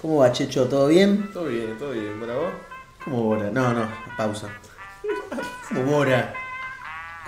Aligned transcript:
¿Cómo 0.00 0.18
va, 0.18 0.32
Checho? 0.32 0.66
¿Todo 0.68 0.88
bien? 0.88 1.30
Todo 1.32 1.46
bien, 1.46 1.76
todo 1.78 1.90
bien. 1.90 2.20
¿Para 2.20 2.34
vos? 2.36 2.52
¿Cómo 3.04 3.22
Bora? 3.24 3.50
No, 3.50 3.72
no, 3.72 3.88
pausa. 4.16 4.48
¿Cómo 5.68 5.82
Bora? 5.90 6.32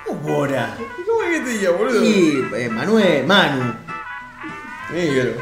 ¿Cómo 0.07 0.21
Bora? 0.21 0.77
¿Cómo 1.07 1.23
es 1.23 1.39
que 1.39 1.45
te 1.45 1.51
diga, 1.51 1.71
boludo? 1.73 2.05
Y 2.05 2.45
eh, 2.55 2.69
Manuel, 2.69 3.27
Manu. 3.27 3.75
Negro. 4.93 5.33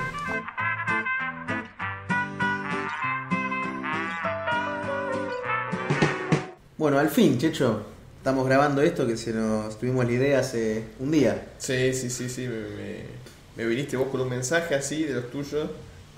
Bueno, 6.77 6.99
al 6.99 7.09
fin, 7.11 7.39
Checho. 7.39 7.83
Estamos 8.19 8.47
grabando 8.47 8.83
esto 8.83 9.07
que 9.07 9.17
se 9.17 9.33
nos 9.33 9.79
tuvimos 9.79 10.05
la 10.05 10.13
idea 10.13 10.41
hace 10.41 10.85
un 10.99 11.11
día. 11.11 11.47
Sí, 11.59 11.93
sí, 11.95 12.11
sí, 12.11 12.29
sí. 12.29 12.43
Me, 12.43 12.59
me- 12.59 13.19
me 13.57 13.65
viniste 13.67 13.97
vos 13.97 14.09
con 14.09 14.21
un 14.21 14.29
mensaje 14.29 14.75
así 14.75 15.03
de 15.05 15.15
los 15.15 15.31
tuyos, 15.31 15.69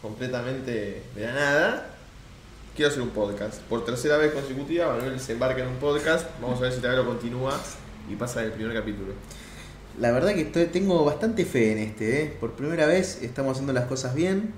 completamente 0.03 1.03
de 1.15 1.27
la 1.27 1.33
nada. 1.33 1.87
Quiero 2.75 2.91
hacer 2.91 3.03
un 3.03 3.11
podcast. 3.11 3.61
Por 3.63 3.85
tercera 3.85 4.17
vez 4.17 4.33
consecutiva, 4.33 4.95
Manuel 4.95 5.21
se 5.21 5.33
embarca 5.33 5.61
en 5.63 5.69
un 5.69 5.77
podcast. 5.77 6.27
Vamos 6.41 6.59
a 6.59 6.63
ver 6.63 6.73
si 6.73 6.81
lo 6.81 7.05
continúa 7.05 7.59
y 8.11 8.17
pasa 8.17 8.41
del 8.41 8.53
primer 8.53 8.75
capítulo. 8.75 9.13
La 9.99 10.13
verdad 10.13 10.35
que 10.35 10.43
estoy, 10.43 10.67
tengo 10.67 11.05
bastante 11.05 11.45
fe 11.45 11.73
en 11.73 11.79
este, 11.79 12.23
¿eh? 12.23 12.37
Por 12.41 12.53
primera 12.53 12.87
vez 12.87 13.23
estamos 13.23 13.53
haciendo 13.53 13.73
las 13.73 13.85
cosas 13.85 14.15
bien. 14.15 14.55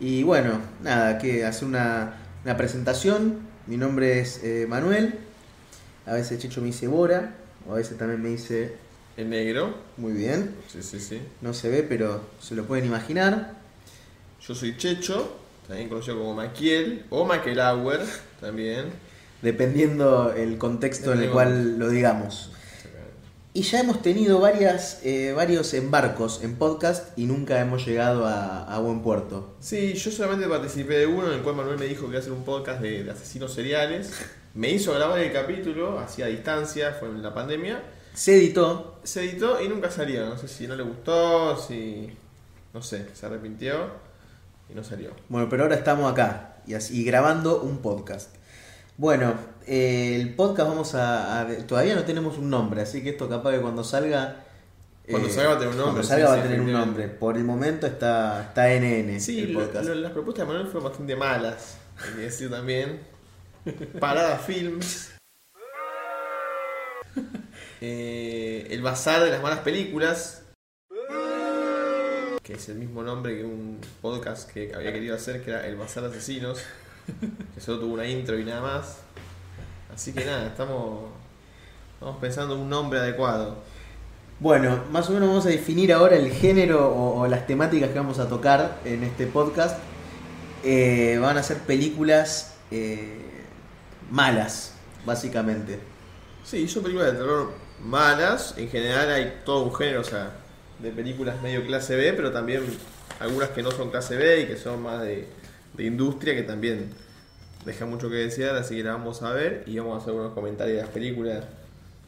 Y 0.00 0.22
bueno, 0.24 0.60
nada, 0.82 1.18
que 1.18 1.44
hacer 1.44 1.68
una, 1.68 2.18
una 2.44 2.56
presentación. 2.56 3.40
Mi 3.66 3.76
nombre 3.76 4.18
es 4.20 4.42
eh, 4.42 4.66
Manuel. 4.68 5.14
A 6.06 6.14
veces 6.14 6.40
Checho 6.40 6.60
me 6.60 6.68
dice 6.68 6.88
Bora. 6.88 7.36
O 7.68 7.74
a 7.74 7.76
veces 7.76 7.96
también 7.96 8.20
me 8.20 8.30
dice 8.30 8.74
En 9.16 9.30
negro. 9.30 9.76
muy 9.96 10.12
bien. 10.14 10.56
Sí, 10.66 10.82
sí, 10.82 10.98
sí. 10.98 11.20
No 11.42 11.54
se 11.54 11.68
ve, 11.68 11.84
pero 11.84 12.22
se 12.40 12.56
lo 12.56 12.64
pueden 12.64 12.86
imaginar. 12.86 13.61
Yo 14.46 14.56
soy 14.56 14.76
Checho, 14.76 15.36
también 15.68 15.88
conocido 15.88 16.18
como 16.18 16.34
Maquiel 16.34 17.04
o 17.10 17.24
Maquelauer 17.24 18.00
también. 18.40 18.86
Dependiendo 19.40 20.32
el 20.32 20.58
contexto 20.58 21.12
en 21.12 21.22
el 21.22 21.30
cual 21.30 21.78
lo 21.78 21.88
digamos. 21.88 22.50
Y 23.54 23.62
ya 23.62 23.80
hemos 23.80 24.02
tenido 24.02 24.40
varias, 24.40 25.00
eh, 25.04 25.32
varios 25.36 25.74
embarcos 25.74 26.42
en 26.42 26.56
podcast 26.56 27.16
y 27.16 27.26
nunca 27.26 27.60
hemos 27.60 27.86
llegado 27.86 28.26
a, 28.26 28.64
a 28.64 28.78
buen 28.80 29.02
puerto. 29.02 29.54
Sí, 29.60 29.92
yo 29.94 30.10
solamente 30.10 30.48
participé 30.48 30.98
de 30.98 31.06
uno 31.06 31.28
en 31.28 31.34
el 31.34 31.42
cual 31.42 31.56
Manuel 31.56 31.78
me 31.78 31.86
dijo 31.86 32.02
que 32.02 32.08
iba 32.08 32.16
a 32.16 32.20
hacer 32.20 32.32
un 32.32 32.44
podcast 32.44 32.80
de, 32.80 33.04
de 33.04 33.10
asesinos 33.12 33.54
seriales. 33.54 34.12
Me 34.54 34.70
hizo 34.70 34.92
grabar 34.92 35.18
el 35.20 35.32
capítulo, 35.32 35.98
así 35.98 36.20
a 36.20 36.26
distancia, 36.26 36.92
fue 36.98 37.08
en 37.08 37.22
la 37.22 37.32
pandemia. 37.32 37.80
Se 38.12 38.36
editó, 38.36 38.98
Se 39.04 39.22
editó 39.24 39.62
y 39.62 39.68
nunca 39.68 39.90
salió. 39.90 40.26
No 40.26 40.36
sé 40.36 40.48
si 40.48 40.66
no 40.66 40.74
le 40.74 40.82
gustó, 40.82 41.56
si. 41.56 42.10
No 42.74 42.82
sé, 42.82 43.06
se 43.14 43.24
arrepintió 43.24 44.11
y 44.70 44.74
no 44.74 44.84
salió. 44.84 45.10
Bueno, 45.28 45.48
pero 45.48 45.64
ahora 45.64 45.76
estamos 45.76 46.10
acá 46.10 46.56
y, 46.66 46.74
así, 46.74 47.00
y 47.00 47.04
grabando 47.04 47.60
un 47.62 47.78
podcast. 47.78 48.34
Bueno, 48.96 49.34
eh, 49.66 50.16
el 50.20 50.34
podcast 50.34 50.68
vamos 50.68 50.94
a, 50.94 51.40
a- 51.42 51.46
Todavía 51.66 51.94
no 51.94 52.04
tenemos 52.04 52.38
un 52.38 52.50
nombre, 52.50 52.82
así 52.82 53.02
que 53.02 53.10
esto 53.10 53.28
capaz 53.28 53.52
que 53.52 53.60
cuando 53.60 53.84
salga... 53.84 54.44
Cuando 55.10 55.28
eh, 55.28 55.32
salga 55.32 55.50
va 55.50 55.56
a 55.56 55.58
tener 55.58 55.72
un 55.74 55.78
nombre, 55.80 56.02
Cuando 56.02 56.08
salga 56.08 56.26
sí, 56.26 56.32
va 56.32 56.38
a 56.38 56.42
tener 56.42 56.60
un 56.60 56.72
nombre. 56.72 57.08
Por 57.08 57.36
el 57.36 57.44
momento 57.44 57.86
está, 57.86 58.42
está 58.48 58.68
NN 58.74 59.20
Sí, 59.20 59.40
el 59.40 59.52
lo- 59.52 59.60
podcast. 59.60 59.86
lo- 59.88 59.94
las 59.96 60.12
propuestas 60.12 60.46
de 60.46 60.52
Manuel 60.52 60.68
fueron 60.70 60.88
bastante 60.90 61.16
malas, 61.16 61.76
hay 61.98 62.14
que 62.14 62.20
decir 62.22 62.50
también. 62.50 63.00
Parada 64.00 64.38
Films. 64.38 65.10
Eh, 67.84 68.68
el 68.70 68.80
Bazar 68.80 69.24
de 69.24 69.30
las 69.30 69.42
Malas 69.42 69.58
Películas. 69.58 70.41
Que 72.52 72.58
es 72.58 72.68
el 72.68 72.74
mismo 72.74 73.02
nombre 73.02 73.34
que 73.34 73.44
un 73.44 73.80
podcast 74.02 74.46
que 74.50 74.74
había 74.74 74.92
querido 74.92 75.16
hacer, 75.16 75.42
que 75.42 75.52
era 75.52 75.66
El 75.66 75.76
Bazar 75.76 76.02
de 76.02 76.10
Asesinos. 76.10 76.58
Que 77.54 77.62
solo 77.62 77.80
tuvo 77.80 77.94
una 77.94 78.06
intro 78.06 78.38
y 78.38 78.44
nada 78.44 78.60
más. 78.60 78.98
Así 79.94 80.12
que 80.12 80.22
nada, 80.26 80.48
estamos, 80.48 81.04
estamos 81.94 82.18
pensando 82.18 82.54
en 82.54 82.60
un 82.60 82.68
nombre 82.68 82.98
adecuado. 82.98 83.56
Bueno, 84.38 84.84
más 84.90 85.08
o 85.08 85.14
menos 85.14 85.30
vamos 85.30 85.46
a 85.46 85.48
definir 85.48 85.94
ahora 85.94 86.16
el 86.16 86.30
género 86.30 86.94
o, 86.94 87.20
o 87.22 87.26
las 87.26 87.46
temáticas 87.46 87.88
que 87.88 87.98
vamos 87.98 88.18
a 88.18 88.28
tocar 88.28 88.80
en 88.84 89.02
este 89.02 89.26
podcast. 89.26 89.78
Eh, 90.62 91.16
van 91.22 91.38
a 91.38 91.42
ser 91.42 91.56
películas 91.56 92.52
eh, 92.70 93.46
malas, 94.10 94.74
básicamente. 95.06 95.78
Sí, 96.44 96.68
son 96.68 96.82
películas 96.82 97.12
de 97.12 97.18
terror 97.18 97.50
malas. 97.82 98.52
En 98.58 98.68
general 98.68 99.10
hay 99.10 99.40
todo 99.42 99.64
un 99.64 99.74
género, 99.74 100.02
o 100.02 100.04
sea, 100.04 100.41
de 100.82 100.90
películas 100.90 101.40
medio 101.42 101.64
clase 101.66 101.96
B, 101.96 102.12
pero 102.14 102.32
también 102.32 102.62
algunas 103.20 103.50
que 103.50 103.62
no 103.62 103.70
son 103.70 103.90
clase 103.90 104.16
B 104.16 104.40
y 104.42 104.46
que 104.46 104.56
son 104.56 104.82
más 104.82 105.02
de, 105.02 105.26
de 105.76 105.84
industria, 105.84 106.34
que 106.34 106.42
también 106.42 106.86
dejan 107.64 107.88
mucho 107.90 108.10
que 108.10 108.16
desear. 108.16 108.56
Así 108.56 108.76
que 108.76 108.82
la 108.84 108.92
vamos 108.92 109.22
a 109.22 109.32
ver 109.32 109.62
y 109.66 109.78
vamos 109.78 109.98
a 109.98 110.02
hacer 110.02 110.14
unos 110.14 110.32
comentarios 110.32 110.76
de 110.76 110.82
las 110.82 110.90
películas 110.92 111.44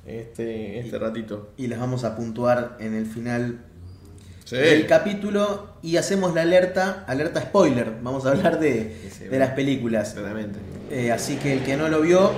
este, 0.07 0.79
este 0.81 0.99
ratito. 0.99 1.51
Y 1.57 1.69
las 1.69 1.79
vamos 1.81 2.05
a 2.05 2.17
puntuar 2.17 2.77
en 2.81 2.95
el 2.95 3.07
final 3.07 3.59
Sí. 4.45 4.57
del 4.57 4.87
capítulo 4.87 5.71
y 5.81 5.97
hacemos 5.97 6.35
la 6.35 6.43
alerta, 6.43 7.05
alerta 7.09 7.41
spoiler. 7.41 7.93
Vamos 8.03 8.27
a 8.27 8.33
hablar 8.33 8.61
de, 8.61 8.95
Sí, 9.05 9.09
sí, 9.11 9.25
de 9.25 9.39
las 9.39 9.53
películas. 9.53 10.13
Claramente. 10.13 10.59
Eh, 10.91 11.11
así 11.13 11.37
que 11.37 11.55
el 11.55 11.63
que 11.65 11.79
no 11.79 11.89
lo 11.89 12.03
vio, 12.03 12.31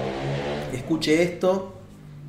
escuche 0.72 1.20
esto 1.24 1.75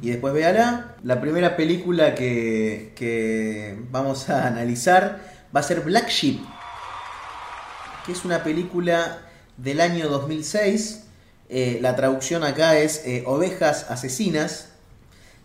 y 0.01 0.09
después 0.09 0.33
véala. 0.33 0.95
La 1.03 1.21
primera 1.21 1.55
película 1.55 2.15
que, 2.15 2.93
que 2.95 3.77
vamos 3.91 4.29
a 4.29 4.47
analizar 4.47 5.21
va 5.55 5.61
a 5.61 5.63
ser 5.63 5.81
Black 5.81 6.09
Sheep, 6.09 6.39
que 8.05 8.11
es 8.11 8.25
una 8.25 8.43
película 8.43 9.19
del 9.57 9.81
año 9.81 10.07
2006. 10.09 11.03
Eh, 11.49 11.79
la 11.81 11.95
traducción 11.95 12.43
acá 12.43 12.77
es 12.77 13.05
eh, 13.05 13.23
Ovejas 13.25 13.89
Asesinas. 13.89 14.73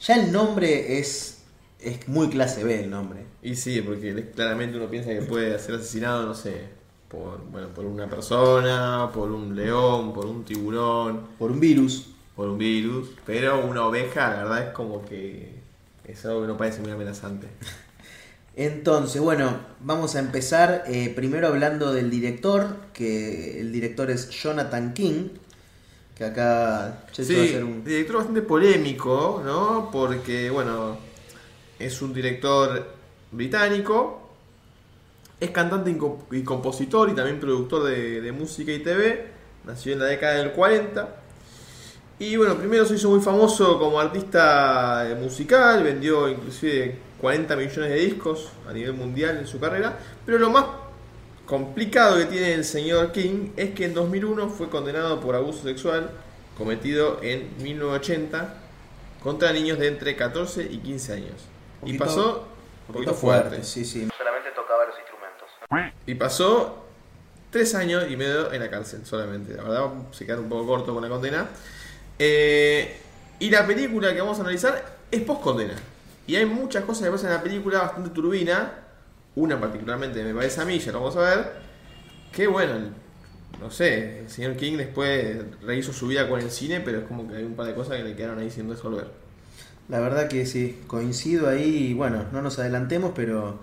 Ya 0.00 0.16
el 0.16 0.32
nombre 0.32 0.98
es, 0.98 1.42
es 1.80 2.08
muy 2.08 2.28
clase 2.28 2.64
B 2.64 2.80
el 2.80 2.90
nombre. 2.90 3.24
Y 3.42 3.54
sí, 3.56 3.80
porque 3.82 4.30
claramente 4.34 4.76
uno 4.76 4.88
piensa 4.90 5.10
que 5.10 5.22
puede 5.22 5.58
ser 5.58 5.76
asesinado, 5.76 6.26
no 6.26 6.34
sé, 6.34 6.66
por, 7.08 7.40
bueno, 7.50 7.68
por 7.68 7.84
una 7.84 8.08
persona, 8.08 9.10
por 9.14 9.30
un 9.30 9.54
león, 9.54 10.12
por 10.12 10.26
un 10.26 10.44
tiburón. 10.44 11.28
Por 11.38 11.52
un 11.52 11.60
virus. 11.60 12.11
Por 12.36 12.48
un 12.48 12.58
virus, 12.58 13.10
pero 13.26 13.64
una 13.64 13.86
oveja, 13.86 14.30
la 14.30 14.42
verdad 14.44 14.68
es 14.68 14.72
como 14.72 15.04
que 15.04 15.50
es 16.06 16.24
algo 16.24 16.42
que 16.42 16.46
no 16.48 16.56
parece 16.56 16.80
muy 16.80 16.90
amenazante. 16.90 17.48
Entonces, 18.56 19.20
bueno, 19.20 19.56
vamos 19.80 20.14
a 20.14 20.18
empezar 20.18 20.84
eh, 20.86 21.12
primero 21.14 21.48
hablando 21.48 21.92
del 21.92 22.10
director, 22.10 22.76
que 22.92 23.60
el 23.60 23.72
director 23.72 24.10
es 24.10 24.28
Jonathan 24.28 24.92
King, 24.92 25.28
que 26.14 26.24
acá 26.24 27.04
Sí, 27.12 27.34
va 27.34 27.40
a 27.40 27.44
hacer 27.44 27.64
un... 27.64 27.82
director 27.82 28.16
bastante 28.16 28.42
polémico, 28.42 29.42
¿no? 29.44 29.88
Porque, 29.90 30.50
bueno, 30.50 30.98
es 31.78 32.02
un 32.02 32.12
director 32.12 32.94
británico, 33.30 34.30
es 35.40 35.50
cantante 35.50 35.96
y 36.32 36.42
compositor 36.42 37.08
y 37.08 37.14
también 37.14 37.40
productor 37.40 37.84
de, 37.84 38.20
de 38.20 38.32
música 38.32 38.70
y 38.70 38.80
TV, 38.80 39.28
nació 39.64 39.94
en 39.94 40.00
la 40.00 40.04
década 40.06 40.34
del 40.34 40.52
40. 40.52 41.21
Y 42.22 42.36
bueno, 42.36 42.56
primero 42.56 42.84
se 42.86 42.94
hizo 42.94 43.10
muy 43.10 43.20
famoso 43.20 43.80
como 43.80 43.98
artista 43.98 45.10
eh, 45.10 45.16
musical, 45.16 45.82
vendió 45.82 46.28
inclusive 46.28 46.96
40 47.20 47.56
millones 47.56 47.90
de 47.90 47.96
discos 47.96 48.48
a 48.68 48.72
nivel 48.72 48.92
mundial 48.92 49.38
en 49.38 49.46
su 49.48 49.58
carrera, 49.58 49.98
pero 50.24 50.38
lo 50.38 50.48
más 50.48 50.66
complicado 51.46 52.16
que 52.18 52.26
tiene 52.26 52.54
el 52.54 52.64
señor 52.64 53.10
King 53.10 53.50
es 53.56 53.70
que 53.74 53.86
en 53.86 53.94
2001 53.94 54.48
fue 54.50 54.68
condenado 54.70 55.18
por 55.18 55.34
abuso 55.34 55.64
sexual 55.64 56.10
cometido 56.56 57.18
en 57.22 57.48
1980 57.60 58.54
contra 59.20 59.52
niños 59.52 59.80
de 59.80 59.88
entre 59.88 60.14
14 60.14 60.62
y 60.70 60.78
15 60.78 61.12
años. 61.14 61.34
y 61.84 61.94
Poquito- 61.98 62.04
pasó 62.04 62.48
un 62.86 62.94
poquito 62.94 63.14
fuerte. 63.14 63.64
sí, 63.64 63.84
sí. 63.84 64.06
Solamente 64.16 64.50
tocaba 64.54 64.84
los 64.86 64.94
instrumentos. 64.96 65.92
Y 66.06 66.14
pasó 66.14 66.84
tres 67.50 67.74
años 67.74 68.04
y 68.08 68.16
medio 68.16 68.52
en 68.52 68.60
la 68.60 68.70
cárcel 68.70 69.04
solamente. 69.04 69.54
La 69.54 69.64
verdad, 69.64 69.90
se 70.12 70.24
quedaron 70.24 70.44
un 70.44 70.50
poco 70.50 70.66
corto 70.68 70.94
con 70.94 71.02
la 71.02 71.08
condena. 71.08 71.48
Eh, 72.18 72.96
y 73.38 73.50
la 73.50 73.66
película 73.66 74.14
que 74.14 74.20
vamos 74.20 74.38
a 74.38 74.42
analizar 74.42 74.98
es 75.10 75.20
post-condena. 75.22 75.74
Y 76.26 76.36
hay 76.36 76.46
muchas 76.46 76.84
cosas 76.84 77.04
que 77.04 77.10
pasan 77.10 77.30
en 77.30 77.36
la 77.36 77.42
película 77.42 77.80
bastante 77.80 78.10
turbina. 78.10 78.72
Una 79.34 79.60
particularmente 79.60 80.22
me 80.22 80.34
parece 80.34 80.60
a 80.60 80.64
mí, 80.64 80.78
ya 80.78 80.92
lo 80.92 81.00
vamos 81.00 81.16
a 81.16 81.20
ver. 81.20 81.52
Que 82.32 82.46
bueno, 82.46 82.74
no 83.60 83.70
sé, 83.70 84.20
el 84.20 84.30
señor 84.30 84.56
King 84.56 84.76
después 84.76 85.38
rehizo 85.62 85.92
su 85.92 86.06
vida 86.06 86.28
con 86.28 86.40
el 86.40 86.50
cine, 86.50 86.80
pero 86.80 86.98
es 86.98 87.04
como 87.04 87.28
que 87.28 87.36
hay 87.36 87.44
un 87.44 87.54
par 87.54 87.66
de 87.66 87.74
cosas 87.74 87.96
que 87.96 88.04
le 88.04 88.16
quedaron 88.16 88.38
ahí 88.38 88.50
sin 88.50 88.68
resolver. 88.68 89.08
La 89.88 90.00
verdad 90.00 90.28
que 90.28 90.46
sí, 90.46 90.80
coincido 90.86 91.48
ahí, 91.48 91.92
bueno, 91.94 92.26
no 92.32 92.42
nos 92.42 92.58
adelantemos, 92.58 93.12
pero 93.14 93.60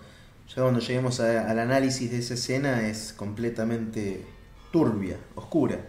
ya 0.53 0.61
cuando 0.61 0.79
lleguemos 0.79 1.19
al 1.19 1.59
análisis 1.59 2.11
de 2.11 2.17
esa 2.17 2.33
escena 2.33 2.87
es 2.87 3.13
completamente 3.13 4.25
turbia, 4.71 5.17
oscura. 5.35 5.79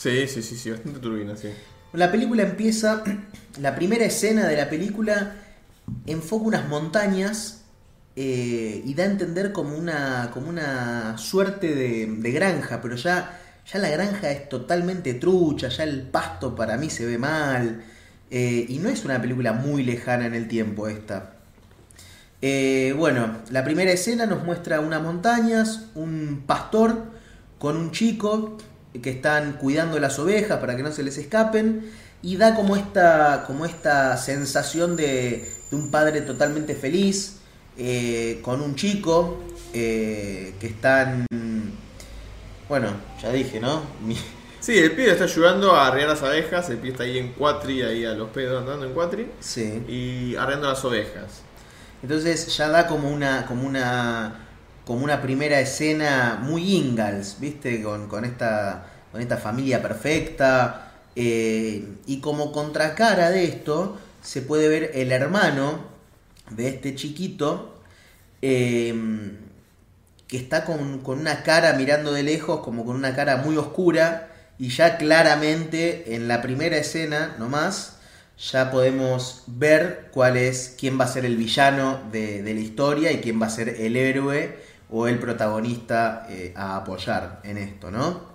Sí, 0.00 0.26
sí, 0.28 0.42
sí, 0.42 0.56
sí, 0.56 0.70
bastante 0.70 0.98
turbina, 0.98 1.36
sí. 1.36 1.50
La 1.92 2.10
película 2.10 2.42
empieza, 2.42 3.04
la 3.60 3.74
primera 3.74 4.06
escena 4.06 4.48
de 4.48 4.56
la 4.56 4.70
película 4.70 5.34
enfoca 6.06 6.46
unas 6.46 6.68
montañas 6.70 7.64
eh, 8.16 8.80
y 8.82 8.94
da 8.94 9.02
a 9.02 9.08
entender 9.08 9.52
como 9.52 9.76
una, 9.76 10.30
como 10.32 10.48
una 10.48 11.18
suerte 11.18 11.74
de, 11.74 12.32
granja, 12.32 12.80
pero 12.80 12.96
ya, 12.96 13.38
ya 13.70 13.78
la 13.78 13.90
granja 13.90 14.30
es 14.30 14.48
totalmente 14.48 15.12
trucha, 15.12 15.68
ya 15.68 15.84
el 15.84 16.00
pasto 16.00 16.56
para 16.56 16.78
mí 16.78 16.88
se 16.88 17.04
ve 17.04 17.18
mal, 17.18 17.84
eh, 18.30 18.64
y 18.70 18.78
no 18.78 18.88
es 18.88 19.04
una 19.04 19.20
película 19.20 19.52
muy 19.52 19.84
lejana 19.84 20.24
en 20.24 20.32
el 20.32 20.48
tiempo 20.48 20.88
esta. 20.88 21.34
Eh, 22.40 22.94
bueno, 22.96 23.36
la 23.50 23.64
primera 23.64 23.92
escena 23.92 24.24
nos 24.24 24.44
muestra 24.44 24.80
unas 24.80 25.02
montañas, 25.02 25.88
un 25.94 26.44
pastor 26.46 27.04
con 27.58 27.76
un 27.76 27.90
chico 27.90 28.56
que 29.02 29.10
están 29.10 29.54
cuidando 29.54 29.98
las 29.98 30.18
ovejas 30.18 30.58
para 30.58 30.76
que 30.76 30.82
no 30.82 30.92
se 30.92 31.02
les 31.02 31.16
escapen 31.18 31.90
y 32.22 32.36
da 32.36 32.54
como 32.54 32.76
esta, 32.76 33.44
como 33.46 33.64
esta 33.64 34.16
sensación 34.16 34.96
de, 34.96 35.50
de 35.70 35.76
un 35.76 35.90
padre 35.90 36.20
totalmente 36.22 36.74
feliz 36.74 37.36
eh, 37.78 38.40
con 38.42 38.60
un 38.60 38.74
chico 38.74 39.38
eh, 39.72 40.54
que 40.60 40.66
están, 40.66 41.26
bueno, 42.68 42.88
ya 43.22 43.32
dije, 43.32 43.60
¿no? 43.60 43.82
Sí, 44.60 44.76
el 44.76 44.92
pibe 44.92 45.12
está 45.12 45.24
ayudando 45.24 45.74
a 45.74 45.86
arrear 45.86 46.10
las 46.10 46.22
abejas, 46.22 46.68
el 46.68 46.76
pibe 46.76 46.90
está 46.92 47.04
ahí 47.04 47.16
en 47.16 47.32
cuatri, 47.32 47.80
ahí 47.80 48.04
a 48.04 48.12
los 48.12 48.28
pedos 48.28 48.60
andando 48.60 48.84
en 48.84 48.92
cuatri, 48.92 49.26
Sí. 49.40 49.82
y 49.88 50.36
arreando 50.36 50.68
las 50.68 50.84
ovejas. 50.84 51.40
Entonces 52.02 52.54
ya 52.54 52.68
da 52.68 52.86
como 52.86 53.08
una, 53.10 53.46
como 53.46 53.66
una, 53.66 54.48
como 54.90 55.04
una 55.04 55.22
primera 55.22 55.60
escena 55.60 56.40
muy 56.42 56.74
Ingalls, 56.74 57.36
¿viste? 57.38 57.80
Con, 57.80 58.08
con 58.08 58.24
esta, 58.24 58.86
con 59.12 59.20
esta 59.20 59.36
familia 59.36 59.80
perfecta. 59.80 60.90
eh, 61.14 61.86
y 62.06 62.20
como 62.20 62.50
contracara 62.50 63.30
de 63.30 63.44
esto, 63.44 63.98
se 64.20 64.42
puede 64.42 64.66
ver 64.68 64.90
el 64.94 65.12
hermano 65.12 65.78
de 66.50 66.66
este 66.68 66.96
chiquito, 66.96 67.80
eh, 68.42 68.92
que 70.26 70.36
está 70.36 70.64
con, 70.64 70.98
con 71.02 71.20
una 71.20 71.44
cara 71.44 71.74
mirando 71.74 72.12
de 72.12 72.24
lejos, 72.24 72.60
como 72.60 72.84
con 72.84 72.96
una 72.96 73.14
cara 73.14 73.36
muy 73.36 73.56
oscura, 73.56 74.28
y 74.58 74.70
ya 74.70 74.98
claramente 74.98 76.16
en 76.16 76.26
la 76.26 76.42
primera 76.42 76.76
escena 76.76 77.36
nomás, 77.38 77.98
ya 78.38 78.70
podemos 78.72 79.44
ver 79.46 80.08
cuál 80.12 80.36
es, 80.36 80.74
quién 80.78 80.98
va 80.98 81.04
a 81.04 81.08
ser 81.08 81.24
el 81.24 81.36
villano 81.36 82.00
de, 82.10 82.42
de 82.42 82.54
la 82.54 82.60
historia 82.60 83.12
y 83.12 83.20
quién 83.20 83.40
va 83.40 83.46
a 83.46 83.50
ser 83.50 83.68
el 83.68 83.96
héroe 83.96 84.69
o 84.90 85.06
el 85.06 85.18
protagonista 85.18 86.26
eh, 86.28 86.52
a 86.56 86.76
apoyar 86.76 87.40
en 87.44 87.58
esto, 87.58 87.90
¿no? 87.90 88.30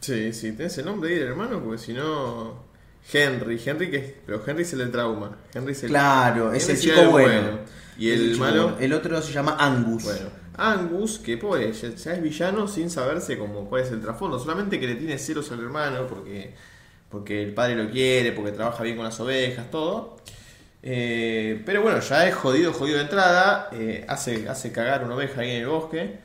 Sí, 0.00 0.32
sí, 0.32 0.52
tenés 0.52 0.78
el 0.78 0.86
nombre 0.86 1.10
ahí 1.10 1.18
del 1.18 1.28
hermano, 1.28 1.60
porque 1.62 1.78
si 1.78 1.92
no. 1.92 2.66
Henry, 3.10 3.60
Henry 3.64 3.90
que 3.90 4.20
pero 4.26 4.42
Henry 4.46 4.62
es 4.62 4.72
el 4.74 4.80
del 4.80 4.90
trauma. 4.90 5.36
Henry 5.54 5.72
es 5.72 5.82
el, 5.84 5.90
Claro, 5.90 6.52
es 6.52 6.68
el 6.68 6.78
chico 6.78 7.10
bueno. 7.10 7.60
Y 7.96 8.10
el, 8.10 8.32
chico 8.32 8.44
malo. 8.44 8.62
bueno. 8.64 8.78
El 8.80 8.92
otro 8.92 9.20
se 9.22 9.32
llama 9.32 9.56
Angus. 9.58 10.04
Bueno, 10.04 10.28
Angus, 10.56 11.18
que 11.18 11.36
pobre, 11.38 11.72
ya, 11.72 11.94
ya 11.94 12.12
es 12.12 12.22
villano 12.22 12.68
sin 12.68 12.90
saberse 12.90 13.38
como 13.38 13.68
cuál 13.68 13.82
es 13.82 13.92
el 13.92 14.00
trasfondo, 14.00 14.38
solamente 14.38 14.78
que 14.78 14.86
le 14.86 14.96
tiene 14.96 15.18
celos 15.18 15.50
al 15.52 15.60
hermano 15.60 16.06
porque, 16.06 16.54
porque 17.08 17.42
el 17.42 17.54
padre 17.54 17.76
lo 17.76 17.90
quiere, 17.90 18.32
porque 18.32 18.52
trabaja 18.52 18.82
bien 18.82 18.96
con 18.96 19.04
las 19.04 19.18
ovejas, 19.20 19.70
todo. 19.70 20.16
Eh, 20.82 21.62
pero 21.66 21.82
bueno, 21.82 22.00
ya 22.00 22.28
es 22.28 22.34
jodido, 22.34 22.72
jodido 22.72 22.98
de 22.98 23.02
entrada, 23.04 23.68
eh, 23.72 24.04
hace, 24.08 24.48
hace 24.48 24.70
cagar 24.72 25.04
una 25.04 25.16
oveja 25.16 25.40
ahí 25.40 25.50
en 25.50 25.62
el 25.62 25.66
bosque. 25.68 26.18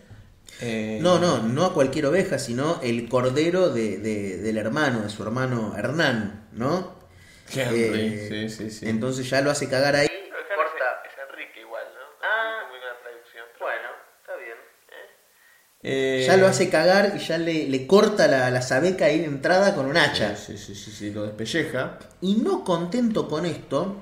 Eh, 0.61 0.99
No, 1.01 1.17
no, 1.19 1.39
no 1.39 1.65
a 1.65 1.73
cualquier 1.73 2.05
oveja, 2.05 2.37
sino 2.37 2.79
el 2.83 3.09
cordero 3.09 3.69
de, 3.69 3.97
de- 3.97 4.37
del 4.37 4.57
hermano, 4.57 5.01
de 5.01 5.09
su 5.09 5.23
hermano 5.23 5.75
Hernán, 5.77 6.47
¿no? 6.51 6.99
Henry, 7.53 7.81
Eh, 7.83 8.27
sí, 8.29 8.49
sí, 8.49 8.71
sí. 8.71 8.87
Entonces 8.89 9.29
ya 9.29 9.41
lo 9.41 9.49
hace 9.51 9.67
cagar 9.69 9.95
ahí. 9.95 10.07
Corta. 10.07 11.01
Es 11.05 11.13
Enrique 11.29 11.61
igual, 11.61 11.83
¿no? 11.93 12.01
Ah. 12.23 12.63
Muy 12.69 12.77
buena 12.79 12.95
traducción. 13.01 13.45
Bueno, 13.59 13.89
está 14.21 14.35
bien. 14.37 14.57
Eh, 15.81 16.23
Ya 16.27 16.37
lo 16.37 16.47
hace 16.47 16.69
cagar 16.69 17.13
y 17.15 17.19
ya 17.19 17.37
le, 17.37 17.67
le 17.67 17.87
corta 17.87 18.27
la, 18.27 18.49
la 18.51 18.61
sabeca 18.61 19.05
ahí 19.05 19.19
de 19.19 19.25
entrada 19.25 19.75
con 19.75 19.87
un 19.87 19.97
hacha. 19.97 20.35
Sí, 20.35 20.57
sí, 20.57 20.75
sí, 20.75 20.91
sí, 20.91 21.11
lo 21.11 21.23
despelleja. 21.23 21.97
Y 22.21 22.35
no 22.35 22.63
contento 22.63 23.27
con 23.27 23.45
esto, 23.45 23.97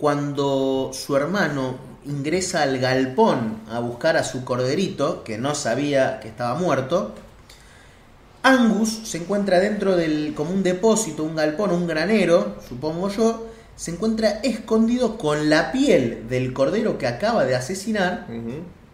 cuando 0.00 0.90
su 0.94 1.16
hermano 1.16 1.74
ingresa 2.06 2.62
al 2.62 2.78
galpón 2.78 3.58
a 3.70 3.78
buscar 3.80 4.16
a 4.16 4.24
su 4.24 4.44
corderito, 4.44 5.22
que 5.24 5.36
no 5.38 5.54
sabía 5.54 6.18
que 6.20 6.28
estaba 6.28 6.54
muerto, 6.58 7.14
Angus 8.42 9.02
se 9.04 9.18
encuentra 9.18 9.60
dentro 9.60 9.96
del 9.96 10.32
como 10.34 10.50
un 10.52 10.62
depósito, 10.62 11.22
un 11.24 11.36
galpón, 11.36 11.70
un 11.72 11.86
granero, 11.86 12.56
supongo 12.66 13.10
yo, 13.10 13.46
se 13.76 13.90
encuentra 13.90 14.40
escondido 14.42 15.18
con 15.18 15.50
la 15.50 15.72
piel 15.72 16.26
del 16.28 16.52
cordero 16.54 16.96
que 16.96 17.06
acaba 17.06 17.44
de 17.44 17.54
asesinar, 17.54 18.26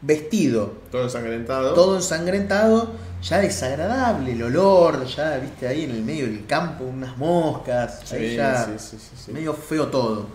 vestido, 0.03 0.73
Todo 0.91 1.05
ensangrentado. 1.05 1.75
todo 1.75 1.97
ensangrentado, 1.97 2.91
ya 3.23 3.39
desagradable 3.39 4.33
el 4.33 4.43
olor, 4.43 5.07
ya 5.07 5.37
viste 5.39 5.69
ahí 5.69 5.85
en 5.85 5.93
el 5.93 6.03
medio 6.03 6.27
del 6.27 6.45
campo 6.47 6.85
unas 6.85 7.17
moscas, 7.17 8.01
Sí, 8.05 8.17
ahí 8.17 8.37
ya 8.37 8.65
sí, 8.65 8.73
sí, 8.79 8.97
sí, 8.99 9.11
sí. 9.27 9.33
medio 9.33 9.55
feo 9.55 9.87
todo. 9.87 10.27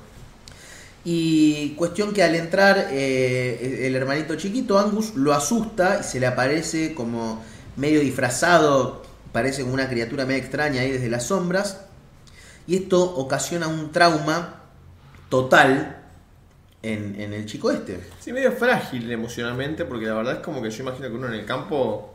Y 1.04 1.70
cuestión 1.72 2.14
que 2.14 2.24
al 2.24 2.36
entrar 2.36 2.90
eh, 2.92 3.88
el 3.88 3.96
hermanito 3.96 4.36
chiquito, 4.36 4.78
Angus, 4.78 5.16
lo 5.16 5.34
asusta 5.34 6.00
y 6.02 6.04
se 6.04 6.20
le 6.20 6.28
aparece 6.28 6.94
como 6.94 7.44
medio 7.76 8.00
disfrazado, 8.02 9.02
parece 9.32 9.64
como 9.64 9.74
una 9.74 9.90
criatura 9.90 10.26
medio 10.26 10.40
extraña 10.42 10.82
ahí 10.82 10.92
desde 10.92 11.10
las 11.10 11.26
sombras. 11.26 11.86
Y 12.68 12.76
esto 12.76 13.02
ocasiona 13.16 13.68
un 13.68 13.92
trauma 13.92 14.62
total 15.30 16.04
en, 16.84 17.20
en 17.20 17.34
el 17.34 17.48
chico 17.48 17.72
este. 17.72 18.00
Sí, 18.20 18.32
medio 18.32 18.52
frágil 18.52 19.12
emocionalmente, 19.12 19.86
porque 19.86 20.06
la 20.06 20.14
verdad 20.14 20.34
es 20.36 20.40
como 20.40 20.62
que 20.62 20.70
yo 20.70 20.84
imagino 20.84 21.10
que 21.10 21.16
uno 21.16 21.28
en 21.28 21.34
el 21.34 21.46
campo. 21.46 22.11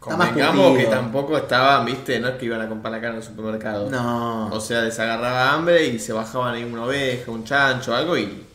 Convengamos 0.00 0.78
que 0.78 0.86
tampoco 0.86 1.36
estaba, 1.36 1.84
viste, 1.84 2.18
no 2.20 2.28
es 2.28 2.34
que 2.36 2.46
iban 2.46 2.60
a 2.62 2.68
comprar 2.68 2.90
la 2.92 3.00
carne 3.00 3.16
en 3.18 3.22
el 3.22 3.28
supermercado. 3.28 3.90
No. 3.90 4.46
O 4.48 4.58
sea, 4.60 4.80
les 4.80 4.98
agarraba 4.98 5.52
hambre 5.52 5.86
y 5.86 5.98
se 5.98 6.14
bajaban 6.14 6.54
ahí 6.54 6.64
una 6.64 6.84
oveja, 6.86 7.30
un 7.30 7.44
chancho, 7.44 7.94
algo 7.94 8.16
y. 8.16 8.46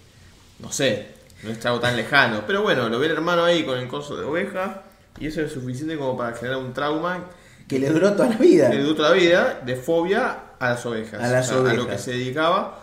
No 0.57 0.71
sé, 0.71 1.09
no 1.44 1.51
es 1.51 1.63
algo 1.65 1.80
tan 1.80 1.95
lejano. 1.95 2.42
Pero 2.47 2.63
bueno, 2.63 2.89
lo 2.89 2.97
ve 2.97 3.06
el 3.06 3.12
hermano 3.13 3.44
ahí 3.44 3.63
con 3.63 3.77
el 3.77 3.88
coso 3.88 4.18
de 4.18 4.25
oveja 4.25 4.81
y 5.19 5.27
eso 5.27 5.42
es 5.42 5.51
suficiente 5.51 5.97
como 5.97 6.18
para 6.18 6.36
generar 6.36 6.57
un 6.57 6.74
trauma 6.74 7.25
Que 7.68 7.77
le 7.80 7.89
duró 7.89 8.13
toda 8.13 8.30
la 8.30 8.38
vida. 8.38 8.69
que 8.69 8.77
le 8.77 8.83
duró 8.83 8.95
toda 8.95 9.09
la 9.09 9.15
vida 9.15 9.62
de 9.63 9.75
fobia 9.75 10.38
a 10.59 10.69
las 10.71 10.86
ovejas. 10.86 11.21
A 11.21 11.27
las 11.27 11.51
a 11.51 11.56
lo 11.56 11.62
ovejas. 11.62 11.86
que 11.88 11.97
se 12.00 12.12
dedicaba. 12.12 12.80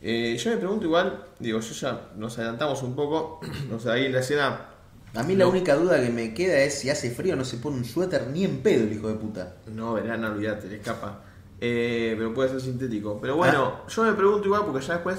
Eh, 0.00 0.38
yo 0.42 0.50
me 0.52 0.56
pregunto 0.56 0.86
igual, 0.86 1.22
digo, 1.38 1.60
yo 1.60 1.74
ya 1.74 2.00
nos 2.16 2.38
adelantamos 2.38 2.82
un 2.82 2.96
poco, 2.96 3.40
o 3.76 3.78
sea, 3.78 3.92
ahí 3.92 4.06
en 4.06 4.12
la 4.12 4.20
escena 4.20 4.69
A 5.14 5.22
mí 5.24 5.34
la 5.34 5.46
única 5.46 5.74
duda 5.74 6.00
que 6.00 6.10
me 6.10 6.34
queda 6.34 6.60
es 6.60 6.78
si 6.78 6.88
hace 6.88 7.10
frío 7.10 7.34
no 7.34 7.44
se 7.44 7.56
pone 7.56 7.76
un 7.76 7.84
suéter 7.84 8.28
ni 8.28 8.44
en 8.44 8.58
pedo 8.58 8.84
el 8.84 8.92
hijo 8.92 9.08
de 9.08 9.14
puta. 9.14 9.56
No, 9.66 9.94
verán, 9.94 10.24
olvídate, 10.24 10.68
le 10.68 10.76
escapa. 10.76 11.22
Eh, 11.60 12.14
pero 12.16 12.32
puede 12.32 12.50
ser 12.50 12.60
sintético. 12.60 13.18
Pero 13.20 13.36
bueno, 13.36 13.80
yo 13.88 14.04
me 14.04 14.12
pregunto 14.12 14.46
igual 14.46 14.64
porque 14.64 14.86
ya 14.86 14.94
después, 14.94 15.18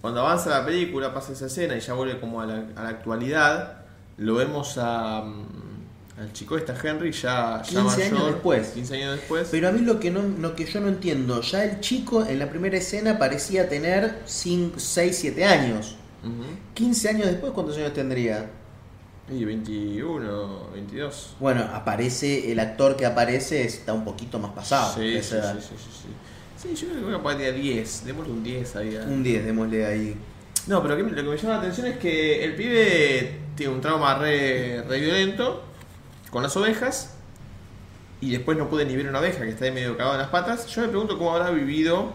cuando 0.00 0.20
avanza 0.20 0.50
la 0.50 0.66
película, 0.66 1.14
pasa 1.14 1.32
esa 1.32 1.46
escena 1.46 1.76
y 1.76 1.80
ya 1.80 1.94
vuelve 1.94 2.18
como 2.18 2.40
a 2.40 2.46
la, 2.46 2.64
a 2.74 2.82
la 2.82 2.88
actualidad, 2.88 3.84
lo 4.18 4.34
vemos 4.34 4.76
a, 4.78 5.22
mm, 5.22 6.20
al 6.20 6.32
chico 6.32 6.56
a 6.56 6.88
Henry, 6.88 7.12
ya, 7.12 7.62
ya 7.62 7.80
15 7.80 8.04
años 8.04 8.26
después. 8.26 8.68
15 8.68 8.94
años 8.96 9.16
después. 9.16 9.48
Pero 9.50 9.68
a 9.68 9.72
mí 9.72 9.80
lo 9.82 10.00
que, 10.00 10.10
no, 10.10 10.22
lo 10.22 10.54
que 10.56 10.66
yo 10.66 10.80
no 10.80 10.88
entiendo, 10.88 11.40
ya 11.40 11.64
el 11.64 11.80
chico 11.80 12.26
en 12.26 12.38
la 12.40 12.50
primera 12.50 12.76
escena 12.76 13.16
parecía 13.18 13.68
tener 13.68 14.22
5, 14.24 14.78
6, 14.78 15.16
7 15.18 15.44
años. 15.44 15.96
Ujú. 16.22 16.44
15 16.74 17.08
años 17.08 17.26
después, 17.26 17.52
¿cuántos 17.52 17.76
años 17.78 17.94
tendría? 17.94 18.50
Y 19.30 19.44
21, 19.44 20.70
22. 20.72 21.36
Bueno, 21.38 21.62
aparece, 21.72 22.50
el 22.50 22.58
actor 22.58 22.96
que 22.96 23.06
aparece 23.06 23.64
está 23.64 23.92
un 23.92 24.04
poquito 24.04 24.38
más 24.38 24.52
pasado. 24.52 24.94
Sí, 24.94 25.22
sí, 25.22 25.36
sí, 25.36 25.76
sí, 25.76 26.08
sí, 26.56 26.74
yo 26.74 26.88
creo 26.88 27.00
que 27.00 27.06
voy 27.06 27.14
a 27.14 27.22
poner 27.22 27.54
10, 27.54 28.04
démosle 28.04 28.32
un 28.32 28.42
10 28.42 28.76
ahí. 28.76 28.96
Un 29.06 29.22
10, 29.22 29.44
démosle 29.44 29.86
ahí. 29.86 30.16
No, 30.66 30.82
pero 30.82 30.96
lo 30.96 31.04
que 31.14 31.22
me 31.22 31.36
llama 31.36 31.54
la 31.54 31.58
atención 31.58 31.86
es 31.86 31.98
que 31.98 32.44
el 32.44 32.54
pibe 32.54 33.40
tiene 33.56 33.72
un 33.72 33.80
trauma 33.80 34.14
re, 34.16 34.82
re 34.82 35.00
violento 35.00 35.62
con 36.30 36.42
las 36.42 36.56
ovejas 36.56 37.14
y 38.20 38.30
después 38.30 38.56
no 38.56 38.68
puede 38.70 38.86
ni 38.86 38.96
ver 38.96 39.08
una 39.08 39.18
oveja 39.18 39.42
que 39.42 39.50
está 39.50 39.64
ahí 39.64 39.72
medio 39.72 39.96
cagado 39.96 40.14
en 40.14 40.20
las 40.20 40.30
patas. 40.30 40.66
Yo 40.68 40.82
me 40.82 40.88
pregunto 40.88 41.18
cómo 41.18 41.34
habrá 41.34 41.50
vivido 41.50 42.12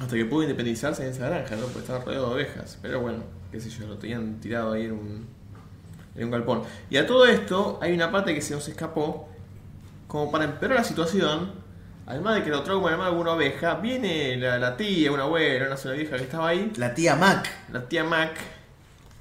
hasta 0.00 0.16
que 0.16 0.24
pudo 0.24 0.42
independizarse 0.42 1.04
en 1.04 1.12
esa 1.12 1.28
granja, 1.28 1.54
¿no? 1.56 1.62
Porque 1.62 1.78
estaba 1.78 2.04
rodeado 2.04 2.28
de 2.28 2.34
ovejas. 2.34 2.78
Pero 2.82 3.00
bueno, 3.00 3.22
qué 3.52 3.60
sé 3.60 3.70
yo, 3.70 3.86
lo 3.86 3.96
tenían 3.98 4.40
tirado 4.40 4.72
ahí 4.72 4.86
en 4.86 4.92
un, 4.92 5.26
en 6.16 6.24
un 6.24 6.30
galpón. 6.30 6.62
Y 6.90 6.96
a 6.96 7.06
todo 7.06 7.26
esto 7.26 7.78
hay 7.82 7.92
una 7.92 8.10
parte 8.10 8.34
que 8.34 8.40
se 8.42 8.54
nos 8.54 8.66
escapó, 8.68 9.28
como 10.08 10.30
para 10.30 10.44
empeorar 10.44 10.78
la 10.78 10.84
situación. 10.84 11.52
Además 12.06 12.36
de 12.36 12.44
que 12.44 12.50
lo 12.50 12.62
trauma 12.62 12.88
además 12.88 13.08
alguna 13.08 13.32
oveja, 13.32 13.74
viene 13.74 14.36
la, 14.36 14.58
la 14.58 14.76
tía, 14.76 15.10
una 15.10 15.24
abuela, 15.24 15.66
una 15.66 15.76
sola 15.76 15.94
vieja 15.96 16.16
que 16.16 16.22
estaba 16.22 16.48
ahí 16.48 16.72
La 16.76 16.94
tía 16.94 17.16
Mac. 17.16 17.48
la 17.72 17.88
tía 17.88 18.04
Mac 18.04 18.30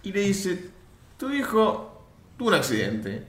y 0.03 0.11
le 0.11 0.19
dice, 0.19 0.69
tu 1.17 1.31
hijo 1.31 2.03
tuvo 2.37 2.49
un 2.49 2.53
accidente. 2.53 3.23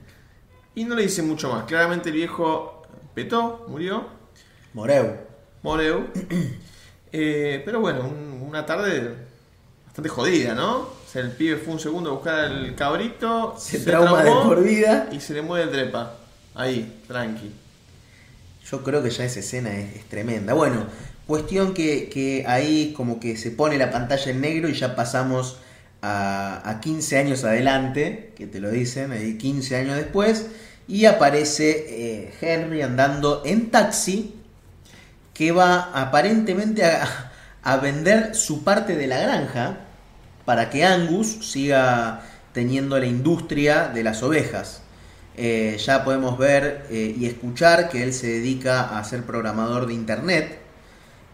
Y 0.75 0.85
no 0.85 0.95
le 0.95 1.03
dice 1.05 1.23
mucho 1.23 1.51
más. 1.51 1.65
Claramente 1.65 2.11
el 2.11 2.17
viejo 2.17 2.83
petó, 3.15 3.65
murió, 3.69 4.07
Moreu. 4.75 5.17
moreu. 5.63 6.07
Eh, 7.13 7.63
pero 7.65 7.81
bueno, 7.81 8.01
un- 8.01 8.45
una 8.47 8.67
tarde 8.67 9.15
bastante 9.87 10.09
jodida, 10.11 10.55
¿no? 10.55 10.87
O 11.07 11.09
sea, 11.09 11.23
el 11.23 11.31
pibe 11.31 11.57
fue 11.57 11.75
un 11.75 11.81
segundo 11.81 12.11
a 12.11 12.13
buscar 12.15 12.35
al 12.41 12.75
cabrito, 12.75 13.55
Se 13.59 13.79
trauma 13.79 14.25
de 14.25 14.31
por 14.31 14.63
vida. 14.65 15.09
y 15.13 15.21
se 15.21 15.35
le 15.35 15.43
muere 15.43 15.65
el 15.65 15.71
trepa. 15.71 16.17
Ahí, 16.55 17.01
tranqui. 17.07 17.53
Yo 18.69 18.83
creo 18.83 19.03
que 19.03 19.11
ya 19.11 19.25
esa 19.25 19.39
escena 19.41 19.77
es, 19.79 19.97
es 19.97 20.05
tremenda. 20.07 20.53
Bueno, 20.55 20.87
cuestión 21.27 21.75
que, 21.75 22.09
que 22.09 22.45
ahí 22.49 22.93
como 22.97 23.21
que 23.21 23.37
se 23.37 23.53
pone 23.53 23.79
la 23.79 23.91
pantalla 23.93 24.31
en 24.33 24.41
negro 24.41 24.69
y 24.69 24.75
ya 24.75 24.97
pasamos 24.97 25.59
a, 26.03 26.69
a 26.69 26.81
15 26.81 27.19
años 27.19 27.45
adelante, 27.45 28.33
que 28.37 28.47
te 28.49 28.59
lo 28.59 28.71
dicen, 28.71 29.13
ahí 29.13 29.39
15 29.39 29.77
años 29.77 29.97
después, 29.97 30.49
y 30.89 31.05
aparece 31.05 31.87
eh, 31.89 32.35
Henry 32.41 32.83
andando 32.83 33.43
en 33.45 33.71
taxi 33.71 34.35
que 35.35 35.53
va 35.53 35.91
aparentemente 35.95 36.85
a, 36.85 37.31
a 37.63 37.77
vender 37.77 38.35
su 38.35 38.65
parte 38.65 38.97
de 38.97 39.07
la 39.07 39.19
granja 39.21 39.81
para 40.47 40.71
que 40.71 40.85
Angus 40.85 41.51
siga 41.51 42.23
teniendo 42.53 42.99
la 42.99 43.05
industria 43.05 43.89
de 43.89 44.03
las 44.03 44.23
ovejas. 44.23 44.81
Eh, 45.37 45.77
ya 45.85 46.03
podemos 46.03 46.39
ver 46.39 46.87
eh, 46.89 47.15
y 47.15 47.27
escuchar 47.27 47.91
que 47.91 48.03
él 48.03 48.15
se 48.15 48.29
dedica 48.29 48.99
a 48.99 49.05
ser 49.05 49.25
programador 49.25 49.87
de 49.87 49.93
internet 49.93 50.61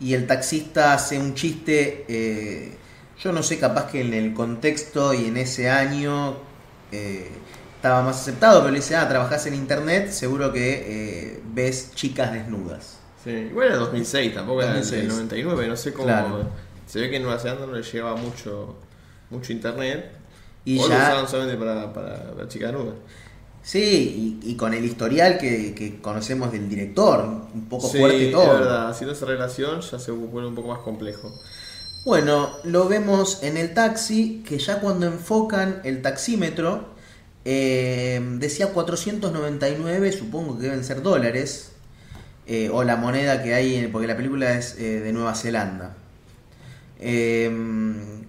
y 0.01 0.15
el 0.15 0.27
taxista 0.27 0.95
hace 0.95 1.17
un 1.21 1.35
chiste, 1.35 2.05
eh, 2.09 2.77
yo 3.21 3.31
no 3.31 3.45
sé, 3.45 3.61
capaz 3.61 3.89
que 3.93 4.01
en 4.01 4.15
el 4.15 4.35
contexto 4.35 5.15
y 5.15 5.27
en 5.27 5.37
ese 5.37 5.71
año 5.71 6.39
estaba 6.91 8.03
más 8.03 8.21
aceptado, 8.21 8.61
pero 8.61 8.73
le 8.73 8.81
dice, 8.81 8.97
ah, 8.97 9.09
trabajás 9.09 9.47
en 9.47 9.55
internet, 9.55 10.11
seguro 10.11 10.53
que 10.53 11.41
ves 11.55 11.93
chicas 11.95 12.33
desnudas. 12.33 12.99
Sí, 13.23 13.31
igual 13.31 13.69
era 13.69 13.77
2006, 13.77 14.35
tampoco 14.35 14.63
era 14.63 14.75
2006. 14.75 15.03
el 15.03 15.09
99, 15.09 15.69
no 15.69 15.77
sé 15.77 15.93
cómo. 15.93 16.07
Claro. 16.07 16.51
Se 16.87 17.01
ve 17.01 17.09
que 17.09 17.17
en 17.17 17.23
Nueva 17.23 17.39
Zelanda 17.39 17.67
no 17.67 17.73
le 17.73 17.83
llegaba 17.83 18.17
mucho, 18.17 18.77
mucho 19.33 19.53
internet. 19.53 20.13
Y 20.65 20.79
o 20.79 20.83
lo 20.89 20.89
ya- 20.91 21.03
usaban 21.05 21.29
solamente 21.29 21.59
para, 21.59 21.93
para 21.93 22.31
ver 22.37 22.49
chicas 22.49 22.73
nudas. 22.73 22.95
Sí, 23.65 24.41
y, 24.43 24.51
y 24.53 24.57
con 24.57 24.75
el 24.75 24.85
historial 24.85 25.39
que, 25.39 25.75
que 25.75 26.01
conocemos 26.01 26.51
del 26.51 26.69
director, 26.69 27.25
un 27.55 27.69
poco 27.69 27.89
Sí, 27.89 27.99
fuerte 27.99 28.27
es 28.27 28.33
todo. 28.33 28.55
verdad, 28.55 28.89
haciendo 28.91 29.15
esa 29.15 29.27
relación 29.27 29.81
ya 29.81 29.99
se 30.01 30.11
vuelve 30.11 30.49
un 30.49 30.55
poco 30.57 30.69
más 30.69 30.81
complejo. 30.81 31.33
Bueno, 32.05 32.51
lo 32.65 32.89
vemos 32.89 33.43
en 33.45 33.57
el 33.57 33.75
taxi, 33.75 34.43
que 34.49 34.59
ya 34.59 34.81
cuando 34.81 35.07
enfocan 35.07 35.81
el 35.85 36.03
taxímetro, 36.03 36.87
eh, 37.45 38.21
decía 38.39 38.69
499, 38.73 40.13
supongo 40.13 40.57
que 40.59 40.65
deben 40.65 40.83
ser 40.85 41.03
dólares, 41.03 41.71
eh, 42.47 42.71
o 42.73 42.83
la 42.85 42.97
moneda 42.97 43.43
que 43.45 43.55
hay, 43.55 43.89
porque 43.93 44.09
la 44.09 44.17
película 44.17 44.55
es 44.59 44.77
eh, 44.79 45.01
de 45.01 45.13
Nueva 45.13 45.35
Zelanda. 45.37 45.97
Eh, 47.01 47.51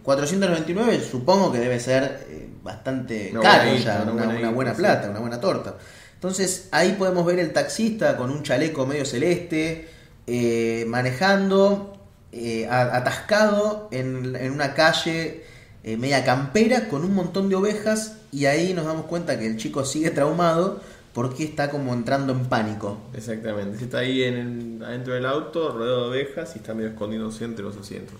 499 0.03 0.99
supongo 1.01 1.51
que 1.51 1.59
debe 1.59 1.79
ser 1.79 2.25
eh, 2.29 2.49
bastante 2.61 3.31
caro 3.41 3.75
ya, 3.75 4.01
una, 4.03 4.11
buena 4.11 4.39
una 4.39 4.51
buena 4.51 4.71
guita, 4.71 4.77
plata, 4.77 5.09
una 5.09 5.19
buena 5.19 5.39
torta. 5.39 5.77
Entonces 6.15 6.67
ahí 6.71 6.93
podemos 6.97 7.25
ver 7.25 7.39
el 7.39 7.53
taxista 7.53 8.17
con 8.17 8.29
un 8.31 8.43
chaleco 8.43 8.85
medio 8.85 9.05
celeste, 9.05 9.87
eh, 10.27 10.85
manejando, 10.87 11.97
eh, 12.31 12.67
atascado 12.69 13.87
en, 13.91 14.35
en 14.35 14.51
una 14.51 14.73
calle 14.73 15.43
eh, 15.83 15.97
media 15.97 16.23
campera 16.23 16.87
con 16.87 17.03
un 17.03 17.13
montón 17.13 17.49
de 17.49 17.55
ovejas 17.55 18.17
y 18.31 18.45
ahí 18.45 18.73
nos 18.73 18.85
damos 18.85 19.05
cuenta 19.05 19.37
que 19.37 19.45
el 19.45 19.57
chico 19.57 19.85
sigue 19.85 20.09
traumado 20.11 20.81
porque 21.13 21.43
está 21.43 21.69
como 21.69 21.93
entrando 21.93 22.33
en 22.33 22.45
pánico. 22.45 22.97
Exactamente. 23.13 23.77
Si 23.77 23.83
está 23.83 23.99
ahí 23.99 24.23
en 24.23 24.33
el- 24.79 24.83
adentro 24.83 25.13
del 25.13 25.25
auto, 25.27 25.71
rodeado 25.71 26.09
de 26.09 26.21
ovejas 26.23 26.53
y 26.55 26.59
está 26.59 26.73
medio 26.73 26.89
escondiéndose 26.89 27.43
entre 27.45 27.63
los 27.63 27.77
asientos. 27.77 28.15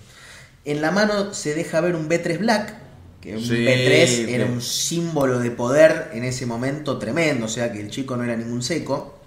En 0.65 0.81
la 0.81 0.91
mano 0.91 1.33
se 1.33 1.55
deja 1.55 1.81
ver 1.81 1.95
un 1.95 2.07
B3 2.09 2.39
Black, 2.39 2.75
que 3.21 3.35
un 3.35 3.43
Sí, 3.43 3.65
B3 3.65 4.29
era 4.29 4.45
un 4.45 4.61
símbolo 4.61 5.39
de 5.39 5.51
poder 5.51 6.11
en 6.13 6.23
ese 6.23 6.45
momento 6.45 6.97
tremendo, 6.97 7.45
o 7.45 7.49
sea 7.49 7.71
que 7.71 7.79
el 7.79 7.89
chico 7.89 8.15
no 8.15 8.23
era 8.23 8.35
ningún 8.35 8.61
seco. 8.61 9.19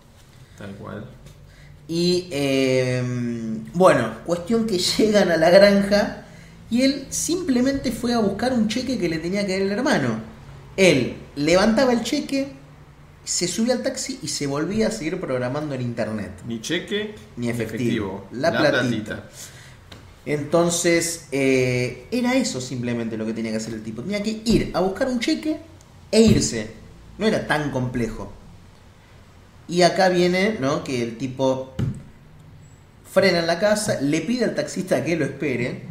Tal 0.59 0.75
cual. 0.76 1.05
Y 1.88 2.28
eh, 2.31 3.02
bueno, 3.75 4.19
cuestión 4.25 4.66
que 4.66 4.78
llegan 4.99 5.31
a 5.31 5.37
la 5.37 5.50
granja 5.50 6.25
y 6.71 6.83
él 6.83 7.07
simplemente 7.11 7.93
fue 7.93 8.12
a 8.12 8.19
buscar 8.19 8.52
un 8.52 8.69
cheque 8.69 8.99
que 8.99 9.09
le 9.09 9.19
tenía 9.19 9.47
que 9.47 9.52
dar 9.52 9.62
el 9.62 9.73
hermano. 9.73 10.21
Él 10.76 11.16
levantaba 11.37 11.93
el 11.93 12.02
cheque, 12.02 12.49
se 13.25 13.49
subía 13.49 13.75
al 13.75 13.83
taxi 13.83 14.19
y 14.23 14.28
se 14.28 14.47
volvía 14.47 14.88
a 14.88 14.90
seguir 14.90 15.21
programando 15.21 15.75
en 15.75 15.83
internet. 15.83 16.33
Ni 16.47 16.61
cheque 16.61 17.14
Ni 17.37 17.49
efectivo. 17.49 18.26
La 18.33 18.50
platita. 18.50 19.28
Entonces, 20.26 21.28
eh, 21.30 22.06
era 22.11 22.35
eso 22.35 22.61
simplemente 22.61 23.16
lo 23.16 23.25
que 23.25 23.33
tenía 23.33 23.52
que 23.52 23.59
hacer 23.59 23.75
el 23.75 23.83
tipo. 23.83 24.02
Tenía 24.02 24.23
que 24.23 24.42
ir 24.45 24.73
a 24.75 24.80
buscar 24.80 25.09
un 25.09 25.21
cheque 25.21 25.59
e 26.11 26.21
irse. 26.21 26.68
No 27.16 27.26
era 27.26 27.47
tan 27.47 27.71
complejo. 27.71 28.33
Y 29.68 29.83
acá 29.83 30.09
viene, 30.09 30.56
¿no? 30.61 30.83
Que 30.83 31.02
el 31.02 31.16
tipo 31.16 31.75
frena 33.11 33.38
en 33.38 33.47
la 33.47 33.59
casa, 33.59 34.00
le 34.00 34.21
pide 34.21 34.45
al 34.45 34.54
taxista 34.54 35.04
que 35.04 35.16
lo 35.16 35.25
espere. 35.25 35.83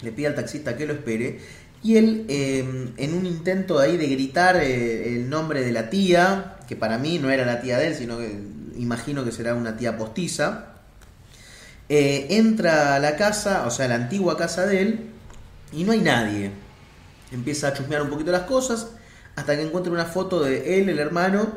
Le 0.00 0.12
pide 0.12 0.28
al 0.28 0.34
taxista 0.34 0.76
que 0.76 0.86
lo 0.86 0.94
espere. 0.94 1.38
Y 1.82 1.96
él, 1.96 2.24
eh, 2.28 2.92
en 2.96 3.14
un 3.14 3.26
intento 3.26 3.78
ahí 3.78 3.98
de 3.98 4.06
gritar 4.06 4.56
eh, 4.56 5.14
el 5.14 5.28
nombre 5.28 5.62
de 5.62 5.72
la 5.72 5.90
tía, 5.90 6.56
que 6.66 6.74
para 6.74 6.96
mí 6.96 7.18
no 7.18 7.30
era 7.30 7.44
la 7.44 7.60
tía 7.60 7.78
de 7.78 7.88
él, 7.88 7.94
sino 7.94 8.16
que 8.18 8.38
imagino 8.76 9.24
que 9.24 9.32
será 9.32 9.54
una 9.54 9.76
tía 9.76 9.98
postiza, 9.98 10.71
eh, 11.88 12.26
entra 12.30 12.94
a 12.94 12.98
la 12.98 13.16
casa, 13.16 13.66
o 13.66 13.70
sea, 13.70 13.88
la 13.88 13.96
antigua 13.96 14.36
casa 14.36 14.66
de 14.66 14.82
él, 14.82 15.10
y 15.72 15.84
no 15.84 15.92
hay 15.92 16.00
nadie. 16.00 16.50
Empieza 17.30 17.68
a 17.68 17.72
chusmear 17.72 18.02
un 18.02 18.10
poquito 18.10 18.30
las 18.30 18.42
cosas, 18.42 18.88
hasta 19.36 19.56
que 19.56 19.62
encuentra 19.62 19.92
una 19.92 20.04
foto 20.04 20.40
de 20.40 20.78
él, 20.78 20.88
el 20.88 20.98
hermano, 20.98 21.48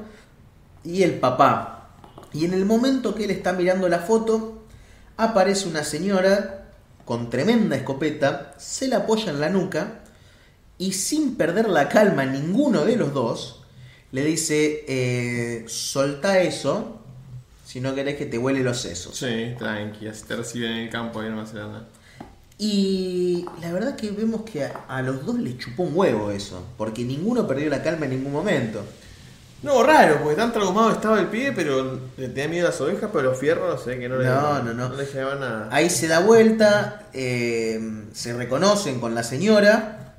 y 0.84 1.04
el 1.04 1.20
papá. 1.20 1.90
Y 2.34 2.46
en 2.46 2.54
el 2.54 2.66
momento 2.66 3.16
que 3.16 3.26
él 3.26 3.32
está 3.32 3.54
mirando 3.54 3.88
la 3.90 4.00
foto, 4.00 4.64
aparece 5.18 5.68
una 5.68 5.84
señora 5.84 6.72
con 7.06 7.30
tremenda 7.30 7.76
escopeta, 7.76 8.54
se 8.58 8.88
la 8.88 8.98
apoya 8.98 9.32
en 9.32 9.40
la 9.40 9.50
nuca, 9.50 10.02
y 10.78 10.94
sin 10.94 11.36
perder 11.36 11.70
la 11.70 11.88
calma 11.88 12.26
ninguno 12.26 12.84
de 12.84 12.98
los 12.98 13.14
dos, 13.14 13.64
le 14.12 14.24
dice, 14.24 14.86
eh, 14.88 15.66
soltá 15.68 16.42
eso, 16.42 17.02
si 17.66 17.82
no 17.82 17.94
querés 17.94 18.16
que 18.16 18.26
te 18.28 18.38
huele 18.38 18.64
los 18.64 18.80
sesos. 18.82 19.18
Sí, 19.18 19.54
tranqui, 19.60 20.08
así 20.08 20.24
te 20.26 20.38
reciben 20.38 20.72
en 20.72 20.78
el 20.84 20.90
campo 20.90 21.20
ahí 21.20 21.26
en 21.28 21.34
Nueva 21.34 21.50
Zelanda. 21.50 21.86
Y 22.58 23.46
la 23.62 23.74
verdad 23.74 23.96
que 23.98 24.12
vemos 24.12 24.44
que 24.44 24.64
a, 24.64 24.86
a 24.88 25.02
los 25.02 25.26
dos 25.26 25.38
les 25.40 25.58
chupó 25.58 25.84
un 25.84 25.92
huevo 25.94 26.32
eso, 26.32 26.64
porque 26.78 27.04
ninguno 27.04 27.46
perdió 27.46 27.70
la 27.70 27.84
calma 27.84 28.06
en 28.06 28.12
ningún 28.12 28.32
momento. 28.32 28.82
No, 29.62 29.84
raro, 29.84 30.20
porque 30.22 30.36
tan 30.36 30.54
traumado 30.54 30.92
estaba 30.92 31.20
el 31.20 31.28
pibe, 31.28 31.52
pero 31.54 32.00
le 32.18 32.28
tenía 32.30 32.48
miedo 32.48 32.68
a 32.68 32.70
las 32.70 32.80
ovejas, 32.80 33.10
pero 33.12 33.32
los 33.32 33.40
fierros, 33.40 33.84
sé 33.84 33.98
que 34.00 34.08
no 34.08 34.18
le, 34.18 34.26
No, 34.26 34.62
no, 34.64 34.74
no. 34.74 34.96
le 34.96 35.06
llevaban 35.06 35.40
nada. 35.40 35.70
Ahí 35.72 35.90
se 35.90 36.08
da 36.08 36.20
vuelta, 36.20 37.08
eh, 37.14 38.04
se 38.14 38.34
reconocen 38.38 39.00
con 39.02 39.16
la 39.16 39.24
señora, 39.24 40.14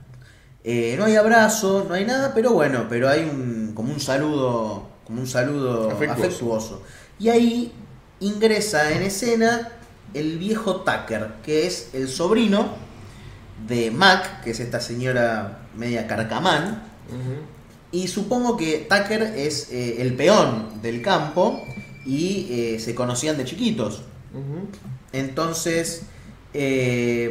eh, 0.65 0.97
no 0.99 1.05
hay 1.05 1.15
abrazo, 1.17 1.87
no 1.88 1.95
hay 1.95 2.05
nada, 2.05 2.33
pero 2.35 2.53
bueno, 2.53 2.87
pero 2.91 3.09
hay 3.09 3.21
un, 3.23 3.73
como 3.75 3.93
un 3.93 4.00
saludo, 4.00 4.88
como 5.07 5.21
un 5.21 5.26
saludo 5.29 5.91
Afectuoso. 5.91 6.23
afectuoso. 6.26 6.83
Y 7.19 7.29
ahí 7.31 7.73
ingresa 8.21 8.93
en 8.93 9.03
escena 9.03 9.73
el 10.15 10.39
viejo 10.39 10.77
Tucker, 10.83 11.35
que 11.45 11.67
es 11.67 11.91
el 11.93 12.09
sobrino 12.09 12.69
de 13.67 13.91
Mac, 13.91 14.43
que 14.43 14.51
es 14.51 14.61
esta 14.61 14.81
señora 14.81 15.61
media 15.77 16.07
carcamán. 16.07 16.83
Y 17.93 18.09
supongo 18.09 18.57
que 18.57 18.87
Tucker 18.89 19.23
es 19.37 19.71
eh, 19.71 20.03
el 20.03 20.15
peón 20.15 20.83
del 20.83 21.01
campo 21.03 21.63
y 22.05 22.47
eh, 22.51 22.81
se 22.81 22.95
conocían 22.95 23.37
de 23.37 23.45
chiquitos. 23.45 24.03
Entonces, 25.13 26.03
eh, 26.53 27.31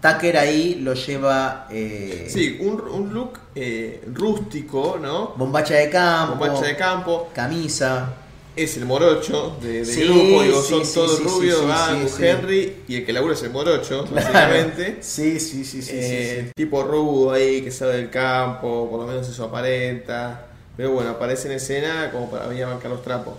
Tucker 0.00 0.36
ahí 0.36 0.76
lo 0.76 0.94
lleva 0.94 1.66
eh, 1.70 2.26
Sí, 2.28 2.58
un, 2.60 2.80
un 2.82 3.14
look 3.14 3.38
eh, 3.54 4.04
rústico, 4.12 4.98
¿no? 5.00 5.28
bombacha 5.36 5.74
de 5.74 5.88
campo, 5.90 6.36
Bombacha 6.36 6.66
de 6.66 6.76
campo. 6.76 7.30
camisa. 7.34 8.12
Es 8.56 8.76
el 8.76 8.84
morocho 8.86 9.56
de, 9.60 9.84
Sí, 9.84 10.04
grupo, 10.04 10.42
digo, 10.42 10.62
sí, 10.62 10.70
son 10.70 10.86
sí, 10.86 10.94
todos 10.94 11.22
rubios, 11.24 11.60
Angus. 11.68 12.20
Henry, 12.20 12.76
y 12.86 12.96
el 12.96 13.04
que 13.06 13.12
labura 13.12 13.34
es 13.34 13.42
el 13.42 13.50
morocho, 13.50 14.04
básicamente. 14.12 14.98
Sí, 15.00 15.40
sí, 15.40 15.64
sí, 15.64 15.82
sí, 15.82 15.82
sí, 15.82 15.90
Eh, 15.92 16.42
sí. 16.46 16.52
Tipo 16.54 16.84
rudo 16.84 17.32
ahí, 17.32 17.62
que 17.62 17.72
sabe 17.72 17.96
del 17.96 18.10
campo, 18.10 18.88
por 18.88 19.00
lo 19.00 19.06
menos 19.08 19.28
eso 19.28 19.44
aparenta. 19.44 20.46
Pero 20.76 20.92
bueno, 20.92 21.10
aparece 21.10 21.48
en 21.48 21.54
escena 21.54 22.10
como 22.12 22.30
para 22.30 22.46
venir 22.46 22.64
a 22.64 22.68
bancar 22.68 22.90
los 22.92 23.02
trapos. 23.02 23.34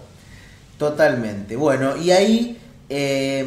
Totalmente. 0.77 1.55
Bueno, 1.55 1.95
y 1.97 2.11
ahí. 2.11 2.57
eh, 2.89 3.45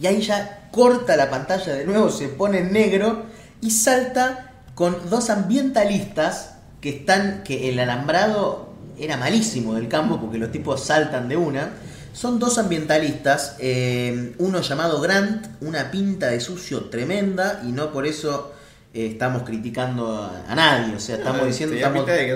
y 0.00 0.06
ahí 0.06 0.20
ya 0.22 0.68
corta 0.70 1.16
la 1.16 1.28
pantalla 1.30 1.74
de 1.74 1.84
nuevo, 1.84 2.10
se 2.10 2.28
pone 2.28 2.58
en 2.60 2.72
negro 2.72 3.24
y 3.60 3.70
salta 3.70 4.52
con 4.74 5.10
dos 5.10 5.30
ambientalistas 5.30 6.54
que 6.80 6.90
están. 6.90 7.42
que 7.42 7.68
el 7.70 7.78
alambrado 7.78 8.69
era 9.00 9.16
malísimo 9.16 9.74
del 9.74 9.88
campo 9.88 10.20
porque 10.20 10.38
los 10.38 10.52
tipos 10.52 10.84
saltan 10.84 11.28
de 11.28 11.36
una. 11.36 11.70
Son 12.12 12.38
dos 12.38 12.58
ambientalistas, 12.58 13.56
eh, 13.60 14.34
uno 14.38 14.60
llamado 14.60 15.00
Grant, 15.00 15.46
una 15.60 15.90
pinta 15.90 16.26
de 16.28 16.40
sucio 16.40 16.86
tremenda 16.86 17.62
y 17.66 17.72
no 17.72 17.92
por 17.92 18.04
eso 18.06 18.52
eh, 18.92 19.06
estamos 19.12 19.44
criticando 19.44 20.16
a, 20.16 20.44
a 20.48 20.54
nadie, 20.56 20.96
o 20.96 21.00
sea, 21.00 21.16
estamos 21.16 21.42
Ah, 21.42 21.46
diciendo, 21.46 21.76
estamos, 21.76 22.04
de 22.06 22.12
que 22.26 22.32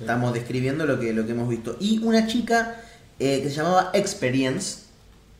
estamos 0.00 0.34
describiendo 0.34 0.84
lo 0.84 1.00
que, 1.00 1.14
lo 1.14 1.24
que 1.24 1.32
hemos 1.32 1.48
visto. 1.48 1.76
Y 1.80 1.98
una 2.04 2.26
chica 2.26 2.76
eh, 3.18 3.40
que 3.42 3.48
se 3.48 3.56
llamaba 3.56 3.90
Experience, 3.94 4.80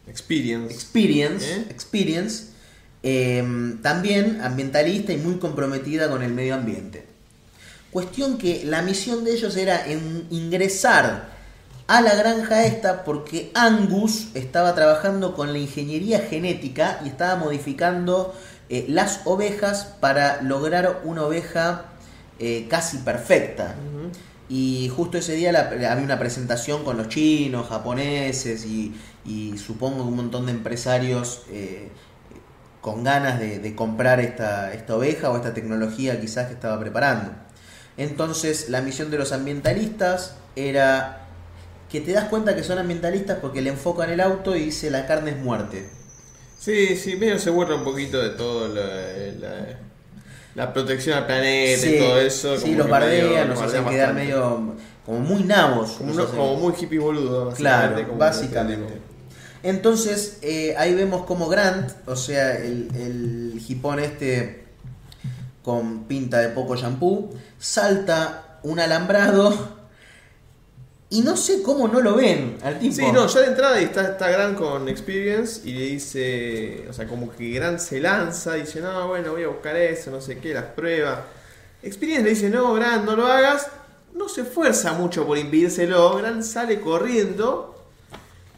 Experience. 0.09 0.73
Experience, 0.73 1.45
¿Eh? 1.53 1.67
Experience, 1.69 2.45
eh, 3.03 3.77
también 3.83 4.41
ambientalista 4.41 5.13
y 5.13 5.19
muy 5.19 5.35
comprometida 5.37 6.09
con 6.09 6.23
el 6.23 6.33
medio 6.33 6.55
ambiente. 6.55 7.05
Cuestión 7.91 8.37
que 8.39 8.65
la 8.65 8.83
misión 8.83 9.25
de 9.25 9.33
ellos 9.33 9.57
era 9.57 9.87
en- 9.87 10.27
ingresar 10.31 11.29
a 11.87 12.01
la 12.03 12.15
granja 12.15 12.67
esta 12.67 13.05
porque 13.05 13.51
Angus 13.55 14.29
estaba 14.35 14.75
trabajando 14.75 15.35
con 15.35 15.53
la 15.53 15.59
ingeniería 15.59 16.19
genética 16.21 17.01
y 17.05 17.09
estaba 17.09 17.37
modificando 17.37 18.35
eh, 18.69 18.87
las 18.89 19.21
ovejas 19.25 19.95
para 20.01 20.43
lograr 20.43 21.01
una 21.05 21.23
oveja 21.23 21.85
eh, 22.41 22.67
casi 22.69 22.99
perfecta. 22.99 23.77
Y 24.49 24.91
justo 24.95 25.19
ese 25.19 25.35
día 25.35 25.53
la- 25.53 25.69
había 25.71 26.05
una 26.05 26.19
presentación 26.19 26.85
con 26.85 26.97
los 26.97 27.09
chinos, 27.09 27.69
japoneses 27.69 28.65
y, 28.67 28.95
y 29.25 29.57
supongo 29.59 29.99
que 30.05 30.09
un 30.11 30.17
montón 30.17 30.47
de 30.47 30.53
empresarios 30.53 31.43
eh, 31.51 31.89
con 32.81 33.03
ganas 33.05 33.39
de, 33.39 33.59
de 33.61 33.75
comprar 33.75 34.21
esta, 34.21 34.73
esta 34.75 34.97
oveja 34.97 35.31
o 35.31 35.37
esta 35.37 35.55
tecnología 35.55 36.21
quizás 36.21 36.47
que 36.49 36.55
estaba 36.55 36.79
preparando. 36.79 37.33
Entonces 37.97 38.69
la 38.69 38.83
misión 38.83 39.11
de 39.11 39.19
los 39.19 39.33
ambientalistas 39.33 40.35
era 40.55 41.23
que 41.91 42.01
te 42.01 42.13
das 42.13 42.25
cuenta 42.25 42.55
que 42.57 42.63
son 42.63 42.79
ambientalistas 42.79 43.39
porque 43.41 43.63
le 43.63 43.71
enfocan 43.71 44.11
el 44.11 44.21
auto 44.21 44.57
y 44.57 44.67
dice 44.67 44.91
la 44.91 45.07
carne 45.07 45.31
es 45.31 45.37
muerte. 45.39 45.89
Sí, 46.59 46.97
sí, 46.97 47.17
medio 47.17 47.39
se 47.39 47.51
borra 47.51 47.75
un 47.77 47.85
poquito 47.85 48.21
de 48.21 48.31
todo 48.31 48.69
la, 48.69 48.83
la, 49.41 49.79
la 50.55 50.73
protección 50.73 51.17
al 51.19 51.27
planeta 51.27 51.81
Sí, 51.83 51.95
y 51.95 51.99
todo 51.99 52.21
eso. 52.21 52.57
sí, 52.57 52.63
como 52.65 52.79
los 52.79 52.89
bardean, 52.89 53.49
nos 53.49 53.63
hacen 53.63 53.85
quedar 53.87 54.15
medio 54.15 54.75
como 55.05 55.21
muy 55.21 55.45
nabos. 55.45 55.93
Como, 55.93 56.13
uno- 56.13 56.55
muy 56.57 56.75
hippie 56.79 56.99
boludo. 56.99 57.53
Claro, 57.53 57.95
como 58.07 58.19
básicamente. 58.19 58.85
como- 58.95 59.07
Entonces, 59.63 60.39
eh, 60.43 60.75
ahí 60.77 60.95
vemos 60.95 61.25
como 61.25 61.49
Grant, 61.49 61.93
o 62.07 62.17
sea, 62.17 62.57
el, 62.57 62.89
el 62.95 63.63
hipón 63.69 64.01
este 64.01 64.66
con 65.67 66.05
pinta 66.05 66.39
de 66.39 66.51
poco 66.51 66.77
shampoo, 66.77 67.29
salta 67.59 68.61
un 68.63 68.79
alambrado 68.79 69.53
y 71.11 71.23
no 71.23 71.37
sé 71.37 71.61
cómo 71.61 71.89
no 71.89 72.01
lo 72.01 72.15
ven 72.15 72.57
al 72.63 72.79
tipo. 72.79 72.95
Sí, 72.95 73.11
no, 73.13 73.27
ya 73.27 73.41
de 73.41 73.47
entrada 73.49 73.81
está, 73.81 74.13
está 74.13 74.31
Grant 74.31 74.57
con 74.57 74.89
Experience 74.89 75.69
y 75.69 75.73
le 75.73 75.85
dice, 75.87 76.87
o 76.89 76.93
sea, 76.93 77.09
como 77.09 77.35
que 77.35 77.51
Grant 77.51 77.81
se 77.81 77.99
lanza, 77.99 78.55
dice, 78.55 78.81
no, 78.81 79.09
bueno, 79.09 79.33
voy 79.33 79.43
a 79.43 79.49
buscar 79.49 79.75
eso, 79.75 80.13
no 80.13 80.21
sé 80.21 80.39
qué, 80.39 80.55
las 80.55 80.67
pruebas. 80.67 81.19
Experience 81.83 82.23
le 82.23 82.31
dice, 82.31 82.49
no, 82.49 82.73
Grant, 82.75 83.05
no 83.05 83.17
lo 83.17 83.27
hagas. 83.27 83.67
No 84.15 84.29
se 84.29 84.43
esfuerza 84.43 84.93
mucho 84.93 85.27
por 85.27 85.37
impedírselo, 85.37 86.17
Grant 86.17 86.45
sale 86.45 86.81
corriendo 86.81 87.76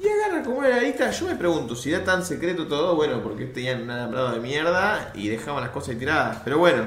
y 0.01 0.09
agarra 0.09 0.43
como 0.43 0.59
una 0.59 0.69
heladita. 0.69 1.11
Yo 1.11 1.27
me 1.27 1.35
pregunto, 1.37 1.75
si 1.75 1.93
era 1.93 2.05
tan 2.05 2.25
secreto 2.25 2.67
todo, 2.67 2.95
bueno, 2.97 3.23
porque 3.23 3.47
tenían 3.47 3.83
un 3.83 3.91
alambrado 3.91 4.33
de 4.33 4.41
mierda 4.41 5.13
y 5.15 5.29
dejaban 5.29 5.63
las 5.63 5.71
cosas 5.71 5.99
tiradas. 5.99 6.39
Pero 6.45 6.59
bueno, 6.59 6.85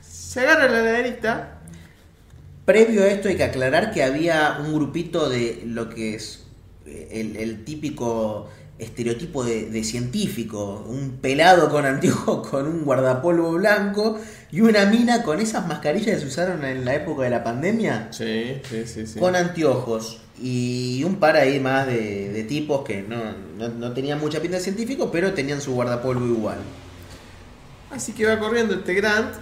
se 0.00 0.40
agarra 0.40 0.68
la 0.68 0.80
heladerita 0.80 1.56
Previo 2.66 3.04
a 3.04 3.06
esto 3.06 3.28
hay 3.28 3.36
que 3.36 3.44
aclarar 3.44 3.92
que 3.92 4.02
había 4.02 4.58
un 4.60 4.74
grupito 4.74 5.28
de 5.28 5.62
lo 5.64 5.88
que 5.88 6.16
es 6.16 6.46
eh, 6.84 7.36
el 7.38 7.64
típico 7.64 8.48
estereotipo 8.78 9.42
de, 9.44 9.70
de 9.70 9.84
científico, 9.84 10.84
un 10.88 11.18
pelado 11.20 11.70
con 11.70 11.86
anteojos 11.86 12.46
con 12.50 12.66
un 12.66 12.84
guardapolvo 12.84 13.52
blanco 13.52 14.18
y 14.52 14.60
una 14.60 14.86
mina 14.86 15.22
con 15.22 15.40
esas 15.40 15.66
mascarillas 15.66 16.16
que 16.16 16.20
se 16.20 16.26
usaron 16.26 16.64
en 16.64 16.84
la 16.84 16.94
época 16.94 17.24
de 17.24 17.30
la 17.30 17.42
pandemia, 17.42 18.08
Sí, 18.12 18.60
sí, 18.68 18.86
sí, 18.86 19.06
sí. 19.06 19.18
con 19.18 19.34
anteojos 19.34 20.20
y 20.40 21.02
un 21.04 21.16
par 21.16 21.36
ahí 21.36 21.58
más 21.60 21.86
de, 21.86 22.30
de 22.30 22.42
tipos 22.44 22.84
que 22.84 23.02
no, 23.02 23.16
no, 23.56 23.68
no 23.68 23.92
tenían 23.92 24.20
mucha 24.20 24.40
pinta 24.40 24.58
de 24.58 24.62
científico, 24.62 25.10
pero 25.10 25.32
tenían 25.32 25.60
su 25.60 25.72
guardapolvo 25.72 26.26
igual. 26.26 26.58
Así 27.90 28.12
que 28.12 28.26
va 28.26 28.38
corriendo 28.38 28.74
este 28.74 28.94
Grant 28.94 29.34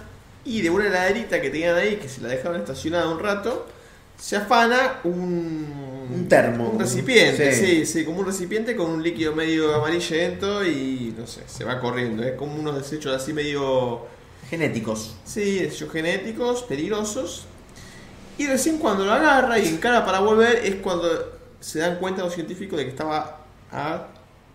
y 0.45 0.61
de 0.61 0.69
una 0.69 0.87
heladerita 0.87 1.41
que 1.41 1.49
tenían 1.49 1.75
ahí, 1.75 1.97
que 1.97 2.07
se 2.07 2.21
la 2.21 2.29
dejaron 2.29 2.61
estacionada 2.61 3.09
un 3.09 3.19
rato, 3.19 3.67
se 4.17 4.37
afana 4.37 4.99
un, 5.03 5.65
Un 6.13 6.27
termo. 6.27 6.69
Un 6.69 6.79
recipiente, 6.79 7.53
Sí. 7.53 7.65
sí. 7.65 7.85
sí, 7.85 8.05
como 8.05 8.19
un 8.19 8.25
recipiente 8.25 8.75
con 8.75 8.89
un 8.91 9.01
líquido 9.03 9.33
medio 9.35 9.73
amarillento 9.75 10.65
y 10.65 11.13
no 11.17 11.25
sé, 11.27 11.41
se 11.47 11.63
va 11.63 11.79
corriendo. 11.79 12.23
Es 12.23 12.33
como 12.33 12.55
unos 12.55 12.75
desechos 12.77 13.15
así 13.15 13.33
medio, 13.33 14.05
Genéticos. 14.49 15.15
sí, 15.25 15.59
desechos 15.59 15.91
genéticos, 15.91 16.63
peligrosos. 16.63 17.45
Y 18.37 18.47
recién 18.47 18.77
cuando 18.79 19.05
lo 19.05 19.13
agarra 19.13 19.57
y 19.59 19.67
encara 19.67 20.05
para 20.05 20.19
volver 20.19 20.57
es 20.65 20.75
cuando 20.75 21.07
se 21.59 21.79
dan 21.79 21.97
cuenta 21.97 22.21
los 22.23 22.33
científicos 22.33 22.77
de 22.77 22.83
que 22.85 22.89
estaba 22.91 23.45
a 23.71 24.07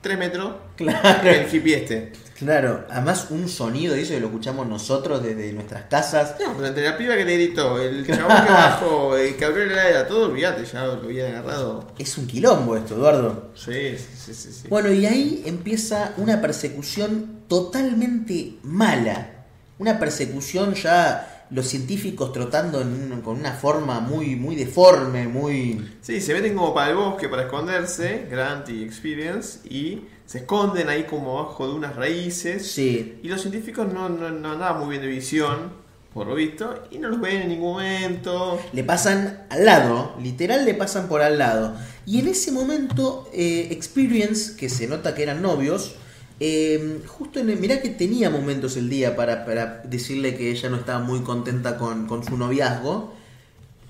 3 0.03 0.19
metros 0.19 0.53
Claro. 0.77 1.29
el 1.31 1.55
hippie 1.55 1.77
este. 1.77 2.13
Claro, 2.41 2.87
además 2.91 3.27
un 3.31 3.49
sonido 3.51 3.95
de 3.95 4.01
eso 4.01 4.15
que 4.15 4.21
lo 4.21 4.29
escuchamos 4.29 4.67
nosotros 4.67 5.23
desde 5.23 5.53
nuestras 5.53 5.85
casas. 5.85 6.37
No, 6.41 6.55
pero 6.55 6.69
entre 6.69 6.85
la 6.85 6.97
piba 6.97 7.15
que 7.15 7.25
le 7.27 7.35
gritó, 7.35 7.79
el 7.79 8.07
chabón 8.07 8.45
que 8.47 8.53
bajó, 8.53 9.17
el 9.19 9.37
que 9.37 9.45
abrió 9.45 9.67
la 9.67 10.07
todo, 10.09 10.31
olvídate, 10.31 10.65
ya 10.65 10.87
lo 10.87 10.93
habían 10.95 11.33
agarrado. 11.33 11.87
Es 11.99 12.17
un 12.17 12.27
quilombo 12.27 12.77
esto, 12.77 12.95
Eduardo. 12.97 13.51
Sí, 13.55 13.95
sí, 13.99 14.07
sí, 14.17 14.35
sí. 14.35 14.53
sí. 14.53 14.69
Bueno, 14.69 14.91
y 14.91 15.05
ahí 15.05 15.43
empieza 15.45 16.15
una 16.17 16.41
persecución 16.41 17.41
totalmente 17.47 18.55
mala. 18.63 19.45
Una 19.79 19.99
persecución 19.99 20.75
ya 20.75 21.47
los 21.51 21.67
científicos 21.67 22.33
trotando 22.33 22.81
en 22.81 22.89
un- 23.13 23.21
con 23.23 23.39
una 23.39 23.53
forma 23.53 24.01
muy, 24.01 24.37
muy 24.37 24.55
deforme, 24.57 25.27
muy... 25.27 25.97
Sí, 26.01 26.21
se 26.21 26.33
meten 26.33 26.55
como 26.55 26.73
para 26.73 26.91
el 26.91 26.97
bosque 26.97 27.29
para 27.29 27.43
esconderse, 27.43 28.27
Grant 28.31 28.69
y 28.69 28.85
Experience, 28.85 29.59
y 29.69 30.03
se 30.31 30.39
esconden 30.39 30.89
ahí 30.89 31.07
como 31.11 31.41
abajo 31.41 31.67
de 31.67 31.75
unas 31.75 31.97
raíces. 31.97 32.65
Sí, 32.71 33.19
Y 33.21 33.27
los 33.27 33.41
científicos 33.41 33.93
no, 33.93 34.09
no, 34.09 34.31
no 34.31 34.53
andaban 34.53 34.79
muy 34.79 34.91
bien 34.91 35.03
de 35.03 35.09
visión, 35.09 35.73
por 36.15 36.29
lo 36.29 36.37
visto, 36.37 36.85
y 36.93 36.99
no 36.99 37.09
los 37.09 37.21
ven 37.21 37.43
en 37.43 37.49
ningún 37.49 37.73
momento. 37.73 38.61
le 38.73 38.85
pasan 38.85 39.45
al 39.51 39.65
lado, 39.65 40.15
literal 40.23 40.65
le 40.65 40.75
pasan 40.75 41.09
por 41.09 41.21
al 41.21 41.37
lado. 41.37 41.75
Y 42.07 42.21
en 42.21 42.29
ese 42.29 42.53
momento, 42.53 43.29
eh, 43.33 43.71
Experience, 43.73 44.57
que 44.57 44.69
se 44.69 44.87
nota 44.87 45.17
que 45.17 45.25
eran 45.25 45.43
novios, 45.43 45.97
eh, 46.39 47.03
justo 47.09 47.41
en 47.41 47.51
el, 47.51 47.59
mirá 47.59 47.83
que 47.83 47.89
tenía 47.89 48.31
momentos 48.31 48.77
el 48.77 48.89
día 48.89 49.17
para, 49.17 49.45
para 49.45 49.83
decirle 49.83 50.37
que 50.37 50.53
ella 50.53 50.69
no 50.71 50.77
estaba 50.77 51.01
muy 51.01 51.23
contenta 51.23 51.77
con, 51.77 52.07
con 52.07 52.25
su 52.25 52.37
noviazgo, 52.37 53.15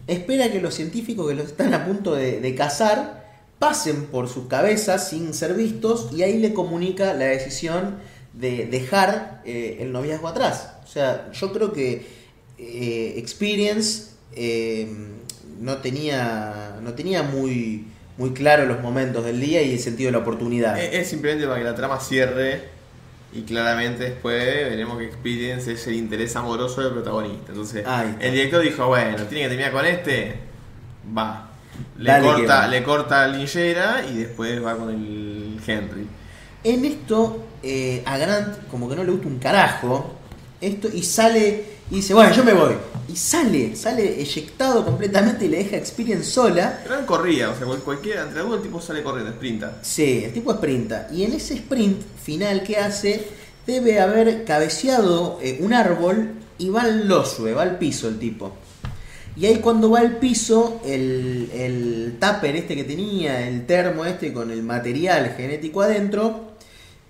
espera 0.07 0.51
que 0.51 0.63
los 0.63 0.73
científicos 0.73 1.29
que 1.29 1.35
los 1.35 1.49
están 1.49 1.75
a 1.75 1.85
punto 1.85 2.15
de, 2.15 2.41
de 2.41 2.55
casar 2.55 3.20
pasen 3.61 4.07
por 4.07 4.29
sus 4.29 4.49
cabezas 4.49 5.11
sin 5.11 5.33
ser 5.35 5.55
vistos 5.55 6.09
y 6.13 6.23
ahí 6.23 6.39
le 6.39 6.53
comunica 6.53 7.15
la 7.15 7.27
decisión 7.27 7.99
de 8.33 8.67
dejar 8.67 9.43
eh, 9.45 9.77
el 9.81 9.93
noviazgo 9.93 10.27
atrás. 10.27 10.73
O 10.83 10.87
sea, 10.89 11.31
yo 11.31 11.53
creo 11.53 11.73
que 11.73 12.07
eh, 12.59 13.15
Experience 13.19 14.11
eh, 14.35 14.89
no 15.61 15.77
tenía 15.77 16.79
no 16.83 16.95
tenía 16.95 17.23
muy 17.23 17.85
muy 18.17 18.31
claro 18.31 18.65
los 18.67 18.81
momentos 18.81 19.25
del 19.25 19.41
día 19.41 19.63
y 19.63 19.73
el 19.75 19.79
sentido 19.79 20.09
de 20.09 20.13
la 20.13 20.19
oportunidad. 20.19 20.79
Es, 20.83 20.95
es 20.95 21.09
simplemente 21.09 21.47
para 21.47 21.59
que 21.59 21.65
la 21.65 21.75
trama 21.75 22.01
cierre, 22.01 22.63
y 23.33 23.43
claramente 23.43 24.05
después 24.05 24.43
veremos 24.43 24.99
que 24.99 25.05
Experience 25.05 25.73
es 25.73 25.87
el 25.87 25.95
interés 25.95 26.35
amoroso 26.35 26.81
del 26.83 26.93
protagonista. 26.93 27.53
Entonces, 27.53 27.85
el 28.21 28.33
director 28.33 28.63
dijo, 28.63 28.87
bueno, 28.87 29.17
tiene 29.25 29.45
que 29.45 29.49
terminar 29.49 29.73
con 29.73 29.87
este, 29.87 30.35
va. 31.17 31.50
Le 31.99 32.11
Dale 32.11 32.25
corta, 32.27 32.67
le 32.69 32.83
corta 32.83 33.27
la 33.27 33.37
linchera 33.37 34.05
y 34.11 34.17
después 34.17 34.65
va 34.65 34.77
con 34.77 34.91
el 34.91 35.59
Henry. 35.67 36.07
En 36.65 36.85
esto, 36.85 37.45
eh, 37.63 38.03
a 38.07 38.19
Grant 38.19 38.69
como 38.71 38.89
que 38.89 38.97
no 38.97 39.05
le 39.05 39.11
gusta 39.13 39.27
un 39.29 39.39
carajo. 39.39 40.15
Esto, 40.61 40.89
y 40.93 41.03
sale 41.03 41.65
y 41.91 41.97
dice, 41.97 42.13
bueno, 42.15 42.33
yo 42.35 42.45
me 42.45 42.53
voy. 42.53 42.75
Y 43.09 43.17
sale, 43.17 43.75
sale 43.75 44.21
eyectado 44.21 44.85
completamente 44.85 45.47
y 45.47 45.49
le 45.49 45.59
deja 45.65 45.77
a 45.77 45.79
Experience 45.79 46.25
sola. 46.31 46.81
Él 46.85 47.05
corría, 47.07 47.51
o 47.51 47.57
sea, 47.57 47.67
cual- 47.67 47.81
cualquiera, 47.81 48.23
entre 48.23 48.39
algunos 48.41 48.59
el 48.61 48.65
tipo 48.67 48.81
sale 48.81 49.03
corriendo, 49.03 49.33
sprinta. 49.33 49.79
Sí, 49.83 50.23
el 50.25 50.33
tipo 50.33 50.53
sprinta. 50.55 51.09
Y 51.13 51.25
en 51.25 51.33
ese 51.33 51.55
sprint 51.55 52.01
final 52.23 52.63
que 52.63 52.77
hace, 52.77 53.27
debe 53.67 53.99
haber 54.01 54.45
cabeceado 54.45 55.39
eh, 55.43 55.59
un 55.61 55.73
árbol 55.73 56.33
y 56.59 56.69
va 56.69 56.83
al 56.83 57.09
losue, 57.09 57.53
va 57.55 57.63
al 57.63 57.79
piso 57.79 58.07
el 58.09 58.19
tipo. 58.19 58.55
Y 59.37 59.47
ahí 59.47 59.57
cuando 59.61 59.91
va 59.91 60.01
al 60.01 60.17
piso, 60.19 60.81
el, 60.85 61.51
el 61.55 62.17
tupper 62.21 62.57
este 62.57 62.75
que 62.77 62.85
tenía, 62.85 63.47
el 63.49 63.65
termo 63.67 64.05
este 64.05 64.33
con 64.33 64.51
el 64.51 64.63
material 64.63 65.35
genético 65.37 65.83
adentro, 65.83 66.53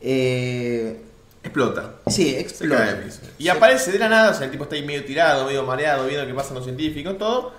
eh, 0.00 1.00
Explota. 1.42 1.94
sí, 2.06 2.24
Se 2.26 2.33
cae 2.33 2.40
explota. 2.40 3.00
piso. 3.04 3.20
Y 3.38 3.44
Se- 3.44 3.50
aparece 3.50 3.92
de 3.92 3.98
la 3.98 4.09
nada, 4.09 4.30
o 4.30 4.35
sea, 4.35 4.44
el 4.44 4.50
tipo 4.50 4.64
está 4.64 4.76
ahí 4.76 4.85
medio 4.85 5.04
tirado, 5.04 5.46
medio 5.46 5.64
mareado, 5.64 6.06
viendo 6.06 6.26
qué 6.26 6.35
pasa 6.35 6.50
en 6.50 6.56
los 6.56 6.64
científicos, 6.64 7.16
todo. 7.18 7.52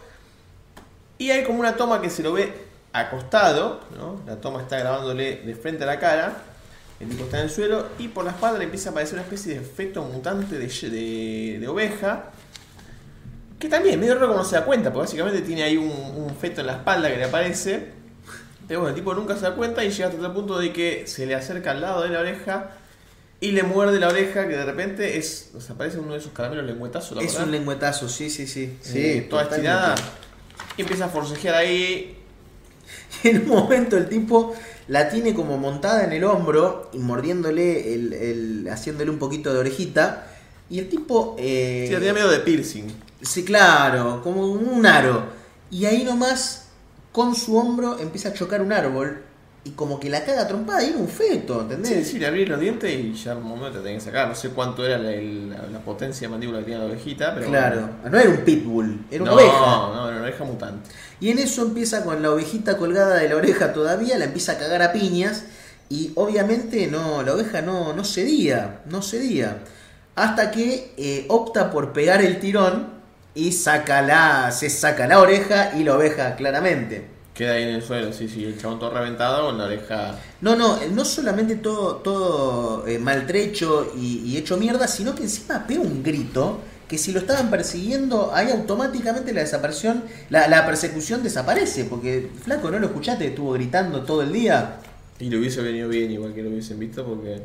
Y 1.17 1.31
hay 1.31 1.43
como 1.43 1.59
una 1.59 1.75
toma 1.75 1.99
que 2.01 2.09
se 2.09 2.21
lo 2.23 2.31
ve 2.33 2.53
acostado, 2.93 3.81
¿no? 3.97 4.21
La 4.27 4.39
toma 4.39 4.61
está 4.61 4.77
grabándole 4.79 5.37
de 5.37 5.55
frente 5.55 5.83
a 5.83 5.87
la 5.87 5.99
cara. 5.99 6.43
El 6.99 7.09
tipo 7.09 7.23
está 7.23 7.39
en 7.39 7.45
el 7.45 7.49
suelo 7.49 7.87
y 7.97 8.09
por 8.09 8.23
la 8.25 8.31
espalda 8.31 8.59
le 8.59 8.65
empieza 8.65 8.89
a 8.89 8.91
aparecer 8.91 9.15
una 9.15 9.23
especie 9.23 9.55
de 9.55 9.61
efecto 9.61 10.03
mutante 10.03 10.57
de, 10.59 10.67
de- 10.67 11.57
de 11.59 11.67
oveja. 11.67 12.25
Que 13.61 13.69
también 13.69 13.99
medio 13.99 14.15
raro 14.15 14.27
como 14.27 14.39
no 14.39 14.45
se 14.45 14.55
da 14.55 14.65
cuenta, 14.65 14.91
porque 14.91 15.05
básicamente 15.05 15.41
tiene 15.41 15.63
ahí 15.63 15.77
un, 15.77 15.87
un 15.89 16.35
feto 16.35 16.61
en 16.61 16.67
la 16.67 16.73
espalda 16.73 17.09
que 17.11 17.17
le 17.17 17.25
aparece. 17.25 17.87
Pero 18.67 18.79
bueno, 18.81 18.89
el 18.89 18.95
tipo 19.01 19.13
nunca 19.13 19.35
se 19.35 19.41
da 19.43 19.55
cuenta 19.55 19.83
y 19.85 19.91
llega 19.91 20.07
hasta 20.09 20.25
el 20.25 20.31
punto 20.33 20.57
de 20.57 20.73
que 20.73 21.03
se 21.05 21.25
le 21.25 21.35
acerca 21.35 21.71
al 21.71 21.81
lado 21.81 22.01
de 22.01 22.09
la 22.09 22.19
oreja 22.21 22.71
y 23.39 23.51
le 23.51 23.63
muerde 23.63 23.99
la 23.99 24.07
oreja 24.07 24.47
que 24.47 24.55
de 24.57 24.65
repente 24.65 25.17
es. 25.17 25.51
O 25.55 25.61
sea, 25.61 25.75
parece 25.75 25.99
uno 25.99 26.13
de 26.13 26.19
esos 26.19 26.31
caramelos 26.31 26.65
lengüetazos, 26.65 27.17
¿la 27.17 27.23
Es 27.23 27.33
verdad? 27.33 27.45
un 27.47 27.51
lengüetazo, 27.51 28.09
sí, 28.09 28.29
sí, 28.29 28.47
sí. 28.47 28.77
Sí, 28.81 29.27
toda 29.29 29.43
estirada. 29.43 29.95
Y 30.77 30.81
empieza 30.81 31.05
a 31.05 31.09
forcejear 31.09 31.55
ahí. 31.55 32.17
Y 33.23 33.27
en 33.29 33.41
un 33.43 33.47
momento 33.49 33.97
el 33.97 34.07
tipo 34.09 34.55
la 34.87 35.09
tiene 35.09 35.33
como 35.33 35.57
montada 35.57 36.03
en 36.05 36.13
el 36.13 36.23
hombro 36.23 36.89
y 36.93 36.97
mordiéndole, 36.99 37.93
el, 37.93 38.13
el- 38.13 38.67
haciéndole 38.71 39.11
un 39.11 39.19
poquito 39.19 39.53
de 39.53 39.59
orejita. 39.59 40.27
Y 40.69 40.79
el 40.79 40.87
tipo... 40.89 41.35
Eh, 41.37 41.85
Sí, 41.89 41.93
tenía 41.95 42.13
miedo 42.13 42.29
de 42.31 42.39
piercing. 42.39 42.87
Sí, 43.21 43.43
claro, 43.45 44.21
como 44.23 44.47
un 44.51 44.85
aro. 44.85 45.25
Y 45.69 45.85
ahí 45.85 46.03
nomás, 46.03 46.69
con 47.11 47.35
su 47.35 47.55
hombro, 47.57 47.99
empieza 47.99 48.29
a 48.29 48.33
chocar 48.33 48.61
un 48.61 48.73
árbol. 48.73 49.23
Y 49.63 49.71
como 49.71 49.99
que 49.99 50.09
la 50.09 50.25
caga 50.25 50.47
trompada 50.47 50.83
y 50.83 50.89
era 50.89 50.97
un 50.97 51.07
feto, 51.07 51.61
¿entendés? 51.61 51.89
Sí, 51.89 52.03
sí, 52.05 52.19
le 52.19 52.25
abrí 52.27 52.45
los 52.47 52.59
dientes 52.59 52.91
y 52.91 53.13
ya 53.13 53.35
un 53.35 53.43
momento 53.43 53.77
te 53.77 53.83
tenía 53.83 53.99
que 53.99 54.05
sacar. 54.05 54.27
No 54.27 54.33
sé 54.35 54.49
cuánto 54.49 54.85
era 54.85 54.97
la, 54.97 55.11
el- 55.11 55.49
la- 55.49 55.67
la 55.67 55.79
potencia 55.83 56.27
de 56.27 56.31
mandíbula 56.31 56.59
que 56.59 56.65
tenía 56.65 56.79
la 56.79 56.85
ovejita, 56.85 57.35
pero. 57.35 57.47
Claro, 57.47 57.89
no 58.09 58.19
era 58.19 58.29
un 58.29 58.37
pitbull, 58.45 59.05
era 59.09 59.23
una 59.23 59.31
no, 59.31 59.37
oveja. 59.37 59.91
No, 59.93 60.07
era 60.07 60.17
una 60.17 60.25
oveja 60.25 60.43
mutante. 60.43 60.89
Y 61.19 61.29
en 61.29 61.39
eso 61.39 61.63
empieza 61.63 62.03
con 62.03 62.21
la 62.21 62.31
ovejita 62.31 62.77
colgada 62.77 63.15
de 63.15 63.29
la 63.29 63.35
oreja 63.35 63.73
todavía, 63.73 64.17
la 64.17 64.25
empieza 64.25 64.53
a 64.53 64.57
cagar 64.57 64.81
a 64.81 64.91
piñas. 64.93 65.45
Y 65.89 66.11
obviamente 66.15 66.87
no, 66.87 67.21
la 67.23 67.33
oveja 67.33 67.61
no, 67.61 67.93
no 67.93 68.03
cedía, 68.05 68.81
no 68.85 69.01
cedía. 69.01 69.59
Hasta 70.15 70.51
que 70.51 70.93
eh, 70.97 71.25
opta 71.29 71.71
por 71.71 71.93
pegar 71.93 72.21
el 72.21 72.39
tirón 72.39 73.00
y 73.35 73.51
saca 73.51 74.01
la, 74.01 74.51
se 74.51 74.69
saca 74.69 75.07
la 75.07 75.19
oreja 75.19 75.73
y 75.77 75.83
la 75.83 75.95
oveja 75.95 76.35
claramente. 76.35 77.05
Queda 77.33 77.53
ahí 77.53 77.63
en 77.63 77.69
el 77.69 77.81
suelo, 77.81 78.11
sí, 78.11 78.27
sí, 78.27 78.43
el 78.43 78.59
chabón 78.59 78.79
todo 78.79 78.93
reventado 78.93 79.47
con 79.47 79.57
la 79.57 79.65
oreja. 79.65 80.19
No, 80.41 80.55
no, 80.55 80.77
no 80.91 81.05
solamente 81.05 81.55
todo, 81.55 81.95
todo 81.97 82.85
eh, 82.87 82.99
maltrecho 82.99 83.93
y, 83.97 84.19
y 84.25 84.37
hecho 84.37 84.57
mierda, 84.57 84.87
sino 84.87 85.15
que 85.15 85.23
encima 85.23 85.65
pega 85.65 85.81
un 85.81 86.03
grito 86.03 86.59
que 86.91 86.97
si 86.97 87.13
lo 87.13 87.19
estaban 87.19 87.49
persiguiendo, 87.49 88.31
ahí 88.33 88.51
automáticamente 88.51 89.31
la 89.31 89.39
desaparición, 89.39 90.03
la, 90.29 90.49
la 90.49 90.65
persecución 90.65 91.23
desaparece, 91.23 91.85
porque 91.85 92.29
flaco, 92.43 92.69
¿no 92.69 92.79
lo 92.79 92.87
escuchaste? 92.87 93.27
Estuvo 93.27 93.53
gritando 93.53 94.01
todo 94.01 94.23
el 94.23 94.33
día. 94.33 94.75
Y 95.17 95.29
le 95.29 95.37
hubiese 95.37 95.61
venido 95.61 95.87
bien, 95.87 96.11
igual 96.11 96.33
que 96.33 96.43
lo 96.43 96.49
hubiesen 96.49 96.79
visto, 96.79 97.05
porque 97.05 97.41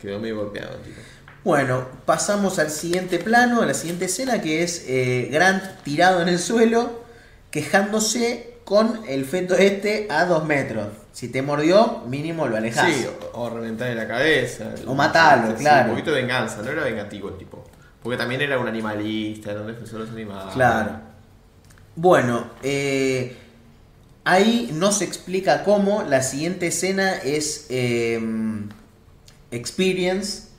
quedó 0.00 0.18
medio 0.18 0.36
golpeado, 0.36 0.76
tipo. 0.78 0.98
Bueno, 1.42 1.86
pasamos 2.04 2.58
al 2.58 2.70
siguiente 2.70 3.18
plano, 3.18 3.62
a 3.62 3.66
la 3.66 3.74
siguiente 3.74 4.04
escena, 4.06 4.42
que 4.42 4.62
es 4.62 4.84
eh, 4.86 5.28
Grant 5.32 5.62
tirado 5.82 6.20
en 6.20 6.28
el 6.28 6.38
suelo, 6.38 7.02
quejándose 7.50 8.58
con 8.64 9.00
el 9.08 9.24
feto 9.24 9.54
este 9.54 10.06
a 10.10 10.26
dos 10.26 10.44
metros. 10.44 10.88
Si 11.12 11.28
te 11.28 11.42
mordió, 11.42 12.04
mínimo 12.06 12.46
lo 12.46 12.56
alejás. 12.56 12.92
Sí, 12.92 13.06
o, 13.32 13.40
o 13.40 13.50
reventarle 13.50 13.94
la 13.94 14.06
cabeza. 14.06 14.74
O 14.86 14.94
matalo, 14.94 15.56
Sí, 15.56 15.62
claro. 15.62 15.90
Un 15.90 15.96
poquito 15.96 16.12
de 16.12 16.20
venganza, 16.20 16.62
no 16.62 16.70
era 16.70 16.84
vengativo 16.84 17.30
el 17.30 17.38
tipo. 17.38 17.64
Porque 18.02 18.16
también 18.16 18.40
era 18.42 18.58
un 18.58 18.68
animalista, 18.68 19.50
era 19.50 19.62
un 19.62 19.66
defensor 19.66 20.00
de 20.00 20.04
los 20.06 20.14
animales. 20.14 20.54
Claro. 20.54 21.00
Bueno, 21.96 22.50
eh, 22.62 23.36
ahí 24.24 24.70
no 24.72 24.92
se 24.92 25.04
explica 25.04 25.64
cómo. 25.64 26.02
La 26.02 26.22
siguiente 26.22 26.68
escena 26.68 27.16
es 27.16 27.66
eh, 27.70 28.20
Experience, 29.50 30.49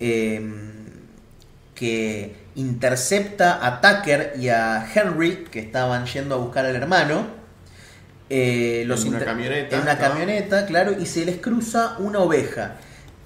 eh, 0.00 0.40
que 1.74 2.36
intercepta 2.56 3.64
a 3.64 3.80
Tucker 3.80 4.34
y 4.38 4.48
a 4.48 4.86
Henry, 4.92 5.44
que 5.50 5.60
estaban 5.60 6.06
yendo 6.06 6.34
a 6.34 6.38
buscar 6.38 6.66
al 6.66 6.76
hermano. 6.76 7.26
Eh, 8.28 8.84
los 8.86 9.02
En 9.02 9.08
una 9.08 9.24
camioneta, 9.24 9.76
En 9.76 9.82
una 9.82 9.94
¿no? 9.94 10.00
camioneta, 10.00 10.66
claro, 10.66 10.92
y 10.98 11.06
se 11.06 11.24
les 11.24 11.38
cruza 11.38 11.96
una 11.98 12.20
oveja. 12.20 12.76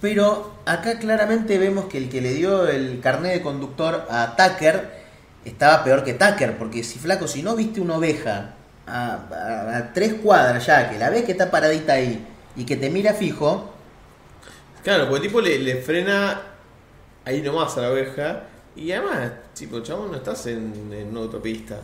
Pero 0.01 0.55
acá 0.67 0.99
claramente 0.99 1.59
vemos 1.59 1.87
que 1.87 1.99
el 1.99 2.09
que 2.09 2.21
le 2.21 2.33
dio 2.35 2.69
el 2.69 3.01
carnet 3.01 3.33
de 3.35 3.43
conductor 3.43 4.07
a 4.11 4.37
Tucker 4.37 4.91
estaba 5.45 5.85
peor 5.85 6.05
que 6.05 6.15
Tucker, 6.15 6.57
porque 6.59 6.83
si 6.85 6.99
flaco, 6.99 7.27
si 7.29 7.43
no 7.43 7.55
viste 7.57 7.81
una 7.81 7.97
oveja 7.97 8.55
a, 8.87 9.15
a- 9.31 9.77
a 9.79 9.93
tres 9.93 10.15
cuadras 10.15 10.67
ya, 10.67 10.91
que 10.91 10.99
la 10.99 11.11
ves 11.11 11.25
que 11.25 11.33
está 11.33 11.51
paradita 11.51 11.95
ahí 11.95 12.27
y 12.57 12.65
que 12.65 12.77
te 12.77 12.91
mira 12.91 13.13
fijo, 13.15 13.73
Claro, 14.83 15.09
porque 15.09 15.17
el 15.27 15.29
tipo 15.29 15.41
le, 15.41 15.59
le 15.59 15.77
frena 15.77 16.41
ahí 17.25 17.43
nomás 17.43 17.77
a 17.77 17.83
la 17.83 17.91
oveja. 17.91 18.45
Y 18.77 18.91
además, 18.93 19.33
tipo, 19.55 19.81
chabón, 19.81 20.11
no 20.11 20.17
estás 20.17 20.47
en, 20.47 20.93
en 20.93 21.09
una 21.09 21.21
autopista. 21.21 21.79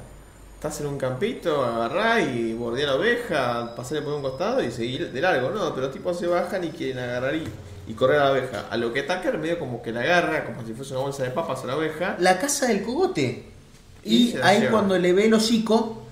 Estás 0.55 0.81
en 0.81 0.89
un 0.89 0.99
campito, 0.99 1.65
agarrá 1.65 2.21
y 2.21 2.53
bordea 2.53 2.89
la 2.89 2.97
oveja, 2.97 3.75
pasarle 3.75 4.03
por 4.03 4.13
un 4.13 4.23
costado 4.23 4.63
y 4.63 4.71
seguir 4.71 5.11
de 5.11 5.21
largo, 5.21 5.51
¿no? 5.51 5.75
Pero 5.75 5.87
los 5.87 5.95
tipos 5.95 6.19
se 6.19 6.27
bajan 6.27 6.65
y 6.65 6.69
quieren 6.69 6.99
agarrar 6.99 7.35
y, 7.35 7.45
y 7.89 7.95
correr 7.95 8.21
a 8.21 8.27
la 8.27 8.33
oveja. 8.33 8.67
A 8.71 8.77
lo 8.77 8.93
que 8.93 9.03
Tucker 9.03 9.39
medio 9.39 9.59
como 9.59 9.81
que 9.81 9.91
la 9.91 10.01
agarra, 10.01 10.45
como 10.45 10.67
si 10.67 10.75
fuese 10.75 10.93
una 10.93 11.03
bolsa 11.03 11.23
de 11.23 11.31
papas 11.31 11.65
a 11.65 11.67
la 11.67 11.77
oveja. 11.77 12.17
la 12.19 12.39
casa 12.39 12.67
del 12.67 12.83
cogote. 12.83 13.47
Y 14.05 14.37
ahí 14.43 14.61
lleva. 14.61 14.73
cuando 14.73 14.99
le 14.99 15.13
ve 15.15 15.27
el 15.27 15.35
hocico, 15.35 16.03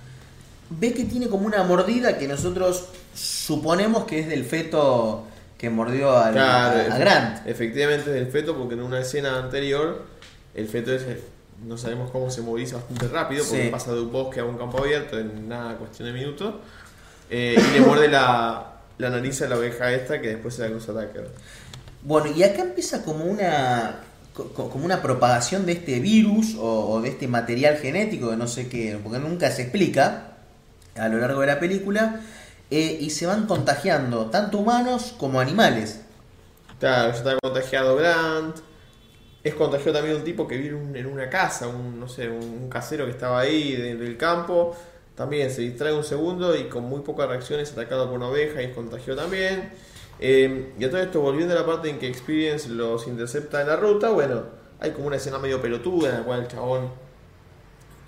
ve 0.70 0.94
que 0.94 1.04
tiene 1.04 1.28
como 1.28 1.46
una 1.46 1.62
mordida 1.64 2.16
que 2.16 2.26
nosotros 2.26 2.86
suponemos 3.14 4.04
que 4.04 4.20
es 4.20 4.28
del 4.28 4.44
feto 4.44 5.27
que 5.59 5.68
mordió 5.71 6.16
al- 6.16 6.33
Claro, 6.33 6.94
a, 6.94 6.99
Grant. 6.99 7.47
Efectivamente 7.47 8.09
es 8.11 8.14
del 8.14 8.29
feto, 8.29 8.57
porque 8.57 8.75
en 8.75 8.83
una 8.83 9.01
escena 9.01 9.38
anterior 9.38 10.05
el 10.55 10.68
feto 10.68 10.92
ese 10.94 11.21
no 11.66 11.77
sabemos 11.77 12.11
cómo 12.12 12.31
se 12.31 12.40
moviliza 12.40 12.77
bastante 12.77 13.09
rápido, 13.09 13.44
porque 13.44 13.64
Sí. 13.64 13.68
pasa 13.68 13.92
de 13.92 14.01
un 14.01 14.12
bosque 14.12 14.38
a 14.40 14.44
un 14.44 14.57
campo 14.57 14.79
abierto 14.79 15.18
en 15.18 15.49
nada 15.49 15.75
cuestión 15.77 16.07
de 16.09 16.14
minutos. 16.18 16.55
eh, 17.31 17.57
y 17.59 17.79
le 17.79 17.85
muerde 17.85 18.09
la, 18.09 18.73
la 18.97 19.11
nariz 19.11 19.42
a 19.42 19.49
la 19.49 19.59
oveja 19.59 19.92
esta 19.92 20.18
que 20.23 20.29
después 20.29 20.55
se 20.55 20.62
la 20.62 20.68
cruza 20.68 20.92
Tucker. 20.94 21.29
Bueno, 22.03 22.29
y 22.35 22.42
acá 22.42 22.62
empieza 22.62 23.03
como 23.05 23.25
una 23.27 23.97
co- 24.33 24.51
co- 24.55 24.71
como 24.71 24.85
una 24.87 25.03
propagación 25.03 25.66
de 25.66 25.73
este 25.73 25.99
virus 26.01 26.55
o, 26.55 26.88
o 26.92 27.01
de 27.03 27.11
este 27.11 27.29
material 27.29 27.77
genético, 27.77 28.31
que 28.31 28.37
no 28.37 28.47
sé 28.47 28.68
qué, 28.68 28.99
porque 29.03 29.18
nunca 29.18 29.51
se 29.51 29.62
explica 29.62 30.37
a 30.97 31.09
lo 31.09 31.18
largo 31.18 31.40
de 31.42 31.49
la 31.49 31.61
película, 31.61 32.21
eh, 32.70 32.98
y 33.00 33.11
se 33.11 33.26
van 33.26 33.46
contagiando 33.46 34.26
tanto 34.26 34.59
humanos 34.59 35.14
como 35.18 35.40
animales. 35.40 36.00
Claro, 36.81 37.11
ya 37.12 37.16
está 37.18 37.37
contagiado 37.42 37.96
Grant. 37.96 38.57
Es 39.44 39.54
contagiado 39.54 39.94
también 39.94 40.16
un 40.16 40.24
tipo 40.24 40.46
que 40.48 40.57
vive 40.57 40.70
en 40.70 40.74
un- 40.90 40.96
en 40.96 41.07
una 41.07 41.31
casa, 41.31 41.68
un, 41.68 41.98
no 42.00 42.09
sé, 42.09 42.28
un 42.28 42.68
casero 42.68 43.04
que 43.07 43.12
estaba 43.12 43.40
ahí 43.40 43.74
de- 43.76 43.96
del 43.96 44.16
campo. 44.16 44.76
También 45.16 45.50
se 45.50 45.62
distrae 45.62 45.92
un 45.94 46.04
segundo 46.04 46.57
y 46.57 46.64
con 46.68 46.85
muy 46.85 47.00
pocas 47.02 47.28
reacciones 47.28 47.72
atacado 47.72 48.07
por 48.09 48.16
una 48.18 48.28
oveja 48.28 48.62
y 48.62 48.66
es 48.66 48.74
contagiado 48.74 49.20
también. 49.22 49.70
Eh, 50.20 50.72
y 50.78 50.85
a 50.85 50.90
todo 50.90 51.00
esto, 51.00 51.20
volviendo 51.20 51.54
a 51.54 51.59
la 51.61 51.66
parte 51.66 51.88
en 51.90 51.98
que 51.98 52.09
Experience 52.09 52.68
los 52.68 53.07
intercepta 53.07 53.61
en 53.62 53.68
la 53.68 53.76
ruta, 53.76 54.11
bueno, 54.11 54.42
hay 54.81 54.90
como 54.92 55.07
una 55.09 55.16
escena 55.16 55.38
medio 55.38 55.61
pelotuda 55.62 56.11
en 56.11 56.14
la 56.16 56.22
cual 56.24 56.40
el 56.42 56.48
chabón 56.48 56.90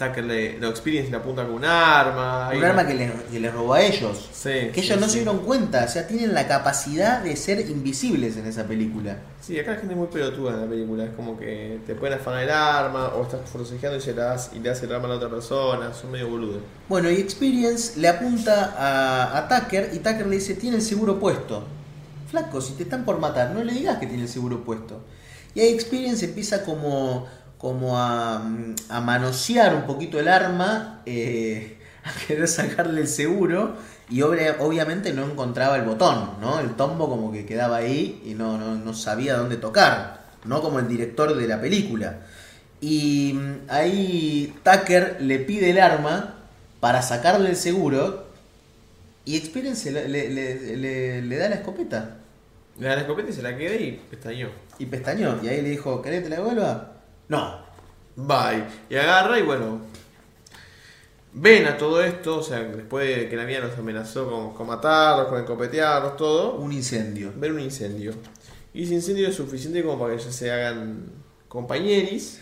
Tucker 0.00 0.24
le, 0.24 0.58
no, 0.58 0.68
Experience 0.68 1.10
le 1.10 1.18
apunta 1.18 1.44
con 1.44 1.54
un 1.54 1.64
arma. 1.64 2.50
Un 2.56 2.64
arma 2.64 2.86
que 2.86 2.94
les, 2.94 3.12
que 3.30 3.38
les 3.38 3.52
robó 3.52 3.74
a 3.74 3.82
ellos. 3.82 4.30
Sí, 4.32 4.48
Que 4.72 4.72
sí, 4.74 4.80
ellos 4.80 5.00
no 5.00 5.06
sí. 5.06 5.12
se 5.12 5.18
dieron 5.18 5.40
cuenta, 5.40 5.84
o 5.84 5.88
sea, 5.88 6.06
tienen 6.06 6.32
la 6.32 6.48
capacidad 6.48 7.22
de 7.22 7.36
ser 7.36 7.60
invisibles 7.68 8.36
en 8.38 8.46
esa 8.46 8.64
película. 8.64 9.18
Sí, 9.40 9.58
acá 9.58 9.72
la 9.72 9.76
gente 9.78 9.92
es 9.92 9.98
muy 9.98 10.08
pelotuda 10.08 10.54
en 10.54 10.60
la 10.62 10.66
película. 10.66 11.04
Es 11.04 11.10
como 11.10 11.38
que 11.38 11.80
te 11.86 11.94
pueden 11.94 12.18
afanar 12.18 12.42
el 12.42 12.50
arma 12.50 13.08
o 13.08 13.22
estás 13.22 13.48
forcejeando 13.50 13.98
y, 13.98 14.00
se 14.00 14.14
la 14.14 14.24
das, 14.24 14.50
y 14.54 14.58
le 14.58 14.70
das 14.70 14.82
el 14.82 14.94
arma 14.94 15.06
a 15.06 15.10
la 15.10 15.16
otra 15.16 15.28
persona. 15.28 15.92
Son 15.92 16.10
medio 16.10 16.28
boludos. 16.28 16.62
Bueno, 16.88 17.10
y 17.10 17.16
Experience 17.16 18.00
le 18.00 18.08
apunta 18.08 18.74
a, 18.78 19.38
a 19.38 19.48
Tucker 19.48 19.90
y 19.92 19.98
Tucker 19.98 20.26
le 20.26 20.36
dice, 20.36 20.54
tiene 20.54 20.76
el 20.76 20.82
seguro 20.82 21.20
puesto. 21.20 21.64
Flaco, 22.30 22.60
si 22.60 22.74
te 22.74 22.84
están 22.84 23.04
por 23.04 23.18
matar, 23.18 23.50
no 23.50 23.62
le 23.62 23.72
digas 23.72 23.98
que 23.98 24.06
tiene 24.06 24.22
el 24.22 24.28
seguro 24.28 24.64
puesto. 24.64 25.00
Y 25.54 25.60
ahí 25.60 25.68
Experience 25.74 26.24
empieza 26.24 26.64
como, 26.64 27.26
como 27.60 27.98
a, 27.98 28.36
a 28.88 29.00
manosear 29.00 29.74
un 29.74 29.82
poquito 29.86 30.18
el 30.18 30.28
arma, 30.28 31.02
eh, 31.06 31.78
a 32.04 32.26
querer 32.26 32.48
sacarle 32.48 33.02
el 33.02 33.08
seguro 33.08 33.76
y 34.08 34.22
obvia- 34.22 34.56
obviamente 34.60 35.12
no 35.12 35.24
encontraba 35.24 35.76
el 35.76 35.82
botón, 35.82 36.30
¿no? 36.40 36.58
El 36.60 36.70
tombo 36.70 37.08
como 37.08 37.30
que 37.32 37.44
quedaba 37.46 37.76
ahí 37.76 38.22
y 38.24 38.34
no, 38.34 38.56
no, 38.58 38.74
no 38.76 38.94
sabía 38.94 39.36
dónde 39.36 39.56
tocar, 39.56 40.24
no 40.44 40.62
como 40.62 40.78
el 40.78 40.88
director 40.88 41.36
de 41.36 41.46
la 41.46 41.60
película. 41.60 42.20
Y 42.80 43.34
mm, 43.34 43.54
ahí 43.68 44.54
Tucker 44.64 45.18
le 45.20 45.38
pide 45.40 45.70
el 45.70 45.78
arma 45.80 46.36
para 46.80 47.02
sacarle 47.02 47.50
el 47.50 47.56
seguro 47.56 48.24
y 49.26 49.36
Experience 49.36 49.90
le, 49.92 50.08
le- 50.08 50.30
le- 50.30 50.76
le- 50.78 51.22
le 51.22 51.36
da 51.36 51.50
la 51.50 51.56
escopeta 51.56 52.16
Le 52.78 52.88
da 52.88 52.94
la 52.96 53.02
escopeta 53.02 53.28
y 53.28 53.32
se 53.34 53.42
la 53.42 53.54
queda 53.56 53.74
y 53.76 54.00
pestañó. 54.10 54.48
y 54.78 54.86
pestañó. 54.86 55.38
Y 55.42 55.48
ahí 55.48 55.60
le 55.60 55.68
dijo, 55.70 56.00
¿querés 56.00 56.20
que 56.20 56.24
te 56.24 56.30
la 56.30 56.36
devuelva? 56.36 56.92
No. 57.30 57.60
Bye. 58.16 58.64
Y 58.90 58.96
agarra 58.96 59.38
y 59.38 59.42
bueno. 59.42 59.80
ven 61.32 61.64
a 61.66 61.78
todo 61.78 62.02
esto, 62.02 62.38
o 62.38 62.42
sea, 62.42 62.58
después 62.58 63.06
de 63.16 63.28
que 63.28 63.36
la 63.36 63.44
mía 63.44 63.60
los 63.60 63.78
amenazó 63.78 64.28
con, 64.28 64.52
con 64.52 64.66
matarlos, 64.66 65.28
con 65.28 65.40
encopetearlos, 65.40 66.16
todo, 66.16 66.56
Un 66.56 66.72
incendio. 66.72 67.32
ven 67.36 67.52
un 67.52 67.60
incendio. 67.60 68.14
Y 68.74 68.82
ese 68.82 68.94
incendio 68.94 69.28
es 69.28 69.36
suficiente 69.36 69.82
como 69.84 69.98
para 69.98 70.16
que 70.16 70.22
ya 70.22 70.32
se 70.32 70.50
hagan 70.50 71.04
compañeris 71.46 72.40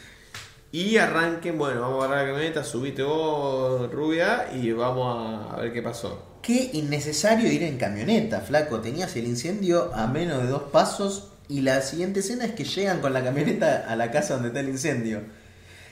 y 0.72 0.96
arranquen, 0.96 1.58
bueno, 1.58 1.82
vamos 1.82 2.02
a 2.02 2.06
agarrar 2.06 2.24
la 2.24 2.32
camioneta, 2.32 2.64
subite 2.64 3.02
vos, 3.02 3.90
rubia, 3.92 4.48
y 4.54 4.72
vamos 4.72 5.50
a, 5.52 5.54
a 5.54 5.60
ver 5.60 5.72
qué 5.74 5.82
pasó. 5.82 6.22
Qué 6.40 6.70
innecesario 6.72 7.52
ir 7.52 7.62
en 7.62 7.76
camioneta, 7.76 8.40
flaco. 8.40 8.80
Tenías 8.80 9.14
el 9.16 9.26
incendio 9.26 9.90
a 9.94 10.06
menos 10.06 10.42
de 10.42 10.48
dos 10.48 10.62
pasos 10.64 11.28
y 11.48 11.62
la 11.62 11.80
siguiente 11.80 12.20
escena 12.20 12.44
es 12.44 12.52
que 12.52 12.64
llegan 12.64 13.00
con 13.00 13.12
la 13.12 13.24
camioneta 13.24 13.86
a 13.88 13.96
la 13.96 14.10
casa 14.10 14.34
donde 14.34 14.48
está 14.48 14.60
el 14.60 14.68
incendio. 14.68 15.22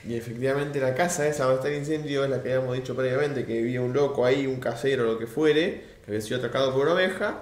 Y 0.07 0.15
efectivamente 0.15 0.79
la 0.79 0.93
casa 0.93 1.27
esa 1.27 1.45
donde 1.45 1.57
está 1.57 1.69
el 1.69 1.77
incendio 1.77 2.23
es 2.23 2.29
la 2.29 2.41
que 2.41 2.53
habíamos 2.53 2.75
dicho 2.75 2.95
previamente, 2.95 3.45
que 3.45 3.53
vivía 3.53 3.81
un 3.81 3.93
loco 3.93 4.25
ahí, 4.25 4.45
un 4.47 4.59
casero, 4.59 5.05
lo 5.05 5.19
que 5.19 5.27
fuere, 5.27 5.83
que 6.05 6.11
había 6.11 6.21
sido 6.21 6.39
atacado 6.39 6.73
por 6.73 6.83
una 6.83 6.93
oveja. 6.93 7.41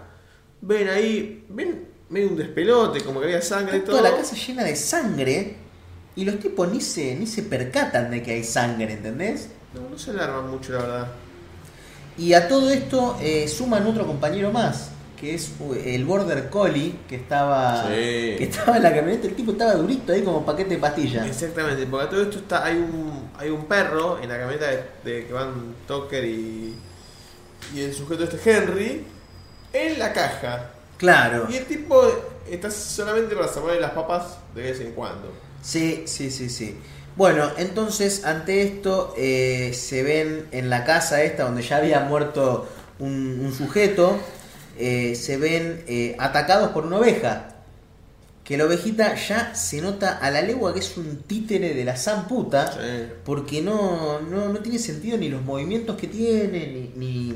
Ven 0.62 0.88
ahí, 0.88 1.46
ven 1.50 1.86
medio 2.10 2.30
un 2.30 2.38
despelote, 2.38 3.02
como 3.02 3.20
que 3.20 3.28
había 3.28 3.42
sangre 3.42 3.78
y 3.78 3.80
todo. 3.82 3.98
toda 3.98 4.10
la 4.10 4.18
casa 4.18 4.36
llena 4.36 4.64
de 4.64 4.76
sangre 4.76 5.56
y 6.16 6.24
los 6.24 6.40
tipos 6.40 6.72
ni 6.72 6.82
se, 6.82 7.16
ni 7.16 7.28
se 7.28 7.44
percatan 7.44 8.10
de 8.10 8.24
que 8.24 8.32
hay 8.32 8.44
sangre, 8.44 8.94
¿entendés? 8.94 9.50
No, 9.74 9.90
no 9.90 9.98
se 9.98 10.12
alarman 10.12 10.50
mucho, 10.50 10.72
la 10.74 10.80
verdad. 10.80 11.08
Y 12.18 12.34
a 12.34 12.48
todo 12.48 12.72
esto 12.72 13.18
eh, 13.22 13.48
suman 13.48 13.86
otro 13.86 14.08
compañero 14.08 14.52
más, 14.52 14.92
que 15.26 15.34
es 15.36 15.52
el 15.86 16.06
Border 16.06 16.50
Collie, 16.50 16.96
que 17.08 17.16
estaba, 17.16 17.84
Sí. 17.88 18.36
que 18.38 18.44
estaba 18.44 18.78
en 18.78 18.84
la 18.84 18.94
camioneta. 18.94 19.28
El 19.28 19.34
tipo 19.36 19.54
estaba 19.54 19.74
durito 19.74 20.14
ahí 20.14 20.22
como 20.22 20.46
paquete 20.46 20.76
de 20.76 20.78
pastillas. 20.80 21.26
Exactamente, 21.26 21.86
porque 21.88 22.06
a 22.06 22.10
todo 22.10 22.22
esto 22.22 22.38
está, 22.40 22.64
hay 22.66 22.76
un, 22.76 23.30
hay 23.38 23.50
un 23.50 23.66
perro 23.66 24.20
en 24.22 24.30
la 24.30 24.38
camioneta 24.38 24.68
de, 24.68 24.84
de 25.04 25.26
que 25.26 25.34
van 25.34 25.76
Tucker 25.88 26.24
y, 26.24 26.76
y 27.74 27.82
el 27.82 27.94
sujeto 27.94 28.24
este 28.26 28.40
Henry 28.50 29.04
en 29.74 30.00
la 30.00 30.14
caja. 30.14 30.70
Claro. 30.98 31.48
Y 31.50 31.56
el 31.56 31.66
tipo 31.66 32.04
está 32.50 32.70
solamente 32.70 33.36
para 33.36 33.48
salvarle 33.48 33.82
las 33.82 33.92
papas 33.92 34.38
de 34.54 34.62
vez 34.62 34.80
en 34.80 34.92
cuando. 34.92 35.32
Sí, 35.62 36.04
sí, 36.06 36.30
sí, 36.30 36.50
sí. 36.50 36.78
Bueno, 37.16 37.50
entonces 37.58 38.26
ante 38.26 38.62
esto 38.62 39.14
eh, 39.18 39.72
se 39.74 40.04
ven 40.04 40.48
en 40.52 40.70
la 40.70 40.84
casa 40.84 41.24
esta 41.24 41.44
donde 41.46 41.64
ya 41.64 41.78
había 41.78 42.02
muerto 42.02 42.68
un, 43.00 43.40
un 43.44 43.54
sujeto, 43.54 44.18
eh, 44.78 45.16
se 45.16 45.38
ven 45.38 45.84
eh, 45.88 46.16
atacados 46.20 46.70
por 46.72 46.86
una 46.86 46.98
oveja. 46.98 47.50
Que 48.44 48.58
la 48.58 48.66
ovejita 48.66 49.16
ya 49.16 49.56
se 49.56 49.82
nota 49.82 50.20
a 50.20 50.30
la 50.30 50.40
legua 50.42 50.72
que 50.72 50.80
es 50.80 50.98
un 50.98 51.24
títere 51.24 51.74
de 51.74 51.84
la 51.84 51.96
san 51.98 52.28
puta. 52.28 52.72
Sí. 52.72 53.08
Porque 53.24 53.62
no, 53.62 54.20
no, 54.22 54.50
no 54.50 54.60
tiene 54.60 54.78
sentido 54.78 55.18
ni 55.18 55.30
los 55.30 55.42
movimientos 55.42 55.96
que 55.98 56.06
tiene, 56.08 56.68
ni, 56.68 56.92
ni- 56.96 57.34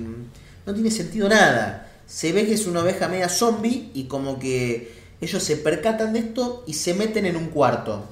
no 0.67 0.73
tiene 0.73 0.91
sentido 0.91 1.27
nada. 1.27 1.87
Se 2.05 2.31
ve 2.31 2.45
que 2.45 2.53
es 2.53 2.67
una 2.67 2.81
oveja 2.81 3.07
media 3.07 3.27
zombie 3.27 3.89
y 3.95 4.03
como 4.05 4.37
que 4.37 4.93
ellos 5.19 5.41
se 5.41 5.57
percatan 5.57 6.13
de 6.13 6.19
esto 6.19 6.63
y 6.67 6.73
se 6.73 6.93
meten 6.93 7.25
en 7.25 7.37
un 7.37 7.47
cuarto. 7.47 8.05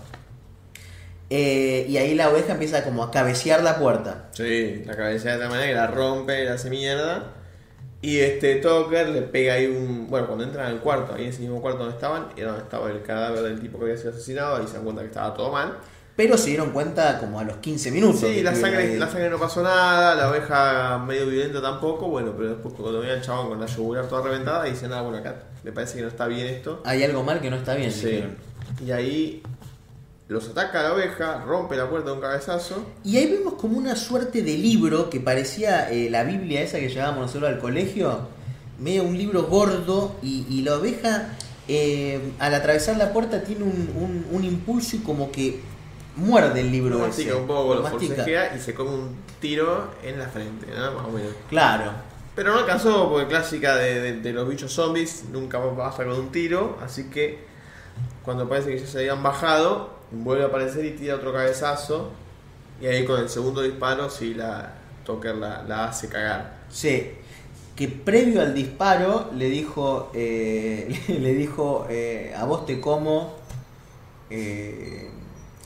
Eh, 1.29 1.85
y 1.89 1.97
ahí 1.97 2.15
la 2.15 2.29
oveja 2.29 2.53
empieza 2.53 2.83
como 2.83 3.03
a 3.03 3.11
cabecear 3.11 3.61
la 3.61 3.77
puerta. 3.77 4.29
Sí, 4.31 4.81
la 4.85 4.95
cabeza 4.95 5.31
de 5.33 5.37
tal 5.39 5.49
manera 5.49 5.67
que 5.67 5.73
la 5.73 5.87
rompe, 5.87 6.45
la 6.45 6.53
hace 6.53 6.69
mierda. 6.69 7.33
Y 8.07 8.21
este 8.21 8.55
Tucker 8.55 9.09
le 9.09 9.21
pega 9.21 9.55
ahí 9.55 9.65
un. 9.65 10.07
Bueno, 10.09 10.27
cuando 10.27 10.45
entran 10.45 10.67
al 10.67 10.79
cuarto, 10.79 11.13
ahí 11.13 11.25
en 11.25 11.29
ese 11.29 11.41
mismo 11.41 11.59
cuarto 11.59 11.79
donde 11.79 11.95
estaban, 11.95 12.27
era 12.37 12.51
donde 12.51 12.63
estaba 12.63 12.89
el 12.89 13.01
cadáver 13.01 13.41
del 13.41 13.59
tipo 13.59 13.77
que 13.77 13.83
había 13.83 13.97
sido 13.97 14.11
asesinado, 14.11 14.55
ahí 14.55 14.65
se 14.65 14.75
dan 14.75 14.85
cuenta 14.85 15.01
que 15.01 15.09
estaba 15.09 15.33
todo 15.33 15.51
mal. 15.51 15.77
Pero 16.15 16.37
se 16.37 16.51
dieron 16.51 16.69
cuenta 16.69 17.19
como 17.19 17.37
a 17.37 17.43
los 17.43 17.57
15 17.57 17.91
minutos. 17.91 18.21
Sí, 18.21 18.41
la 18.41 18.55
sangre, 18.55 18.83
ahí. 18.83 18.97
la 18.97 19.09
sangre 19.09 19.29
no 19.29 19.37
pasó 19.37 19.61
nada, 19.61 20.15
la 20.15 20.29
oveja 20.29 20.97
medio 21.05 21.25
violenta 21.25 21.61
tampoco, 21.61 22.07
bueno, 22.07 22.31
pero 22.37 22.51
después 22.51 22.75
cuando 22.75 23.01
vean 23.01 23.17
al 23.17 23.21
chabón 23.21 23.49
con 23.49 23.59
la 23.59 23.65
yugular 23.65 24.07
toda 24.07 24.21
reventada, 24.21 24.63
dicen, 24.63 24.93
ah, 24.93 25.01
bueno, 25.01 25.17
acá 25.17 25.35
me 25.65 25.73
parece 25.73 25.97
que 25.97 26.03
no 26.03 26.07
está 26.07 26.27
bien 26.27 26.47
esto. 26.47 26.81
Hay 26.85 27.03
algo 27.03 27.23
mal 27.23 27.41
que 27.41 27.49
no 27.49 27.57
está 27.57 27.75
bien. 27.75 27.91
Sí. 27.91 28.05
dijeron. 28.05 28.37
Y 28.85 28.91
ahí 28.91 29.43
los 30.29 30.49
ataca 30.49 30.83
la 30.83 30.93
oveja, 30.93 31.43
rompe 31.45 31.75
la 31.77 31.89
puerta 31.89 32.09
de 32.09 32.15
un 32.15 32.21
cabezazo. 32.21 32.85
Y 33.03 33.17
ahí 33.17 33.31
vemos 33.31 33.53
como 33.53 33.77
una 33.77 33.95
suerte 33.95 34.41
de 34.41 34.57
libro 34.57 35.09
que 35.09 35.19
parecía 35.19 35.89
eh, 35.91 36.09
la 36.09 36.23
Biblia 36.23 36.61
esa 36.61 36.79
que 36.79 36.89
llevábamos 36.89 37.21
nosotros 37.27 37.49
al 37.49 37.59
colegio, 37.59 38.19
medio 38.79 39.03
un 39.03 39.17
libro 39.17 39.43
gordo 39.43 40.15
y, 40.21 40.45
y 40.49 40.61
la 40.63 40.75
oveja 40.75 41.29
eh, 41.69 42.19
al 42.39 42.53
atravesar 42.53 42.97
la 42.97 43.11
puerta 43.13 43.43
tiene 43.43 43.63
un, 43.63 43.91
un- 43.95 44.25
un 44.31 44.43
impulso 44.43 44.95
y 44.97 44.99
como 44.99 45.31
que 45.31 45.59
muerde 46.17 46.61
el 46.61 46.71
libro 46.71 46.91
Lo 46.97 47.05
ese. 47.05 47.07
mastica 47.07 47.35
un 47.37 47.47
poco, 47.47 47.75
Lo 47.75 47.85
forcejea 47.85 48.55
y 48.55 48.59
se 48.59 48.73
come 48.73 48.89
un 48.91 49.15
tiro 49.39 49.91
en 50.03 50.17
la 50.19 50.27
frente, 50.27 50.67
¿no? 50.75 50.93
Más 50.93 51.05
o 51.05 51.11
menos. 51.11 51.31
Claro. 51.49 51.91
Pero 52.35 52.53
no 52.53 52.59
alcanzó, 52.59 53.09
porque 53.09 53.27
clásica 53.27 53.75
de, 53.77 53.99
de- 54.01 54.21
de 54.21 54.33
los 54.33 54.47
bichos 54.47 54.71
zombies, 54.73 55.23
nunca 55.31 55.57
basta 55.57 56.03
con 56.05 56.13
un 56.19 56.31
tiro, 56.31 56.77
así 56.83 57.05
que 57.09 57.39
cuando 58.23 58.47
parece 58.47 58.69
que 58.73 58.79
ya 58.79 58.87
se 58.87 58.99
habían 58.99 59.23
bajado, 59.23 59.96
vuelve 60.11 60.43
a 60.43 60.47
aparecer 60.47 60.85
y 60.85 60.91
tira 60.91 61.15
otro 61.15 61.33
cabezazo, 61.33 62.11
y 62.81 62.85
ahí 62.87 63.05
con 63.05 63.19
el 63.19 63.29
segundo 63.29 63.61
disparo 63.61 64.09
sí 64.09 64.33
la 64.33 64.73
Tucker 65.05 65.35
la, 65.35 65.63
la 65.63 65.85
hace 65.89 66.07
cagar. 66.09 66.57
Sí. 66.69 67.11
Que 67.75 67.87
previo 67.87 68.41
al 68.41 68.53
disparo 68.55 69.31
le 69.35 69.49
dijo, 69.49 70.11
eh, 70.13 70.99
le 71.19 71.33
dijo, 71.35 71.85
eh, 71.89 72.33
a 72.35 72.43
vos 72.45 72.65
te 72.65 72.79
como, 72.79 73.35
eh, 74.29 75.09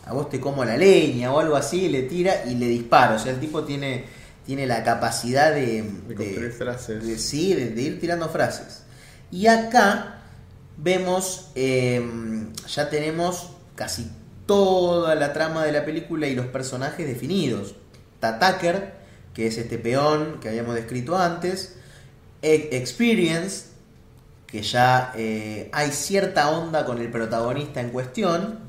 a 0.06 0.14
vos 0.14 0.30
te 0.30 0.40
como 0.40 0.64
la 0.66 0.78
leña 0.78 1.32
o 1.34 1.40
algo 1.40 1.56
así, 1.56 1.88
le 1.90 2.04
tira 2.04 2.46
y 2.46 2.56
le 2.56 2.68
dispara. 2.68 3.16
O 3.16 3.20
sea, 3.20 3.32
el 3.34 3.40
tipo 3.40 3.64
tiene, 3.64 4.06
tiene 4.46 4.68
la 4.68 4.84
capacidad 4.84 5.54
de, 5.54 5.84
De 6.08 6.16
construir 6.16 6.52
frases. 6.52 7.06
de- 7.06 7.18
sí, 7.18 7.54
de, 7.54 7.70
de 7.70 7.82
ir 7.82 8.00
tirando 8.00 8.30
frases. 8.30 8.84
Y 9.32 9.48
acá 9.48 10.22
vemos, 10.78 11.52
eh, 11.56 12.04
ya 12.68 12.90
tenemos 12.90 13.52
casi 13.76 14.12
toda 14.52 15.16
la 15.16 15.32
trama 15.32 15.64
de 15.64 15.72
la 15.72 15.86
película 15.86 16.28
y 16.28 16.36
los 16.36 16.48
personajes 16.48 17.08
definidos. 17.08 17.74
Está 18.16 18.38
Tucker, 18.38 18.96
que 19.34 19.48
es 19.48 19.58
este 19.58 19.78
peón 19.78 20.42
que 20.42 20.50
habíamos 20.50 20.76
descrito 20.76 21.18
antes. 21.18 21.78
Experience, 22.42 23.68
que 24.48 24.62
ya 24.62 25.14
eh, 25.16 25.70
hay 25.72 25.92
cierta 25.92 26.50
onda 26.50 26.84
con 26.84 27.00
el 27.00 27.10
protagonista 27.10 27.80
en 27.80 27.92
cuestión, 27.92 28.60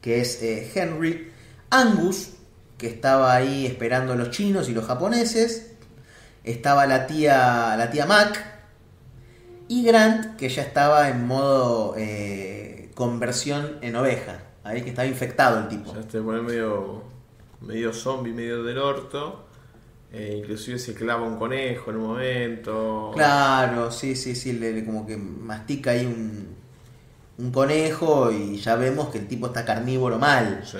que 0.00 0.20
es 0.20 0.42
eh, 0.42 0.72
Henry. 0.74 1.30
Angus, 1.70 2.30
que 2.76 2.88
estaba 2.88 3.32
ahí 3.32 3.64
esperando 3.64 4.14
a 4.14 4.16
los 4.16 4.30
chinos 4.30 4.68
y 4.68 4.72
los 4.72 4.86
japoneses. 4.86 5.70
Estaba 6.42 6.84
la 6.86 7.06
tía, 7.06 7.76
la 7.76 7.90
tía 7.92 8.06
Mac. 8.06 8.44
Y 9.68 9.84
Grant, 9.84 10.34
que 10.34 10.48
ya 10.48 10.62
estaba 10.62 11.08
en 11.10 11.28
modo 11.28 11.94
eh, 11.96 12.90
conversión 12.96 13.78
en 13.82 13.94
oveja. 13.94 14.51
Ahí 14.64 14.82
que 14.82 14.90
estaba 14.90 15.06
infectado 15.06 15.60
el 15.60 15.68
tipo. 15.68 15.94
Ya 15.94 16.08
se 16.08 16.20
pone 16.20 16.42
medio, 16.42 17.02
medio 17.60 17.92
zombie, 17.92 18.32
medio 18.32 18.62
del 18.62 18.78
orto, 18.78 19.44
eh, 20.12 20.36
inclusive 20.38 20.78
se 20.78 20.94
clava 20.94 21.22
un 21.22 21.36
conejo 21.36 21.90
en 21.90 21.96
un 21.96 22.06
momento. 22.06 23.10
Claro, 23.14 23.90
sí, 23.90 24.14
sí, 24.14 24.34
sí, 24.34 24.52
le, 24.52 24.72
le 24.72 24.84
como 24.84 25.06
que 25.06 25.16
mastica 25.16 25.92
ahí 25.92 26.06
un, 26.06 26.54
un 27.38 27.50
conejo 27.50 28.30
y 28.30 28.58
ya 28.58 28.76
vemos 28.76 29.08
que 29.08 29.18
el 29.18 29.26
tipo 29.26 29.46
está 29.46 29.64
carnívoro 29.64 30.18
mal. 30.18 30.62
Sí. 30.64 30.78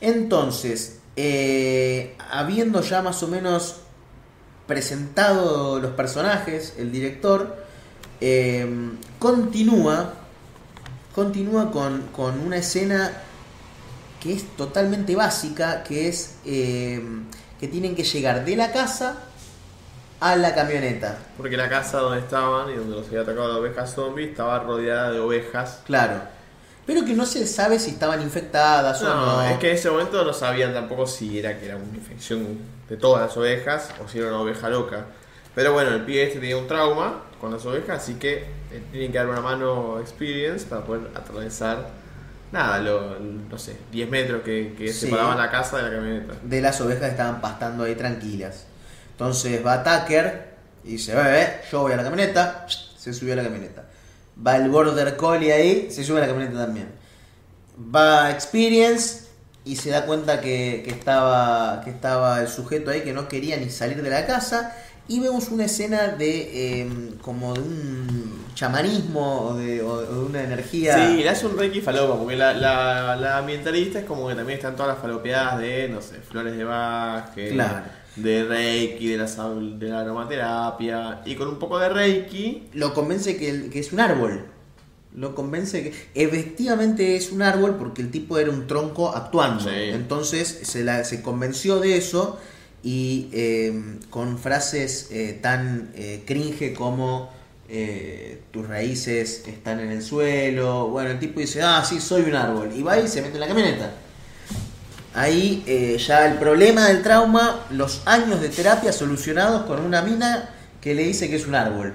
Entonces, 0.00 1.00
eh, 1.16 2.14
habiendo 2.30 2.82
ya 2.82 3.00
más 3.02 3.22
o 3.22 3.28
menos 3.28 3.76
presentado 4.66 5.78
los 5.80 5.92
personajes, 5.92 6.74
el 6.78 6.90
director 6.92 7.64
eh, 8.20 8.66
continúa, 9.18 10.14
continúa 11.16 11.70
con, 11.72 12.02
con 12.08 12.38
una 12.40 12.58
escena 12.58 13.10
que 14.20 14.34
es 14.34 14.54
totalmente 14.54 15.16
básica, 15.16 15.82
que 15.82 16.08
es 16.08 16.36
eh, 16.44 17.02
que 17.58 17.68
tienen 17.68 17.96
que 17.96 18.04
llegar 18.04 18.44
de 18.44 18.54
la 18.54 18.70
casa 18.70 19.16
a 20.20 20.36
la 20.36 20.54
camioneta. 20.54 21.16
Porque 21.38 21.56
la 21.56 21.70
casa 21.70 22.00
donde 22.00 22.20
estaban 22.20 22.70
y 22.70 22.74
donde 22.74 22.96
los 22.96 23.06
había 23.06 23.22
atacado 23.22 23.48
la 23.48 23.58
oveja 23.58 23.86
zombie 23.86 24.26
estaba 24.26 24.58
rodeada 24.58 25.10
de 25.10 25.18
ovejas. 25.18 25.80
Claro. 25.86 26.20
Pero 26.86 27.02
que 27.06 27.14
no 27.14 27.24
se 27.24 27.46
sabe 27.46 27.78
si 27.78 27.92
estaban 27.92 28.20
infectadas 28.20 29.00
o 29.02 29.04
No, 29.06 29.26
no. 29.38 29.42
es 29.42 29.58
que 29.58 29.70
en 29.70 29.76
ese 29.76 29.90
momento 29.90 30.22
no 30.22 30.34
sabían 30.34 30.74
tampoco 30.74 31.06
si 31.06 31.38
era 31.38 31.58
que 31.58 31.64
era 31.66 31.76
una 31.76 31.96
infección 31.96 32.58
de 32.90 32.96
todas 32.98 33.22
las 33.22 33.36
ovejas 33.38 33.88
o 34.04 34.08
si 34.08 34.18
era 34.18 34.28
una 34.28 34.40
oveja 34.40 34.68
loca. 34.68 35.06
Pero 35.54 35.72
bueno, 35.72 35.92
el 35.94 36.02
pibe 36.04 36.24
este 36.24 36.40
tenía 36.40 36.58
un 36.58 36.66
trauma 36.66 37.22
con 37.40 37.52
las 37.52 37.64
ovejas, 37.66 38.02
así 38.02 38.14
que 38.14 38.34
eh, 38.72 38.82
tienen 38.92 39.12
que 39.12 39.18
dar 39.18 39.28
una 39.28 39.40
mano 39.40 40.00
experience 40.00 40.66
para 40.66 40.84
poder 40.84 41.10
atravesar, 41.14 41.88
nada, 42.52 42.78
lo, 42.78 43.18
no 43.18 43.58
sé, 43.58 43.76
10 43.92 44.08
metros 44.10 44.42
que, 44.42 44.74
que 44.76 44.88
Sí. 44.92 45.06
separaban 45.06 45.36
la 45.38 45.50
casa 45.50 45.76
de 45.78 45.82
la 45.84 45.90
camioneta. 45.90 46.34
de 46.42 46.60
las 46.60 46.80
ovejas 46.80 47.02
que 47.04 47.10
estaban 47.10 47.40
pastando 47.40 47.84
ahí 47.84 47.94
tranquilas. 47.94 48.64
Entonces 49.12 49.64
va 49.64 49.82
Tucker 49.82 50.54
y 50.84 50.92
dice, 50.92 51.12
"Eh, 51.16 51.60
yo 51.70 51.80
voy 51.82 51.92
a 51.92 51.96
la 51.96 52.02
camioneta, 52.04 52.66
se 52.98 53.12
subió 53.12 53.32
a 53.32 53.36
la 53.36 53.42
camioneta. 53.44 53.84
Va 54.46 54.56
el 54.56 54.68
Border 54.68 55.16
Collie 55.16 55.52
ahí, 55.52 55.90
se 55.90 56.04
sube 56.04 56.18
a 56.18 56.20
la 56.22 56.26
camioneta 56.28 56.58
también. 56.66 56.88
Va 57.94 58.30
Experience 58.30 59.26
y 59.64 59.76
se 59.76 59.90
da 59.90 60.06
cuenta 60.06 60.40
que, 60.40 60.82
que 60.84 60.90
estaba, 60.90 61.80
que 61.82 61.90
estaba 61.90 62.40
el 62.40 62.48
sujeto 62.48 62.90
ahí 62.90 63.00
que 63.02 63.12
no 63.12 63.28
quería 63.28 63.56
ni 63.56 63.68
salir 63.70 64.02
de 64.02 64.10
la 64.10 64.26
casa. 64.26 64.74
Y 65.08 65.20
vemos 65.20 65.50
una 65.50 65.66
escena 65.66 66.08
de 66.08 66.80
eh, 66.82 66.88
como 67.22 67.54
de 67.54 67.60
un 67.60 68.44
chamanismo 68.54 69.42
o 69.42 69.54
de, 69.54 69.80
o 69.82 70.00
de 70.02 70.18
una 70.26 70.42
energía. 70.42 70.94
Sí, 71.10 71.18
le 71.22 71.28
hace 71.28 71.46
un 71.46 71.56
reiki 71.56 71.80
falopa, 71.80 72.18
porque 72.18 72.34
la, 72.36 72.52
la, 72.54 73.14
la 73.16 73.38
ambientalista 73.38 74.00
es 74.00 74.04
como 74.04 74.26
que 74.28 74.34
también 74.34 74.56
están 74.58 74.74
todas 74.74 74.94
las 74.94 74.98
falopeadas 75.02 75.58
de, 75.60 75.88
no 75.88 76.00
sé, 76.02 76.16
flores 76.16 76.54
de 76.56 76.64
que- 77.34 77.50
Claro. 77.52 77.84
de 78.16 78.44
reiki, 78.44 79.06
de 79.08 79.18
la, 79.18 79.26
de 79.26 79.88
la 79.88 80.00
aromaterapia, 80.00 81.20
y 81.24 81.34
con 81.36 81.48
un 81.48 81.58
poco 81.58 81.78
de 81.78 81.88
reiki, 81.88 82.68
Lo 82.72 82.92
convence 82.94 83.36
que, 83.36 83.48
el- 83.50 83.70
que 83.70 83.78
es 83.78 83.92
un 83.92 84.00
árbol. 84.00 84.46
Lo 85.14 85.34
convence 85.34 85.82
que 85.82 85.94
efectivamente 86.14 87.16
es 87.16 87.30
un 87.32 87.42
árbol 87.42 87.76
porque 87.78 88.02
el 88.02 88.10
tipo 88.10 88.38
era 88.38 88.50
un 88.50 88.66
tronco 88.66 89.14
actuando. 89.14 89.62
Sí. 89.64 89.70
Entonces 89.74 90.60
se, 90.64 90.82
la, 90.82 91.04
se 91.04 91.22
convenció 91.22 91.78
de 91.78 91.96
eso 91.96 92.38
y 92.86 93.28
eh, 93.32 93.98
con 94.10 94.38
frases 94.38 95.08
eh, 95.10 95.40
tan 95.42 95.90
eh, 95.96 96.22
cringe 96.24 96.72
como 96.72 97.32
eh, 97.68 98.42
tus 98.52 98.68
raíces 98.68 99.42
están 99.48 99.80
en 99.80 99.90
el 99.90 100.04
suelo. 100.04 100.86
Bueno, 100.86 101.10
el 101.10 101.18
tipo 101.18 101.40
dice, 101.40 101.62
ah, 101.62 101.84
sí, 101.84 102.00
soy 102.00 102.22
un 102.22 102.36
árbol. 102.36 102.70
Y 102.76 102.82
va 102.84 102.96
y 103.00 103.08
se 103.08 103.22
mete 103.22 103.34
en 103.34 103.40
la 103.40 103.48
camioneta. 103.48 103.90
Ahí 105.14 105.98
ya 105.98 106.26
el 106.26 106.34
problema 106.38 106.86
del 106.86 107.02
trauma, 107.02 107.66
los 107.70 108.02
años 108.06 108.40
de 108.40 108.50
terapia 108.50 108.92
solucionados 108.92 109.64
con 109.64 109.80
una 109.80 110.02
mina 110.02 110.50
que 110.80 110.94
le 110.94 111.02
dice 111.02 111.28
que 111.28 111.34
es 111.34 111.46
un 111.48 111.56
árbol. 111.56 111.94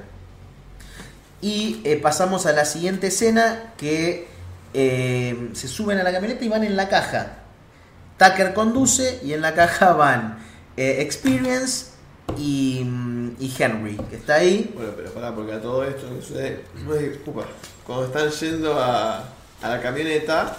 Y 1.40 1.76
pasamos 2.02 2.48
a 2.48 2.52
la 2.52 2.66
siguiente 2.66 3.08
escena 3.08 3.72
que 3.78 4.28
eh, 4.74 5.52
se 5.54 5.70
suben 5.70 6.00
a 6.00 6.04
la 6.04 6.12
camioneta 6.12 6.44
y 6.44 6.50
van 6.50 6.66
en 6.66 6.76
la 6.76 6.90
caja. 6.90 7.38
Tucker 8.18 8.54
conduce 8.54 9.22
y 9.24 9.32
en 9.32 9.42
la 9.42 9.54
caja 9.54 9.94
van 9.94 10.41
eh, 10.78 11.02
Experience 11.02 11.92
y, 12.38 12.86
y 13.40 13.54
Henry, 13.58 13.98
que 14.10 14.16
está 14.16 14.36
ahí. 14.36 14.72
bueno, 14.76 14.94
pero 14.96 15.12
pará, 15.12 15.36
porque 15.36 15.54
a 15.54 15.62
todo 15.62 15.84
esto 15.84 16.08
que 16.16 16.22
sucede, 16.22 16.64
upa, 17.26 17.46
cuando 17.86 18.06
están 18.06 18.30
yendo 18.30 18.80
a, 18.80 19.20
a 19.62 19.70
la 19.70 19.82
camioneta, 19.82 20.56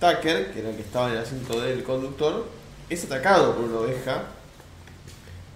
Tucker, 0.00 0.52
que 0.52 0.60
era 0.60 0.70
el 0.70 0.76
que 0.76 0.82
estaba 0.82 1.08
en 1.08 1.14
el 1.14 1.22
asiento 1.22 1.60
del 1.60 1.84
conductor, 1.84 2.46
es 2.90 3.04
atacado 3.04 3.54
por 3.54 3.64
una 3.64 3.78
oveja. 3.78 4.24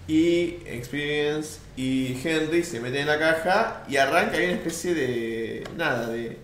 Y 0.07 0.59
Experience 0.65 1.59
y 1.75 2.17
Henry 2.23 2.63
se 2.63 2.79
meten 2.79 3.01
en 3.01 3.07
la 3.07 3.19
caja 3.19 3.83
y 3.89 3.97
arranca 3.97 4.37
ahí 4.37 4.45
una 4.45 4.53
especie 4.53 4.93
de. 4.93 5.67
nada, 5.75 6.07
de. 6.07 6.37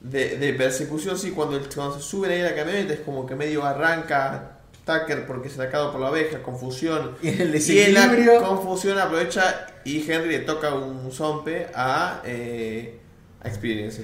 de, 0.00 0.36
de 0.36 0.52
persecución. 0.52 1.16
Sí, 1.16 1.30
cuando, 1.30 1.58
cuando 1.74 1.96
se 1.98 2.02
suben 2.02 2.32
ahí 2.32 2.40
a 2.42 2.50
la 2.50 2.54
camioneta 2.54 2.92
es 2.92 3.00
como 3.00 3.24
que 3.24 3.34
medio 3.34 3.64
arranca 3.64 4.58
Tucker 4.84 5.26
porque 5.26 5.48
es 5.48 5.54
atacado 5.54 5.92
por 5.92 6.00
la 6.00 6.10
oveja, 6.10 6.42
confusión. 6.42 7.16
Y 7.22 7.28
en 7.28 7.40
el 7.40 7.40
Y 7.40 7.80
en 7.80 7.94
la 7.94 8.00
desequilibrio. 8.08 8.42
confusión 8.42 8.98
aprovecha 8.98 9.66
y 9.84 10.10
Henry 10.10 10.30
le 10.30 10.38
toca 10.40 10.74
un 10.74 11.10
zompe 11.12 11.68
a, 11.74 12.20
eh, 12.24 12.98
a 13.40 13.48
Experience. 13.48 14.02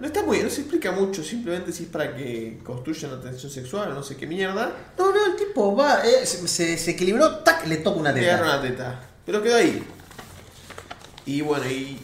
No 0.00 0.06
está 0.06 0.22
muy, 0.22 0.40
no 0.42 0.50
se 0.50 0.60
explica 0.62 0.92
mucho, 0.92 1.22
simplemente 1.24 1.72
si 1.72 1.84
es 1.84 1.88
para 1.88 2.14
que 2.14 2.58
construyan 2.64 3.12
una 3.14 3.22
tensión 3.22 3.50
sexual 3.50 3.90
o 3.90 3.94
no 3.94 4.02
sé 4.02 4.16
qué 4.16 4.26
mierda. 4.26 4.72
No, 4.98 5.12
no, 5.12 5.26
el 5.26 5.36
tipo 5.36 5.74
va, 5.76 6.02
eh, 6.06 6.24
se, 6.26 6.46
se 6.48 6.66
desequilibró, 6.66 7.38
tac, 7.38 7.66
le 7.66 7.76
toca 7.78 7.98
una 8.00 8.12
Le 8.12 8.30
agarra 8.30 8.60
teta. 8.60 8.60
una 8.60 8.68
teta. 8.94 9.00
Pero 9.26 9.42
quedó 9.42 9.56
ahí. 9.56 9.84
Y 11.26 11.40
bueno, 11.40 11.64
y 11.66 12.00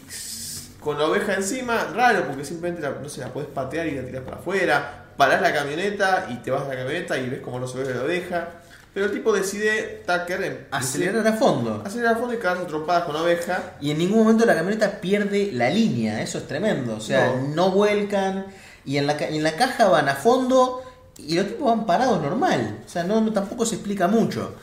con 0.80 0.98
la 0.98 1.06
oveja 1.06 1.34
encima, 1.34 1.84
raro, 1.94 2.26
porque 2.28 2.44
simplemente 2.44 2.82
la- 2.82 2.90
no 3.00 3.08
se 3.08 3.20
la 3.20 3.32
puedes 3.32 3.50
patear 3.50 3.86
y 3.88 3.96
la 3.96 4.04
tiras 4.04 4.22
para 4.22 4.36
afuera. 4.36 5.04
Parás 5.18 5.42
la 5.42 5.52
camioneta 5.52 6.28
y 6.30 6.36
te 6.36 6.50
vas 6.50 6.62
a 6.62 6.68
la 6.68 6.76
camioneta 6.76 7.18
y 7.18 7.28
ves 7.28 7.40
cómo 7.40 7.60
no 7.60 7.68
se 7.68 7.76
ve 7.82 7.92
la 7.94 8.02
oveja. 8.02 8.48
Pero 8.94 9.06
el 9.06 9.12
tipo 9.12 9.32
decide, 9.32 10.02
Tucker, 10.06 10.42
em- 10.42 10.56
Acelerar 10.70 11.26
a 11.26 11.32
fondo. 11.34 11.82
acelerar 11.84 12.14
a 12.14 12.18
fondo 12.18 12.34
y 12.34 12.38
a 12.38 12.66
trompadas 12.66 13.04
con 13.04 13.14
la 13.14 13.22
oveja. 13.22 13.74
Y 13.80 13.90
en 13.90 13.98
ningún 13.98 14.20
momento 14.20 14.46
la 14.46 14.54
camioneta 14.54 15.00
pierde 15.00 15.50
la 15.52 15.68
línea, 15.68 16.22
eso 16.22 16.38
es 16.38 16.48
tremendo. 16.48 16.96
O 16.96 17.00
sea, 17.00 17.34
no, 17.34 17.48
No. 17.54 17.70
vuelcan 17.72 18.46
y 18.86 18.96
en, 18.96 19.06
la, 19.06 19.16
y 19.30 19.36
en 19.36 19.42
la 19.42 19.56
caja 19.56 19.88
van 19.88 20.08
a 20.08 20.14
fondo 20.14 20.82
y 21.18 21.34
los 21.34 21.46
tipos 21.48 21.66
van 21.68 21.84
parados 21.84 22.22
normal. 22.22 22.78
O 22.86 22.88
sea, 22.88 23.04
no, 23.04 23.20
no- 23.20 23.32
tampoco 23.32 23.66
se 23.66 23.74
explica 23.74 24.08
mucho. 24.08 24.54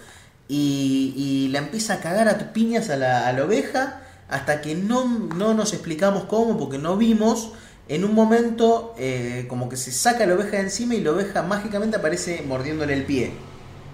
Y, 0.47 1.13
y 1.15 1.47
la 1.49 1.59
empieza 1.59 1.95
a 1.95 1.99
cagar 1.99 2.27
a 2.29 2.37
piñas 2.53 2.89
a 2.89 2.95
la, 2.97 3.27
a 3.27 3.33
la 3.33 3.43
oveja 3.43 4.01
hasta 4.29 4.61
que 4.61 4.75
no, 4.75 5.05
no 5.35 5.53
nos 5.53 5.73
explicamos 5.73 6.25
cómo, 6.25 6.57
porque 6.57 6.77
no 6.77 6.97
vimos. 6.97 7.51
En 7.87 8.03
un 8.03 8.15
momento, 8.15 8.95
eh, 8.97 9.45
como 9.47 9.69
que 9.69 9.77
se 9.77 9.91
saca 9.91 10.25
la 10.25 10.33
oveja 10.33 10.51
de 10.51 10.61
encima 10.61 10.95
y 10.95 11.01
la 11.01 11.11
oveja 11.11 11.43
mágicamente 11.43 11.97
aparece 11.97 12.43
mordiéndole 12.47 12.93
el 12.93 13.05
pie 13.05 13.31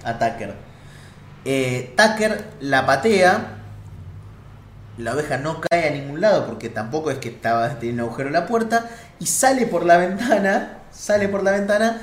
a 0.06 0.18
Tucker. 0.18 0.56
Eh, 1.44 1.94
Tucker 1.98 2.46
la 2.62 2.86
patea, 2.86 3.58
la 4.98 5.14
oveja 5.14 5.38
no 5.38 5.60
cae 5.60 5.90
a 5.90 5.92
ningún 5.92 6.22
lado 6.22 6.46
porque 6.46 6.70
tampoco 6.70 7.12
es 7.12 7.18
que 7.18 7.30
estaba 7.30 7.80
tiene 7.80 7.96
un 7.96 8.08
agujero 8.08 8.28
en 8.28 8.34
la 8.34 8.46
puerta 8.46 8.90
y 9.20 9.26
sale 9.26 9.66
por 9.66 9.86
la 9.86 9.98
ventana, 9.98 10.80
sale 10.92 11.28
por 11.28 11.44
la 11.44 11.52
ventana 11.52 12.02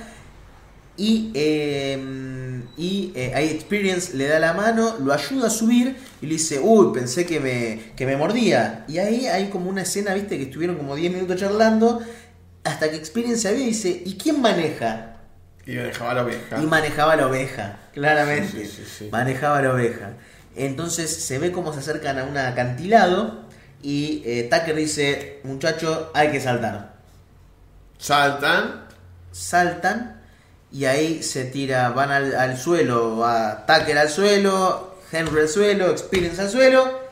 y, 0.98 1.30
eh, 1.32 1.96
y 2.76 3.12
eh, 3.14 3.32
ahí 3.34 3.50
Experience 3.50 4.16
le 4.16 4.26
da 4.26 4.40
la 4.40 4.52
mano, 4.52 4.96
lo 4.98 5.12
ayuda 5.12 5.46
a 5.46 5.50
subir 5.50 5.96
y 6.20 6.26
le 6.26 6.32
dice, 6.32 6.58
uy, 6.58 6.92
pensé 6.92 7.24
que 7.24 7.38
me, 7.38 7.92
que 7.94 8.04
me 8.04 8.16
mordía. 8.16 8.84
Y 8.88 8.98
ahí 8.98 9.26
hay 9.26 9.48
como 9.48 9.70
una 9.70 9.82
escena, 9.82 10.12
viste, 10.12 10.36
que 10.36 10.44
estuvieron 10.44 10.76
como 10.76 10.96
10 10.96 11.12
minutos 11.12 11.36
charlando 11.36 12.00
hasta 12.64 12.90
que 12.90 12.96
Experience 12.96 13.42
se 13.42 13.52
ve 13.52 13.60
y 13.60 13.66
dice, 13.66 14.02
¿y 14.04 14.18
quién 14.18 14.42
maneja? 14.42 15.16
Y 15.64 15.72
me 15.72 15.82
dejaba 15.84 16.14
la 16.14 16.24
oveja. 16.24 16.60
Y 16.60 16.66
manejaba 16.66 17.14
la 17.14 17.28
oveja, 17.28 17.78
claramente. 17.94 18.50
Sí, 18.50 18.66
sí, 18.66 18.82
sí, 18.84 18.92
sí. 18.98 19.08
Manejaba 19.12 19.62
la 19.62 19.74
oveja. 19.74 20.14
Entonces 20.56 21.14
se 21.14 21.38
ve 21.38 21.52
cómo 21.52 21.72
se 21.72 21.78
acercan 21.78 22.18
a 22.18 22.24
un 22.24 22.36
acantilado 22.36 23.44
y 23.82 24.22
eh, 24.26 24.48
Tucker 24.50 24.74
dice, 24.74 25.38
muchacho, 25.44 26.10
hay 26.12 26.32
que 26.32 26.40
saltar. 26.40 26.94
Saltan. 27.98 28.88
Saltan 29.30 30.17
y 30.72 30.84
ahí 30.84 31.22
se 31.22 31.44
tira, 31.44 31.90
van 31.90 32.10
al, 32.10 32.34
al 32.34 32.58
suelo, 32.58 33.16
va 33.18 33.64
Tucker 33.66 33.96
al 33.98 34.08
suelo, 34.10 34.94
Henry 35.10 35.40
al 35.40 35.48
suelo, 35.48 35.90
Experience 35.90 36.40
al 36.40 36.50
suelo 36.50 37.08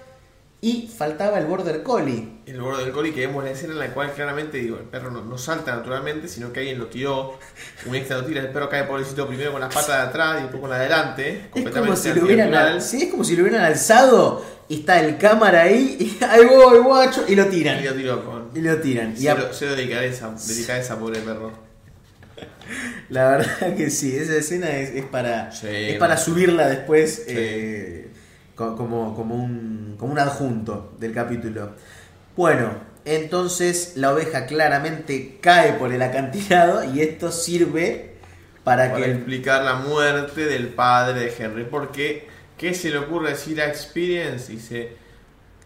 y 0.60 0.88
faltaba 0.88 1.38
el 1.38 1.46
Border 1.46 1.82
Collie. 1.82 2.36
El 2.46 2.60
bordo 2.60 2.78
del 2.78 2.92
coli 2.92 3.12
que 3.12 3.26
vemos 3.26 3.42
la 3.44 3.50
escena 3.50 3.72
en 3.74 3.78
la 3.80 3.88
cual 3.92 4.12
claramente 4.12 4.58
digo, 4.58 4.76
el 4.78 4.84
perro 4.84 5.10
no, 5.10 5.22
no 5.22 5.36
salta 5.36 5.74
naturalmente, 5.74 6.28
sino 6.28 6.52
que 6.52 6.60
alguien 6.60 6.78
lo 6.78 6.86
tiró, 6.86 7.38
un 7.86 7.94
extra 7.94 8.18
lo 8.18 8.24
tira, 8.24 8.40
el 8.40 8.48
perro 8.50 8.68
cae 8.68 8.84
pobrecito 8.84 9.26
primero 9.26 9.52
con 9.52 9.60
las 9.60 9.74
patas 9.74 9.88
de 9.88 10.08
atrás 10.08 10.36
y 10.38 10.42
después 10.42 10.60
con 10.60 10.70
la 10.70 10.78
de 10.78 10.86
adelante, 10.86 11.50
Es 11.54 11.68
como 11.70 11.96
si 11.96 12.12
lo 12.14 12.24
hubieran, 12.24 12.80
sí, 12.80 13.02
es 13.02 13.10
como 13.10 13.24
si 13.24 13.36
lo 13.36 13.42
hubieran 13.42 13.64
alzado 13.64 14.44
y 14.68 14.80
está 14.80 15.00
el 15.00 15.18
cámara 15.18 15.62
ahí 15.62 15.96
y 16.20 16.24
ahí 16.30 16.46
voy, 16.46 16.78
guacho, 16.78 17.24
y 17.28 17.34
lo 17.34 17.46
tiran. 17.46 17.80
Y 17.80 17.84
lo 17.86 17.94
tiró 17.94 18.24
con 18.24 18.50
Y 18.54 18.60
lo 18.60 18.76
tiran. 18.80 19.14
Y 19.18 19.26
a- 19.26 19.34
cero, 19.34 19.48
cero 19.52 19.74
delicadeza, 19.76 20.30
delicadeza, 20.46 20.98
pobre 20.98 21.20
perro. 21.20 21.65
La 23.08 23.28
verdad 23.30 23.76
que 23.76 23.90
sí, 23.90 24.16
esa 24.16 24.34
escena 24.36 24.70
es, 24.76 24.90
es 24.90 25.04
para 25.04 25.52
Sí, 25.52 25.68
es 25.70 25.98
para 25.98 26.16
subirla 26.16 26.68
después 26.68 27.24
Sí. 27.26 27.34
eh, 27.36 28.08
co- 28.54 28.76
como, 28.76 29.14
como, 29.14 29.34
un, 29.36 29.96
como 29.98 30.12
un 30.12 30.18
adjunto 30.18 30.94
del 30.98 31.12
capítulo. 31.12 31.72
Bueno, 32.36 32.70
entonces 33.04 33.92
la 33.96 34.12
oveja 34.12 34.46
claramente 34.46 35.38
cae 35.40 35.74
por 35.74 35.92
el 35.92 36.02
acantilado 36.02 36.84
y 36.84 37.00
esto 37.00 37.32
sirve 37.32 38.14
para, 38.64 38.90
Para 38.92 39.04
que 39.04 39.12
explicar 39.12 39.62
la 39.64 39.76
muerte 39.76 40.44
del 40.46 40.68
padre 40.68 41.20
de 41.20 41.34
Henry. 41.38 41.64
Porque, 41.64 42.26
¿qué 42.58 42.74
se 42.74 42.90
le 42.90 42.98
ocurre 42.98 43.30
decir 43.30 43.60
a 43.60 43.66
Experience? 43.68 44.52
Dice, 44.52 44.96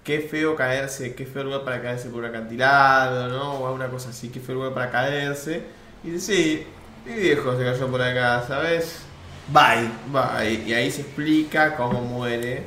qué 0.04 0.20
feo 0.20 0.56
caerse, 0.56 1.14
qué 1.14 1.26
feo 1.26 1.44
lugar 1.44 1.64
para 1.64 1.82
caerse 1.82 2.08
por 2.10 2.20
un 2.20 2.26
acantilado, 2.26 3.28
¿no? 3.28 3.54
O 3.54 3.66
alguna 3.66 3.88
cosa 3.88 4.10
así, 4.10 4.28
qué 4.30 4.40
feo 4.40 4.56
lugar 4.56 4.74
para 4.74 4.90
caerse. 4.90 5.62
Y 6.02 6.10
dice, 6.12 6.34
sí, 6.34 6.66
mi 7.04 7.14
viejo 7.14 7.56
se 7.56 7.64
cayó 7.64 7.90
por 7.90 8.00
acá, 8.02 8.44
¿sabes? 8.46 9.06
Bye. 9.48 9.90
Va, 10.14 10.44
y, 10.44 10.72
ahí 10.72 10.90
se 10.90 11.02
explica 11.02 11.76
cómo 11.76 12.00
muere 12.02 12.64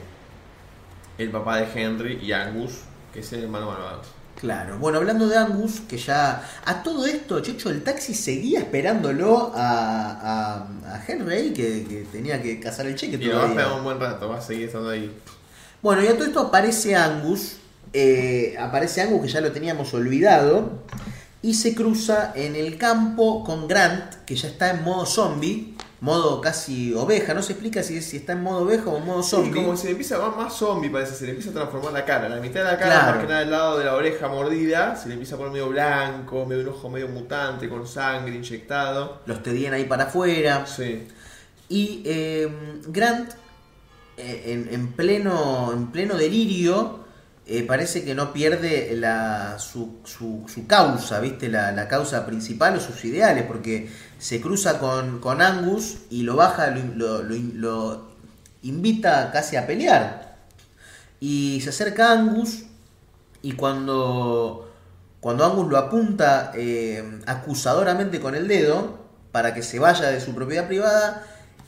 el 1.17 1.31
papá 1.31 1.57
de 1.57 1.67
Henry 1.73 2.19
y 2.21 2.31
Angus, 2.31 2.81
que 3.13 3.19
es 3.21 3.33
el 3.33 3.43
hermano 3.43 3.67
malvado. 3.71 4.01
Claro. 4.35 4.77
Bueno, 4.79 4.97
hablando 4.97 5.27
de 5.27 5.37
Angus, 5.37 5.81
que 5.81 5.97
ya. 5.97 6.43
A 6.65 6.83
todo 6.83 7.05
esto, 7.05 7.39
Checho, 7.41 7.69
el 7.69 7.83
taxi 7.83 8.13
seguía 8.13 8.59
esperándolo 8.59 9.51
a, 9.55 10.11
a, 10.11 10.95
a 10.95 11.05
Henry, 11.07 11.53
que, 11.53 11.85
que 11.87 12.07
tenía 12.11 12.41
que 12.41 12.59
cazar 12.59 12.87
el 12.87 12.95
cheque 12.95 13.17
Y 13.19 13.27
lo 13.27 13.37
va 13.37 13.45
a 13.45 13.47
esperar 13.49 13.71
un 13.73 13.83
buen 13.83 13.99
rato, 13.99 14.29
va 14.29 14.37
a 14.39 14.41
seguir 14.41 14.65
estando 14.67 14.89
ahí. 14.89 15.11
Bueno, 15.81 16.03
y 16.03 16.07
a 16.07 16.13
todo 16.17 16.25
esto 16.25 16.39
aparece 16.41 16.95
Angus. 16.95 17.57
eh, 17.93 18.55
aparece 18.59 19.01
Angus 19.01 19.21
que 19.21 19.27
ya 19.29 19.41
lo 19.41 19.51
teníamos 19.51 19.93
olvidado. 19.93 20.83
Y 21.43 21.53
se 21.53 21.75
cruza 21.75 22.31
en 22.35 22.55
el 22.55 22.77
campo 22.77 23.43
con 23.43 23.67
Grant, 23.67 24.15
que 24.25 24.35
ya 24.35 24.47
está 24.47 24.71
en 24.71 24.83
modo 24.83 25.05
zombie. 25.05 25.75
modo 25.99 26.41
casi 26.41 26.93
oveja. 26.93 27.33
No 27.33 27.41
se 27.41 27.53
explica 27.53 27.81
si, 27.81 28.01
si 28.01 28.17
está 28.17 28.33
en 28.33 28.43
modo 28.43 28.63
oveja 28.63 28.89
o 28.89 28.97
en 28.97 29.05
modo 29.05 29.23
Sí, 29.23 29.29
zombie. 29.31 29.53
como 29.63 29.77
se 29.77 29.85
le 29.85 29.91
empieza 29.91 30.17
a 30.25 30.29
más 30.31 30.53
zombie, 30.53 30.89
parece, 30.89 31.15
se 31.15 31.23
le 31.25 31.29
empieza 31.31 31.51
a 31.51 31.53
transformar 31.53 31.93
la 31.93 32.03
cara. 32.03 32.27
La 32.27 32.41
mitad 32.41 32.59
de 32.61 32.71
la 32.71 32.77
cara, 32.77 32.91
Claro. 32.91 33.11
más 33.11 33.21
que 33.21 33.27
nada 33.27 33.39
del 33.39 33.51
lado 33.51 33.77
de 33.77 33.85
la 33.85 33.93
oreja 33.95 34.27
mordida, 34.27 34.95
se 34.97 35.07
le 35.07 35.13
empieza 35.13 35.35
a 35.35 35.37
poner 35.37 35.53
medio 35.53 35.69
blanco, 35.69 36.45
medio 36.45 36.63
un 36.63 36.69
ojo 36.69 36.89
medio 36.89 37.07
mutante, 37.07 37.69
con 37.69 37.87
sangre 37.87 38.35
inyectado. 38.35 39.21
Los 39.25 39.41
tenían 39.43 39.73
ahí 39.73 39.85
para 39.85 40.05
afuera. 40.05 40.65
Sí. 40.65 41.07
Y 41.69 42.01
eh, 42.05 42.49
Grant, 42.87 43.31
eh, 44.17 44.43
en, 44.47 44.73
en 44.73 44.87
pleno, 44.93 45.71
en 45.73 45.87
pleno 45.91 46.15
delirio, 46.15 47.02
eh, 47.45 47.63
parece 47.63 48.03
que 48.05 48.15
no 48.15 48.31
pierde 48.33 48.95
la, 48.95 49.57
su, 49.59 49.97
su- 50.05 50.45
causa, 50.67 51.19
¿viste? 51.19 51.49
La, 51.49 51.71
la 51.71 51.87
causa 51.87 52.25
principal 52.25 52.77
o 52.77 52.79
sus 52.79 53.03
ideales, 53.05 53.45
porque 53.45 53.89
se 54.17 54.39
cruza 54.41 54.79
con, 54.79 55.19
con 55.19 55.41
Angus 55.41 55.97
y 56.09 56.23
lo 56.23 56.35
baja, 56.35 56.67
lo, 56.67 56.83
lo- 56.95 57.23
lo- 57.23 57.35
lo 57.55 58.07
invita 58.61 59.31
casi 59.31 59.55
a 59.57 59.67
pelear. 59.67 60.37
Y 61.19 61.61
se 61.61 61.69
acerca 61.69 62.09
a 62.09 62.13
Angus 62.13 62.63
y 63.41 63.53
cuando, 63.53 64.71
cuando 65.19 65.45
Angus 65.45 65.67
lo 65.69 65.77
apunta 65.77 66.51
eh, 66.55 67.19
acusadoramente 67.25 68.19
con 68.19 68.35
el 68.35 68.47
dedo 68.47 68.99
para 69.31 69.53
que 69.53 69.63
se 69.63 69.79
vaya 69.79 70.09
de 70.09 70.21
su 70.21 70.33
propiedad 70.35 70.67
privada, 70.67 71.25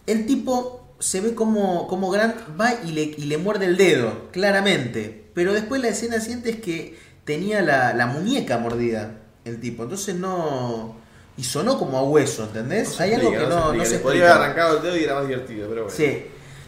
el 0.08 0.26
tipo 0.26 0.85
se 1.06 1.22
ve 1.22 1.36
como, 1.36 1.88
como 1.88 2.10
Grant 2.10 2.36
va 2.60 2.74
y 2.84 2.92
le, 2.92 3.04
y 3.04 3.26
le 3.26 3.38
muerde 3.38 3.68
el 3.68 3.78
dedo, 3.78 4.28
claramente. 4.32 5.26
Pero 5.36 5.54
después 5.54 5.80
la 5.80 5.90
escena 5.90 6.20
siguiente 6.20 6.50
es 6.50 6.56
que 6.56 6.98
tenía 7.26 7.62
la, 7.62 7.94
la 7.94 8.08
muñeca 8.08 8.58
mordida, 8.58 9.12
el 9.46 9.60
tipo. 9.60 9.84
Entonces 9.84 10.16
no... 10.16 10.96
Y 11.38 11.44
sonó 11.44 11.78
como 11.78 12.00
a 12.00 12.04
hueso, 12.04 12.46
¿entendés? 12.46 12.90
No 12.90 12.94
se 12.96 13.04
Hay 13.04 13.14
algo 13.14 13.30
que 13.30 13.38
no, 13.38 13.44
explica. 13.44 13.78
no 13.78 13.86
se 13.86 14.00
Podría 14.00 14.32
haber 14.32 14.44
arrancado 14.46 14.78
el 14.78 14.84
dedo 14.84 14.98
y 14.98 15.04
era 15.04 15.14
más 15.14 15.28
divertido, 15.28 15.70
pero 15.70 15.84
bueno. 15.84 15.96
Sí, 15.96 16.24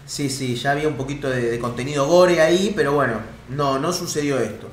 sí, 0.06 0.30
sí, 0.30 0.56
ya 0.56 0.72
había 0.74 0.88
un 0.88 0.98
poquito 0.98 1.32
de, 1.32 1.50
de 1.50 1.60
contenido 1.60 2.06
gore 2.06 2.40
ahí, 2.40 2.74
pero 2.76 2.94
bueno, 2.94 3.16
no, 3.50 3.80
no 3.80 3.92
sucedió 3.92 4.38
esto. 4.40 4.68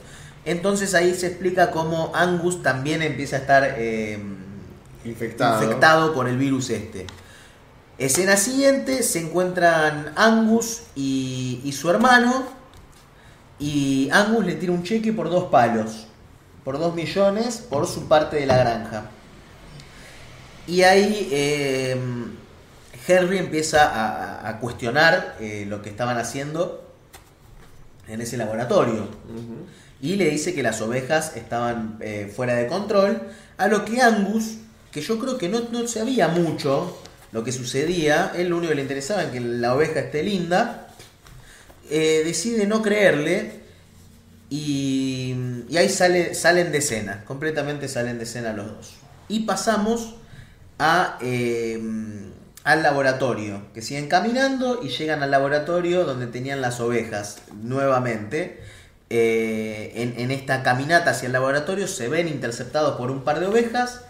Entonces 0.45 0.93
ahí 0.95 1.15
se 1.15 1.29
explica 1.29 1.71
cómo 1.71 2.13
Angus 2.15 2.63
también 2.63 3.01
empieza 3.01 3.37
a 3.37 3.39
estar 3.39 3.75
eh, 3.79 4.19
Infectado. 5.07 5.63
infectado 5.63 6.13
por 6.13 6.29
el 6.29 6.37
virus 6.37 6.69
este. 6.69 7.07
Escena 7.99 8.37
siguiente, 8.37 9.03
se 9.03 9.21
encuentran 9.21 10.13
Angus 10.17 10.83
y, 10.97 11.61
y 11.65 11.73
su 11.73 11.89
hermano, 11.91 12.45
y 13.59 14.09
Angus 14.13 14.45
le 14.45 14.55
tira 14.55 14.73
un 14.73 14.83
cheque 14.83 15.13
por 15.13 15.31
dos 15.31 15.45
palos, 15.45 16.09
por 16.65 16.79
dos 16.79 16.95
millones, 16.95 17.59
por 17.59 17.87
su 17.87 18.09
parte 18.09 18.37
de 18.37 18.47
la 18.47 18.57
granja. 18.57 19.05
Y 20.67 20.83
ahí 20.83 21.29
eh, 21.31 21.97
Henry 23.07 23.39
empieza 23.39 23.85
a, 23.89 24.49
a- 24.49 24.59
cuestionar 24.59 25.37
eh, 25.39 25.65
lo 25.69 25.81
que 25.83 25.91
estaban 25.91 26.17
haciendo 26.19 26.91
en 28.09 28.21
ese 28.23 28.37
laboratorio. 28.37 29.07
Y 30.01 30.17
le 30.17 30.29
dice 30.31 30.53
que 30.55 30.63
las 30.63 30.81
ovejas 30.81 31.37
estaban 31.37 31.97
eh, 32.01 32.33
fuera 32.35 32.55
de 32.55 32.67
control. 32.67 33.23
A 33.57 33.69
lo 33.69 33.85
que 33.85 34.01
Angus, 34.03 34.57
que 34.91 35.01
yo 35.01 35.19
creo 35.19 35.39
que 35.39 35.49
no, 35.49 35.61
no 35.71 35.87
sabía 35.87 36.29
mucho 36.29 36.99
lo 37.35 37.43
que 37.43 37.51
sucedía, 37.51 38.31
él 38.37 38.49
lo 38.49 38.59
único 38.59 38.71
que 38.71 38.77
le 38.77 38.83
interesaba 38.83 39.25
es 39.25 39.31
que 39.31 39.41
la 39.41 39.75
oveja 39.75 39.99
esté 39.99 40.23
linda, 40.23 40.87
eh, 41.91 42.23
decide 42.25 42.65
no 42.65 42.81
creerle. 42.81 43.65
Y, 44.51 45.35
y 45.69 45.77
ahí 45.77 45.89
sale, 45.89 46.35
salen 46.35 46.71
de 46.71 46.79
escena, 46.79 47.25
completamente 47.25 47.89
salen 47.89 48.19
de 48.19 48.25
escena 48.25 48.53
los 48.53 48.69
dos. 48.69 48.95
Y 49.29 49.41
pasamos 49.41 50.15
eh, 51.23 51.83
al 52.63 52.83
laboratorio, 52.85 53.63
que 53.75 53.83
siguen 53.83 54.07
caminando 54.07 54.81
y 54.81 54.91
llegan 54.91 55.25
al 55.25 55.33
laboratorio 55.33 56.05
donde 56.05 56.29
tenían 56.29 56.61
las 56.61 56.79
ovejas 56.79 57.39
nuevamente. 57.65 58.61
Eh, 59.11 59.93
en, 59.97 60.15
en 60.19 60.31
esta 60.31 60.63
caminata 60.63 61.11
hacia 61.11 61.27
el 61.27 61.33
laboratorio 61.33 61.89
se 61.89 62.09
ven 62.09 62.29
interceptados 62.29 62.97
por 62.97 63.11
un 63.11 63.25
par 63.25 63.41
de 63.41 63.47
ovejas 63.47 64.03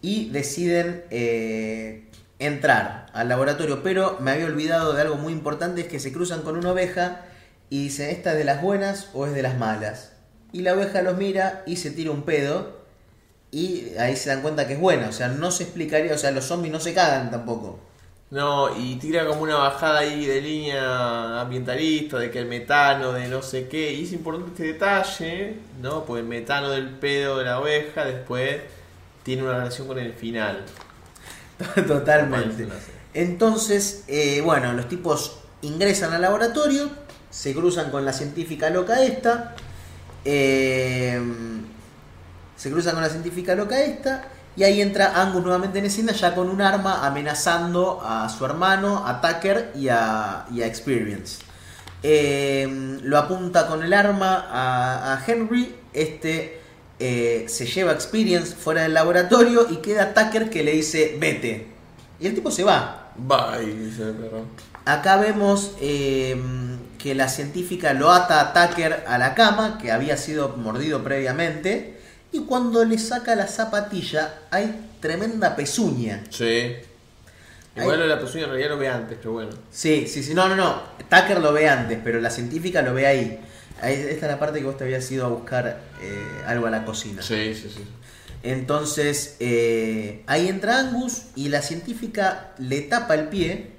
y 0.00 0.30
deciden 0.30 1.04
eh, 1.10 2.07
entrar 2.38 3.06
al 3.12 3.28
laboratorio. 3.28 3.82
Pero 3.82 4.18
me 4.20 4.32
había 4.32 4.46
olvidado 4.46 4.92
de 4.92 5.02
algo 5.02 5.16
muy 5.16 5.32
importante, 5.32 5.82
es 5.82 5.88
que 5.88 6.00
se 6.00 6.12
cruzan 6.12 6.42
con 6.42 6.56
una 6.56 6.72
oveja 6.72 7.22
y 7.70 7.84
dicen, 7.84 8.10
¿esta 8.10 8.32
es 8.32 8.38
de 8.38 8.44
las 8.44 8.62
buenas 8.62 9.10
o 9.14 9.26
es 9.26 9.34
de 9.34 9.42
las 9.42 9.58
malas? 9.58 10.12
Y 10.52 10.62
la 10.62 10.74
oveja 10.74 11.02
los 11.02 11.16
mira 11.16 11.62
y 11.66 11.76
se 11.76 11.90
tira 11.90 12.10
un 12.10 12.22
pedo 12.22 12.78
y 13.50 13.96
ahí 13.98 14.16
se 14.16 14.30
dan 14.30 14.42
cuenta 14.42 14.66
que 14.66 14.74
es 14.74 14.80
buena. 14.80 15.08
O 15.08 15.12
sea, 15.12 15.28
no 15.28 15.50
se 15.50 15.64
explicaría, 15.64 16.14
o 16.14 16.18
sea, 16.18 16.30
los 16.30 16.44
zombies 16.44 16.72
no 16.72 16.80
se 16.80 16.94
cagan 16.94 17.30
tampoco. 17.30 17.80
No, 18.30 18.76
y 18.78 18.96
tira 18.96 19.26
como 19.26 19.42
una 19.42 19.56
bajada 19.56 20.00
ahí 20.00 20.26
de 20.26 20.42
línea 20.42 21.40
ambientalista, 21.40 22.18
de 22.18 22.30
que 22.30 22.38
el 22.38 22.44
metano, 22.46 23.12
de 23.12 23.26
no 23.28 23.40
sé 23.40 23.68
qué. 23.68 23.92
Y 23.94 24.04
es 24.04 24.12
importante 24.12 24.50
este 24.50 24.64
detalle, 24.74 25.56
¿no? 25.80 26.04
Porque 26.04 26.20
el 26.20 26.26
metano 26.26 26.68
del 26.70 26.90
pedo 26.90 27.38
de 27.38 27.44
la 27.46 27.58
oveja 27.58 28.04
después 28.04 28.60
tiene 29.22 29.42
una 29.44 29.58
relación 29.58 29.86
con 29.86 29.98
el 29.98 30.12
final. 30.12 30.64
Totalmente. 31.86 32.68
Entonces, 33.14 34.04
eh, 34.06 34.40
bueno, 34.44 34.72
los 34.72 34.88
tipos 34.88 35.38
ingresan 35.62 36.12
al 36.12 36.22
laboratorio, 36.22 36.88
se 37.30 37.54
cruzan 37.54 37.90
con 37.90 38.04
la 38.04 38.12
científica 38.12 38.70
loca 38.70 39.02
esta, 39.02 39.56
eh, 40.24 41.20
se 42.56 42.70
cruzan 42.70 42.94
con 42.94 43.02
la 43.02 43.08
científica 43.08 43.54
loca 43.54 43.80
esta, 43.80 44.28
y 44.56 44.64
ahí 44.64 44.80
entra 44.80 45.20
Angus 45.20 45.42
nuevamente 45.42 45.78
en 45.78 45.86
escena 45.86 46.12
ya 46.12 46.34
con 46.34 46.48
un 46.48 46.60
arma 46.60 47.06
amenazando 47.06 48.00
a 48.02 48.28
su 48.28 48.44
hermano, 48.44 49.06
a 49.06 49.20
Tucker 49.20 49.72
y 49.74 49.88
a, 49.88 50.46
y 50.52 50.62
a 50.62 50.66
Experience. 50.66 51.42
Eh, 52.02 52.98
lo 53.02 53.18
apunta 53.18 53.66
con 53.66 53.82
el 53.82 53.92
arma 53.92 54.46
a, 54.50 55.14
a 55.14 55.24
Henry, 55.26 55.74
este 55.92 56.60
eh, 57.00 57.46
se 57.48 57.66
lleva 57.66 57.92
Experience 57.92 58.54
fuera 58.54 58.82
del 58.82 58.94
laboratorio 58.94 59.66
y 59.70 59.76
queda 59.76 60.14
Tucker 60.14 60.50
que 60.50 60.64
le 60.64 60.72
dice 60.72 61.16
vete. 61.18 61.66
Y 62.20 62.26
el 62.26 62.34
tipo 62.34 62.50
se 62.50 62.64
va. 62.64 63.12
Bye, 63.16 63.66
dice 63.66 64.02
el 64.02 64.14
perro. 64.14 64.44
Acá 64.84 65.16
vemos 65.16 65.72
eh, 65.80 66.40
que 66.98 67.14
la 67.14 67.28
científica 67.28 67.92
lo 67.92 68.10
ata 68.10 68.40
a 68.40 68.52
Tucker 68.52 69.04
a 69.06 69.18
la 69.18 69.34
cama, 69.34 69.78
que 69.78 69.92
había 69.92 70.16
sido 70.16 70.56
mordido 70.56 71.04
previamente, 71.04 71.98
y 72.32 72.40
cuando 72.40 72.84
le 72.84 72.98
saca 72.98 73.34
la 73.34 73.46
zapatilla 73.46 74.34
hay 74.50 74.88
tremenda 75.00 75.54
pezuña. 75.56 76.24
Sí. 76.30 76.76
Igual 77.76 78.08
la 78.08 78.18
pezuña 78.18 78.44
en 78.44 78.50
realidad 78.50 78.70
lo 78.70 78.78
ve 78.78 78.88
antes, 78.88 79.18
pero 79.18 79.32
bueno. 79.32 79.50
Sí, 79.70 80.06
sí, 80.08 80.22
sí, 80.22 80.34
no, 80.34 80.48
no, 80.48 80.56
no. 80.56 80.82
Tucker 81.08 81.40
lo 81.40 81.52
ve 81.52 81.68
antes, 81.68 81.98
pero 82.02 82.20
la 82.20 82.30
científica 82.30 82.82
lo 82.82 82.92
ve 82.94 83.06
ahí. 83.06 83.40
Esta 83.82 84.26
es 84.26 84.32
la 84.32 84.38
parte 84.38 84.58
que 84.58 84.64
vos 84.66 84.76
te 84.76 84.84
habías 84.84 85.10
ido 85.10 85.24
a 85.26 85.28
buscar 85.28 85.80
eh, 86.02 86.42
algo 86.46 86.66
a 86.66 86.70
la 86.70 86.84
cocina. 86.84 87.22
Sí, 87.22 87.54
sí, 87.54 87.70
sí. 87.74 87.84
Entonces, 88.42 89.36
eh, 89.40 90.22
ahí 90.26 90.48
entra 90.48 90.78
Angus 90.78 91.22
y 91.34 91.48
la 91.48 91.62
científica 91.62 92.52
le 92.58 92.80
tapa 92.82 93.14
el 93.14 93.28
pie 93.28 93.72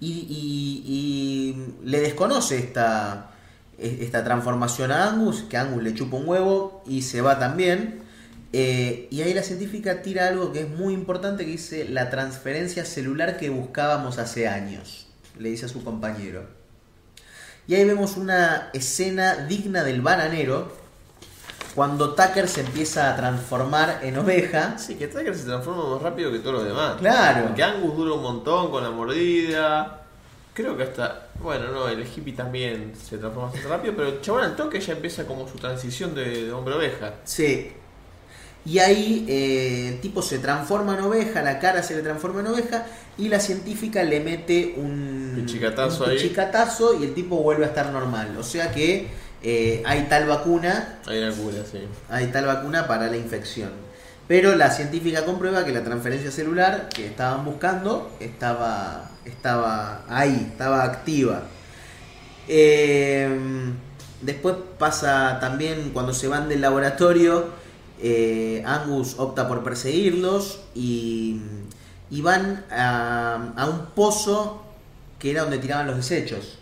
y, 0.00 0.10
y- 0.28 0.82
y 0.86 1.86
le 1.86 2.00
desconoce 2.00 2.58
esta, 2.58 3.30
esta 3.78 4.24
transformación 4.24 4.90
a 4.92 5.08
Angus, 5.10 5.42
que 5.48 5.56
Angus 5.56 5.82
le 5.82 5.94
chupa 5.94 6.16
un 6.16 6.28
huevo 6.28 6.82
y 6.86 7.02
se 7.02 7.20
va 7.20 7.38
también. 7.38 8.00
Eh, 8.52 9.08
y 9.10 9.22
ahí 9.22 9.32
la 9.32 9.42
científica 9.42 10.02
tira 10.02 10.28
algo 10.28 10.52
que 10.52 10.60
es 10.62 10.68
muy 10.68 10.94
importante, 10.94 11.44
que 11.44 11.52
dice 11.52 11.88
la 11.88 12.10
transferencia 12.10 12.84
celular 12.84 13.38
que 13.38 13.48
buscábamos 13.50 14.18
hace 14.18 14.46
años, 14.48 15.06
le 15.38 15.48
dice 15.50 15.66
a 15.66 15.68
su 15.68 15.82
compañero. 15.84 16.46
Y 17.66 17.74
ahí 17.74 17.84
vemos 17.84 18.16
una 18.16 18.70
escena 18.72 19.36
digna 19.46 19.84
del 19.84 20.02
bananero, 20.02 20.72
cuando 21.74 22.14
Tucker 22.14 22.48
se 22.48 22.60
empieza 22.60 23.12
a 23.12 23.16
transformar 23.16 24.00
en 24.02 24.18
oveja. 24.18 24.76
Sí, 24.78 24.96
que 24.96 25.08
Tucker 25.08 25.34
se 25.34 25.44
transforma 25.44 25.88
más 25.88 26.02
rápido 26.02 26.30
que 26.30 26.40
todos 26.40 26.56
los 26.56 26.64
demás. 26.64 26.96
Claro. 26.98 27.46
Porque 27.46 27.62
Angus 27.62 27.96
dura 27.96 28.14
un 28.14 28.22
montón 28.22 28.70
con 28.70 28.82
la 28.82 28.90
mordida. 28.90 30.02
Creo 30.52 30.76
que 30.76 30.82
hasta. 30.82 31.28
Bueno, 31.40 31.68
no, 31.68 31.88
el 31.88 32.02
hippie 32.02 32.34
también 32.34 32.92
se 32.94 33.16
transforma 33.16 33.48
bastante 33.48 33.68
rápido, 33.68 33.94
pero 33.96 34.08
el 34.08 34.20
chabón 34.20 34.44
al 34.44 34.54
toque 34.54 34.80
ya 34.80 34.92
empieza 34.92 35.26
como 35.26 35.48
su 35.48 35.56
transición 35.58 36.14
de, 36.14 36.44
de 36.44 36.52
hombre 36.52 36.74
oveja. 36.74 37.14
Sí. 37.24 37.72
Y 38.64 38.78
ahí 38.78 39.24
eh, 39.28 39.88
el 39.88 40.00
tipo 40.00 40.22
se 40.22 40.38
transforma 40.38 40.94
en 40.96 41.00
oveja, 41.00 41.42
la 41.42 41.58
cara 41.58 41.82
se 41.82 41.96
le 41.96 42.02
transforma 42.02 42.40
en 42.40 42.46
oveja 42.46 42.86
y 43.18 43.28
la 43.28 43.40
científica 43.40 44.04
le 44.04 44.20
mete 44.20 44.74
un 44.76 45.32
Pichicatazo 45.34 46.04
un 46.04 46.10
pichicatazo 46.10 47.00
y 47.00 47.04
el 47.04 47.14
tipo 47.14 47.36
vuelve 47.42 47.64
a 47.64 47.68
estar 47.68 47.90
normal. 47.90 48.36
O 48.38 48.44
sea 48.44 48.70
que 48.70 49.08
eh, 49.42 49.82
hay 49.84 50.02
tal 50.02 50.26
vacuna, 50.28 51.00
Hay 51.06 51.18
una 51.18 51.32
cura, 51.32 51.58
sí. 51.70 51.78
hay 52.08 52.26
tal 52.28 52.46
vacuna 52.46 52.86
para 52.86 53.08
la 53.08 53.16
infección. 53.16 53.70
Pero 54.28 54.54
la 54.54 54.70
científica 54.70 55.24
comprueba 55.24 55.64
que 55.64 55.72
la 55.72 55.82
transferencia 55.82 56.30
celular 56.30 56.88
que 56.88 57.06
estaban 57.06 57.44
buscando 57.44 58.12
estaba, 58.20 59.10
estaba 59.24 60.04
ahí, 60.08 60.48
estaba 60.52 60.84
activa. 60.84 61.42
Eh, 62.46 63.28
después 64.20 64.54
pasa 64.78 65.38
también 65.40 65.90
cuando 65.92 66.14
se 66.14 66.28
van 66.28 66.48
del 66.48 66.60
laboratorio, 66.60 67.61
eh, 68.02 68.62
Angus 68.66 69.14
opta 69.18 69.48
por 69.48 69.64
perseguirlos 69.64 70.60
y, 70.74 71.40
y 72.10 72.20
van 72.20 72.64
a, 72.70 73.52
a 73.56 73.66
un 73.66 73.86
pozo 73.94 74.62
que 75.18 75.30
era 75.30 75.42
donde 75.42 75.58
tiraban 75.58 75.86
los 75.86 75.96
desechos. 75.96 76.58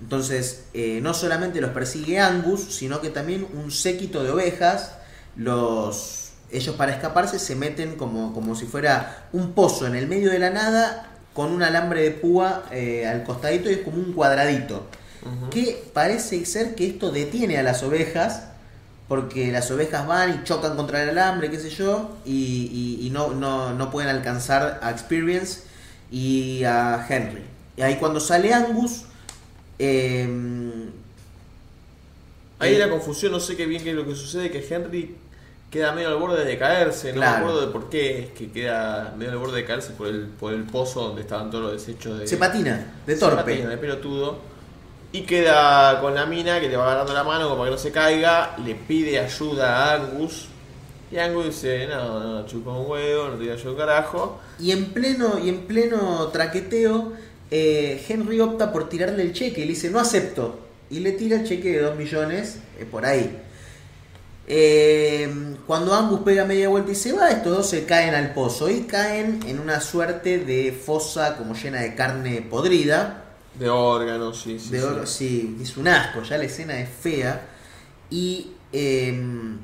Entonces, 0.00 0.64
eh, 0.74 0.98
no 1.00 1.14
solamente 1.14 1.60
los 1.60 1.70
persigue 1.70 2.18
Angus, 2.18 2.60
sino 2.62 3.00
que 3.00 3.10
también 3.10 3.46
un 3.54 3.70
séquito 3.70 4.22
de 4.22 4.30
ovejas, 4.30 4.90
los, 5.36 6.32
ellos 6.50 6.74
para 6.76 6.92
escaparse 6.92 7.38
se 7.38 7.54
meten 7.54 7.96
como, 7.96 8.34
como 8.34 8.54
si 8.54 8.66
fuera 8.66 9.28
un 9.32 9.52
pozo 9.52 9.86
en 9.86 9.94
el 9.94 10.06
medio 10.08 10.30
de 10.30 10.38
la 10.40 10.50
nada 10.50 11.10
con 11.32 11.52
un 11.52 11.62
alambre 11.62 12.02
de 12.02 12.10
púa 12.10 12.64
eh, 12.70 13.06
al 13.06 13.24
costadito 13.24 13.70
y 13.70 13.74
es 13.74 13.78
como 13.80 13.98
un 13.98 14.12
cuadradito. 14.12 14.86
Que 15.50 15.82
parece 15.94 16.44
ser 16.44 16.74
que 16.74 16.86
esto 16.86 17.10
detiene 17.10 17.56
a 17.56 17.62
las 17.62 17.82
ovejas, 17.82 18.42
porque 19.08 19.52
las 19.52 19.70
ovejas 19.70 20.06
van 20.06 20.30
y 20.40 20.44
chocan 20.44 20.76
contra 20.76 21.02
el 21.02 21.10
alambre, 21.10 21.50
qué 21.50 21.58
sé 21.58 21.70
yo, 21.70 22.16
y, 22.24 22.98
y- 23.02 23.06
y 23.06 23.10
no, 23.10 23.30
no, 23.34 23.72
no 23.74 23.90
pueden 23.90 24.08
alcanzar 24.10 24.78
a 24.82 24.90
Experience 24.90 25.62
y 26.10 26.64
a 26.64 27.04
Henry. 27.08 27.42
Y 27.76 27.82
ahí 27.82 27.96
cuando 27.96 28.20
sale 28.20 28.52
Angus, 28.54 29.02
eh, 29.78 30.26
Ahí 32.58 32.74
eh, 32.74 32.78
la 32.78 32.88
confusión, 32.88 33.32
no 33.32 33.40
sé 33.40 33.56
qué 33.56 33.66
bien 33.66 33.82
qué 33.82 33.90
es 33.90 33.96
lo 33.96 34.06
que 34.06 34.14
sucede, 34.14 34.50
que 34.50 34.64
Henry 34.68 35.16
queda 35.70 35.92
medio 35.92 36.08
al 36.08 36.16
borde 36.16 36.44
de 36.44 36.56
caerse, 36.56 37.08
no 37.12 37.16
Claro. 37.16 37.32
me 37.32 37.38
acuerdo 37.50 37.66
de 37.66 37.72
por 37.72 37.90
qué, 37.90 38.20
es 38.20 38.30
que 38.30 38.50
queda 38.52 39.12
medio 39.18 39.32
al 39.32 39.38
borde 39.38 39.56
de 39.56 39.64
caerse 39.64 39.90
por 39.90 40.06
el, 40.06 40.26
por 40.28 40.54
el 40.54 40.62
pozo 40.62 41.02
donde 41.08 41.22
estaban 41.22 41.50
todos 41.50 41.64
los 41.64 41.72
desechos 41.72 42.20
de... 42.20 42.28
se 42.28 42.36
patina, 42.36 42.92
de 43.04 43.14
Se 43.14 43.20
torpe. 43.20 43.36
patina, 43.42 43.70
de 43.70 43.76
pelotudo. 43.76 44.38
Y 45.14 45.22
queda 45.22 46.00
con 46.00 46.12
la 46.12 46.26
mina 46.26 46.58
que 46.58 46.68
le 46.68 46.76
va 46.76 46.86
agarrando 46.86 47.14
la 47.14 47.22
mano 47.22 47.48
como 47.48 47.62
que 47.62 47.70
no 47.70 47.78
se 47.78 47.92
caiga, 47.92 48.56
le 48.64 48.74
pide 48.74 49.20
ayuda 49.20 49.76
a 49.76 49.94
Angus. 49.94 50.48
Y 51.08 51.18
Angus 51.18 51.44
dice, 51.44 51.86
no, 51.86 52.18
no, 52.18 52.46
chupa 52.46 52.72
un 52.72 52.90
huevo, 52.90 53.28
no 53.28 53.36
te 53.36 53.52
ayuda 53.52 53.70
un 53.70 53.76
carajo. 53.76 54.40
Y 54.58 54.72
en 54.72 54.86
pleno, 54.86 55.38
y 55.38 55.50
en 55.50 55.68
pleno 55.68 56.26
traqueteo, 56.32 57.12
eh, 57.48 58.04
Henry 58.08 58.40
opta 58.40 58.72
por 58.72 58.88
tirarle 58.88 59.22
el 59.22 59.32
cheque 59.32 59.60
y 59.60 59.66
le 59.66 59.74
dice, 59.74 59.88
no 59.88 60.00
acepto. 60.00 60.58
Y 60.90 60.98
le 60.98 61.12
tira 61.12 61.36
el 61.36 61.46
cheque 61.46 61.70
de 61.70 61.82
2 61.82 61.96
millones 61.96 62.58
eh, 62.80 62.84
por 62.84 63.06
ahí. 63.06 63.38
Eh, 64.48 65.32
cuando 65.64 65.94
Angus 65.94 66.22
pega 66.24 66.44
media 66.44 66.68
vuelta 66.68 66.90
y 66.90 66.96
se 66.96 67.12
va, 67.12 67.30
estos 67.30 67.56
dos 67.56 67.70
se 67.70 67.84
caen 67.84 68.16
al 68.16 68.34
pozo 68.34 68.68
y 68.68 68.80
caen 68.80 69.38
en 69.46 69.60
una 69.60 69.80
suerte 69.80 70.40
de 70.40 70.72
fosa 70.72 71.36
como 71.36 71.54
llena 71.54 71.82
de 71.82 71.94
carne 71.94 72.42
podrida. 72.42 73.23
De 73.58 73.68
órganos, 73.68 74.40
sí, 74.40 74.58
sí. 74.58 74.70
de 74.70 75.06
sí. 75.06 75.56
sí, 75.56 75.58
es 75.62 75.76
un 75.76 75.88
asco, 75.88 76.22
ya 76.22 76.36
la 76.38 76.44
escena 76.44 76.78
es 76.80 76.88
fea. 76.88 77.46
Y, 78.10 78.52
eh, 78.72 79.56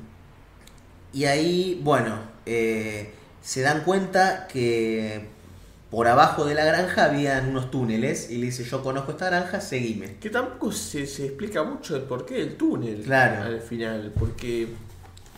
y 1.13 1.25
ahí, 1.25 1.79
bueno, 1.83 2.17
eh, 2.45 3.13
se 3.41 3.61
dan 3.61 3.81
cuenta 3.83 4.47
que 4.47 5.27
por 5.89 6.07
abajo 6.07 6.45
de 6.45 6.53
la 6.53 6.63
granja 6.63 7.05
habían 7.05 7.49
unos 7.49 7.69
túneles 7.69 8.31
y 8.31 8.37
le 8.37 8.45
dice, 8.45 8.63
yo 8.63 8.81
conozco 8.81 9.11
esta 9.11 9.25
granja, 9.27 9.59
seguime. 9.59 10.15
Que 10.19 10.29
tampoco 10.29 10.71
se, 10.71 11.05
se 11.05 11.25
explica 11.25 11.63
mucho 11.63 11.95
el 11.97 12.03
porqué 12.03 12.35
del 12.35 12.55
túnel 12.55 13.01
Claro. 13.03 13.43
al 13.43 13.61
final, 13.61 14.13
porque 14.17 14.69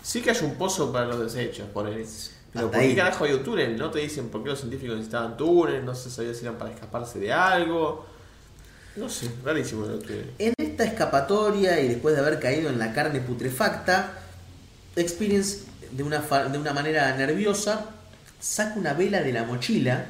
sí 0.04 0.22
que 0.22 0.30
hay 0.30 0.38
un 0.43 0.56
pozo 0.56 0.91
para 0.93 1.08
los 1.08 1.20
desechos, 1.34 1.68
por 1.74 1.86
Pero 1.86 2.04
Hasta 2.54 2.62
¿por 2.62 2.72
qué 2.72 2.78
ahí. 2.78 2.95
carajo 2.95 3.26
hay 3.26 3.34
un 3.34 3.43
túnel? 3.43 3.78
No 3.78 3.89
te 3.89 3.99
dicen 3.99 4.30
por 4.30 4.43
qué 4.43 4.49
los 4.49 4.60
científicos 4.60 4.95
necesitaban 4.95 5.36
túnel, 5.38 5.84
no 5.84 5.95
se 5.95 6.12
sabía 6.12 6.36
si 6.36 6.41
eran 6.45 6.58
para 6.60 6.70
escaparse 6.72 7.18
de 7.20 7.34
algo. 7.34 8.06
No 8.95 9.09
sé, 9.09 9.29
rarísimo 9.43 9.85
túnel. 9.85 10.31
En 10.39 10.53
esta 10.57 10.83
escapatoria 10.83 11.79
y 11.79 11.87
después 11.87 12.15
de 12.15 12.21
haber 12.21 12.39
caído 12.39 12.69
en 12.69 12.77
la 12.79 12.93
carne 12.93 13.19
putrefacta, 13.21 14.13
Experience 14.95 15.61
de 15.91 16.03
una, 16.03 16.21
fa- 16.21 16.45
de 16.45 16.57
una 16.59 16.71
manera 16.73 17.15
nerviosa 17.17 17.85
saca 18.39 18.75
una 18.77 18.93
vela 18.93 19.21
de 19.21 19.33
la 19.33 19.43
mochila 19.43 20.05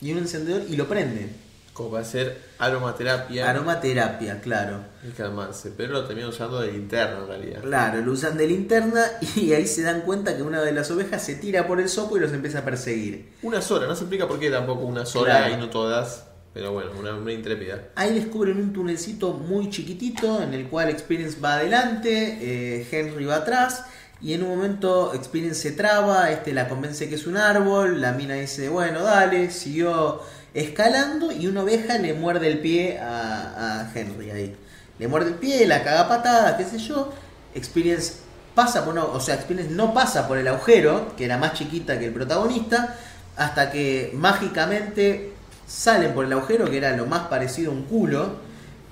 y 0.00 0.12
un 0.12 0.18
encendedor 0.18 0.62
y 0.68 0.76
lo 0.76 0.86
prende. 0.88 1.28
Como 1.72 1.90
para 1.90 2.02
hacer 2.04 2.40
aromaterapia 2.58 3.50
Aromaterapia, 3.50 4.40
claro. 4.40 4.78
y 5.02 5.10
calmarse, 5.10 5.72
pero 5.76 5.92
lo 5.94 6.04
terminan 6.04 6.30
usando 6.30 6.60
de 6.60 6.70
linterna 6.70 7.18
en 7.22 7.26
realidad. 7.26 7.60
Claro, 7.62 8.00
lo 8.02 8.12
usan 8.12 8.36
de 8.36 8.46
linterna 8.46 9.04
y 9.34 9.52
ahí 9.52 9.66
se 9.66 9.82
dan 9.82 10.02
cuenta 10.02 10.36
que 10.36 10.42
una 10.42 10.62
de 10.62 10.70
las 10.70 10.88
ovejas 10.92 11.20
se 11.24 11.34
tira 11.34 11.66
por 11.66 11.80
el 11.80 11.88
sopo 11.88 12.16
y 12.16 12.20
los 12.20 12.32
empieza 12.32 12.60
a 12.60 12.64
perseguir. 12.64 13.32
Una 13.42 13.60
sola, 13.60 13.88
no 13.88 13.96
se 13.96 14.02
explica 14.04 14.28
por 14.28 14.38
qué 14.38 14.50
tampoco 14.50 14.82
una 14.84 15.04
sola 15.04 15.38
Claro. 15.38 15.54
y 15.54 15.56
no 15.56 15.70
todas, 15.70 16.26
pero 16.54 16.72
bueno, 16.72 16.92
una, 16.96 17.14
una 17.14 17.32
intrépida. 17.32 17.88
Ahí 17.96 18.14
descubren 18.14 18.58
un 18.58 18.72
tunelcito 18.72 19.32
muy 19.32 19.70
chiquitito 19.70 20.40
en 20.40 20.54
el 20.54 20.68
cual 20.68 20.88
Experience 20.88 21.40
va 21.40 21.54
adelante, 21.54 22.38
eh, 22.40 22.86
Henry 22.90 23.24
va 23.24 23.36
atrás 23.36 23.84
y 24.22 24.34
en 24.34 24.44
un 24.44 24.50
momento 24.50 25.12
Experience 25.14 25.60
se 25.60 25.72
traba, 25.72 26.30
este 26.30 26.54
la 26.54 26.68
convence 26.68 27.08
que 27.08 27.16
es 27.16 27.26
un 27.26 27.36
árbol, 27.36 28.00
la 28.00 28.12
mina 28.12 28.34
dice, 28.34 28.68
bueno, 28.68 29.02
dale, 29.02 29.50
siguió 29.50 30.22
escalando 30.54 31.32
y 31.32 31.48
una 31.48 31.64
oveja 31.64 31.98
le 31.98 32.14
muerde 32.14 32.46
el 32.46 32.60
pie 32.60 33.00
a, 33.00 33.80
a 33.80 33.92
Henry 33.92 34.30
ahí. 34.30 34.56
Le 35.00 35.08
muerde 35.08 35.30
el 35.30 35.36
pie, 35.36 35.66
la 35.66 35.82
caga 35.82 36.08
patada, 36.08 36.56
qué 36.56 36.64
sé 36.64 36.78
yo. 36.78 37.12
Experience 37.56 38.14
pasa 38.54 38.84
por 38.84 38.94
no, 38.94 39.10
o 39.10 39.18
sea, 39.18 39.34
Experience 39.34 39.74
no 39.74 39.92
pasa 39.92 40.28
por 40.28 40.38
el 40.38 40.46
agujero, 40.46 41.16
que 41.16 41.24
era 41.24 41.36
más 41.36 41.54
chiquita 41.54 41.98
que 41.98 42.06
el 42.06 42.12
protagonista, 42.12 42.94
hasta 43.36 43.72
que 43.72 44.12
mágicamente 44.14 45.33
salen 45.66 46.12
por 46.12 46.24
el 46.24 46.32
agujero, 46.32 46.70
que 46.70 46.76
era 46.76 46.96
lo 46.96 47.06
más 47.06 47.28
parecido 47.28 47.70
a 47.70 47.74
un 47.74 47.82
culo. 47.82 48.36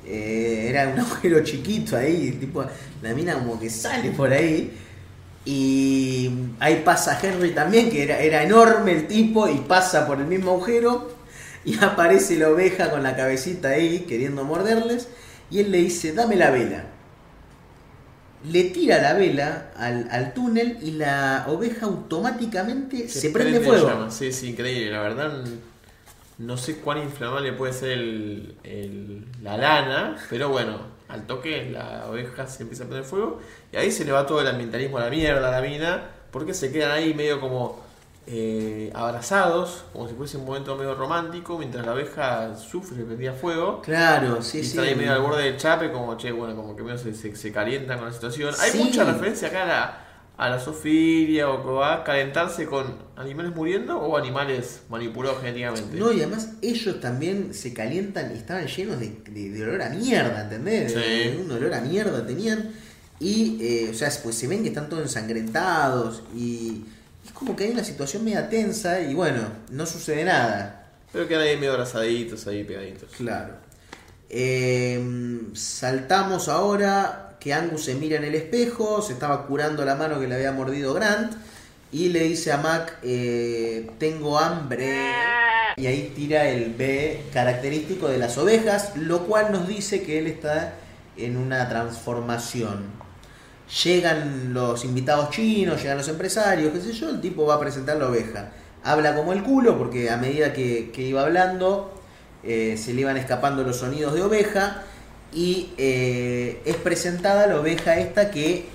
Eh, 0.06 0.66
era 0.68 0.88
un 0.88 1.00
agujero 1.00 1.42
chiquito 1.44 1.96
ahí, 1.96 2.32
tipo, 2.32 2.64
la 3.02 3.14
mina 3.14 3.34
como 3.34 3.58
que 3.58 3.70
sale 3.70 4.10
por 4.10 4.32
ahí. 4.32 4.72
Y 5.44 6.30
ahí 6.60 6.82
pasa 6.84 7.18
Henry 7.20 7.50
también, 7.50 7.90
que 7.90 8.04
era, 8.04 8.20
era 8.20 8.42
enorme 8.42 8.92
el 8.92 9.06
tipo, 9.08 9.48
y 9.48 9.58
pasa 9.58 10.06
por 10.06 10.20
el 10.20 10.26
mismo 10.26 10.52
agujero. 10.52 11.10
Y 11.64 11.76
aparece 11.82 12.36
la 12.36 12.48
oveja 12.48 12.90
con 12.90 13.02
la 13.02 13.16
cabecita 13.16 13.68
ahí, 13.70 14.00
queriendo 14.00 14.44
morderles. 14.44 15.08
Y 15.50 15.60
él 15.60 15.70
le 15.70 15.78
dice, 15.78 16.12
dame 16.12 16.36
la 16.36 16.50
vela. 16.50 16.84
Le 18.44 18.64
tira 18.64 19.00
la 19.00 19.12
vela 19.12 19.70
al, 19.76 20.08
al 20.10 20.34
túnel 20.34 20.78
y 20.82 20.92
la 20.92 21.44
oveja 21.48 21.86
automáticamente 21.86 23.08
se, 23.08 23.30
prende, 23.30 23.58
en 23.58 23.62
fuego. 23.62 24.10
Sí, 24.10 24.32
sí, 24.32 24.48
increíble. 24.50 24.90
La 24.90 25.00
verdad, 25.00 25.44
no 26.42 26.56
sé 26.56 26.78
cuán 26.80 26.98
inflamable 26.98 27.52
puede 27.52 27.72
ser 27.72 27.92
el, 27.92 28.56
el- 28.64 29.26
la 29.42 29.56
lana, 29.56 30.16
pero 30.30 30.48
bueno, 30.50 30.78
al 31.08 31.26
toque 31.26 31.70
la 31.70 32.06
oveja 32.08 32.46
se 32.46 32.62
empieza 32.64 32.84
a 32.84 32.86
prender 32.86 33.04
fuego 33.08 33.40
y 33.72 33.76
ahí 33.76 33.90
se 33.90 34.04
le 34.04 34.12
va 34.12 34.26
todo 34.26 34.40
el 34.40 34.48
ambientalismo 34.48 34.98
a 34.98 35.02
la 35.02 35.10
mierda 35.10 35.48
a 35.48 35.60
la 35.60 35.66
mina, 35.66 36.10
porque 36.30 36.54
se 36.54 36.72
quedan 36.72 36.90
ahí 36.92 37.14
medio 37.14 37.40
como 37.40 37.80
eh, 38.26 38.90
abrazados, 38.94 39.84
como 39.92 40.08
si 40.08 40.14
fuese 40.14 40.36
un 40.36 40.44
momento 40.44 40.76
medio 40.76 40.94
romántico, 40.94 41.58
mientras 41.58 41.84
la 41.84 41.92
oveja 41.94 42.56
sufre, 42.56 43.04
prendía 43.04 43.32
fuego. 43.32 43.82
Claro, 43.82 44.42
sí, 44.42 44.58
y 44.60 44.64
sí. 44.64 44.78
está 44.78 44.82
ahí 44.82 44.94
medio 44.94 45.12
al 45.12 45.20
borde 45.22 45.42
del 45.44 45.56
chape, 45.56 45.90
como 45.90 46.16
che, 46.16 46.30
bueno, 46.32 46.54
como 46.54 46.76
que 46.76 46.82
medio 46.82 46.98
se, 46.98 47.14
se, 47.14 47.34
se 47.34 47.52
calientan 47.52 47.98
con 47.98 48.08
la 48.08 48.12
situación. 48.14 48.54
Hay 48.60 48.72
mucha 48.74 49.04
referencia 49.04 49.48
acá 49.48 49.62
a 49.62 49.66
la, 49.66 50.06
a 50.44 50.50
la 50.50 50.58
zoofilia 50.58 51.48
o 51.50 51.62
que 51.62 51.70
va 51.70 51.94
a 51.94 52.04
calentarse 52.04 52.66
con 52.66 52.96
animales 53.16 53.54
muriendo 53.54 53.98
o 54.00 54.16
animales 54.16 54.80
manipulados 54.88 55.40
genéticamente. 55.40 55.96
No, 55.96 56.10
y 56.12 56.20
además 56.22 56.48
ellos 56.62 57.00
también 57.00 57.54
se 57.54 57.72
calientan 57.72 58.32
y 58.34 58.38
estaban 58.38 58.66
llenos 58.66 58.98
de, 59.00 59.16
de- 59.30 59.50
de 59.50 59.62
olor 59.62 59.82
a 59.82 59.88
mierda, 59.90 60.42
¿entendés? 60.42 60.92
Sí. 60.92 60.98
De- 60.98 61.42
Un 61.44 61.50
olor 61.52 61.74
a 61.74 61.80
mierda 61.80 62.26
tenían. 62.26 62.70
Y, 63.20 63.58
eh, 63.60 63.88
o 63.90 63.94
sea, 63.94 64.10
pues 64.22 64.34
se 64.36 64.48
ven 64.48 64.62
que 64.62 64.70
están 64.70 64.88
todos 64.88 65.02
ensangrentados 65.04 66.22
y 66.36 66.82
es 67.24 67.30
como 67.32 67.54
que 67.54 67.64
hay 67.64 67.70
una 67.70 67.84
situación 67.84 68.24
media 68.24 68.48
tensa 68.48 69.00
y 69.00 69.14
bueno, 69.14 69.42
no 69.70 69.86
sucede 69.86 70.24
nada. 70.24 70.88
Pero 71.12 71.28
quedan 71.28 71.42
ahí 71.42 71.56
medio 71.56 71.72
abrazaditos, 71.72 72.46
ahí 72.48 72.64
pegaditos. 72.64 73.12
Claro. 73.16 73.54
Eh, 74.28 74.98
saltamos 75.54 76.48
ahora 76.48 77.31
que 77.42 77.52
Angus 77.52 77.84
se 77.84 77.96
mira 77.96 78.16
en 78.18 78.24
el 78.24 78.36
espejo, 78.36 79.02
se 79.02 79.14
estaba 79.14 79.46
curando 79.46 79.84
la 79.84 79.96
mano 79.96 80.20
que 80.20 80.28
le 80.28 80.36
había 80.36 80.52
mordido 80.52 80.94
Grant 80.94 81.32
y 81.90 82.10
le 82.10 82.20
dice 82.20 82.52
a 82.52 82.58
Mac, 82.58 82.98
eh, 83.02 83.90
tengo 83.98 84.38
hambre. 84.38 85.10
Y 85.76 85.86
ahí 85.86 86.12
tira 86.14 86.48
el 86.48 86.72
B 86.72 87.24
característico 87.32 88.06
de 88.08 88.18
las 88.18 88.38
ovejas, 88.38 88.92
lo 88.96 89.26
cual 89.26 89.50
nos 89.50 89.66
dice 89.66 90.02
que 90.02 90.20
él 90.20 90.28
está 90.28 90.74
en 91.16 91.36
una 91.36 91.68
transformación. 91.68 92.84
Llegan 93.82 94.54
los 94.54 94.84
invitados 94.84 95.30
chinos, 95.30 95.82
llegan 95.82 95.98
los 95.98 96.08
empresarios, 96.08 96.72
qué 96.72 96.80
sé 96.80 96.92
yo, 96.92 97.10
el 97.10 97.20
tipo 97.20 97.44
va 97.44 97.54
a 97.54 97.60
presentar 97.60 97.96
la 97.96 98.06
oveja. 98.06 98.52
Habla 98.84 99.16
como 99.16 99.32
el 99.32 99.42
culo 99.42 99.76
porque 99.78 100.10
a 100.10 100.16
medida 100.16 100.52
que, 100.52 100.92
iba 100.96 101.22
hablando 101.22 101.92
eh, 102.44 102.76
se 102.78 102.94
le 102.94 103.00
iban 103.00 103.16
escapando 103.16 103.64
los 103.64 103.78
sonidos 103.78 104.14
de 104.14 104.22
oveja 104.22 104.84
y 105.32 105.70
eh, 105.78 106.62
es 106.64 106.76
presentada 106.76 107.46
la 107.46 107.60
oveja 107.60 107.96
esta 107.96 108.30
que 108.30 108.68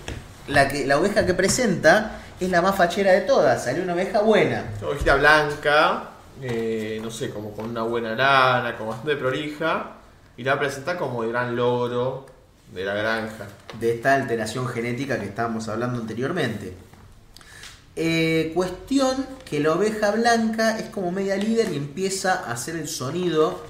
la, 0.48 0.68
que 0.68 0.86
la 0.86 0.98
oveja 0.98 1.26
que 1.26 1.34
presenta 1.34 2.22
es 2.40 2.50
la 2.50 2.62
más 2.62 2.76
fachera 2.76 3.12
de 3.12 3.22
todas, 3.22 3.64
salió 3.64 3.84
una 3.84 3.94
oveja 3.94 4.22
buena. 4.22 4.66
Una 4.80 4.90
ovejita 4.90 5.16
blanca, 5.16 6.10
eh, 6.42 7.00
no 7.02 7.10
sé, 7.10 7.30
como 7.30 7.52
con 7.52 7.70
una 7.70 7.84
buena 7.84 8.16
lana, 8.16 8.76
como 8.78 8.92
bastante 8.92 9.16
prolija, 9.16 9.94
y 10.36 10.44
la 10.44 10.60
presenta 10.60 10.98
como 10.98 11.24
el 11.24 11.30
gran 11.30 11.56
logro 11.56 12.28
de 12.74 12.84
la 12.84 12.94
granja. 12.94 13.48
de 13.80 13.96
esta 13.96 14.14
alteración 14.14 14.68
genética 14.68 15.20
que 15.20 15.26
estábamos 15.26 15.68
hablando 15.70 16.00
anteriormente. 16.00 16.74
Eh, 17.96 18.52
cuestión 18.54 19.26
que 19.50 19.60
la 19.60 19.72
oveja 19.72 20.12
blanca 20.12 20.78
es 20.78 20.90
como 20.90 21.12
media 21.12 21.36
líder 21.36 21.72
y 21.72 21.78
empieza 21.78 22.34
a 22.34 22.52
hacer 22.52 22.76
el 22.76 22.88
sonido 22.88 23.64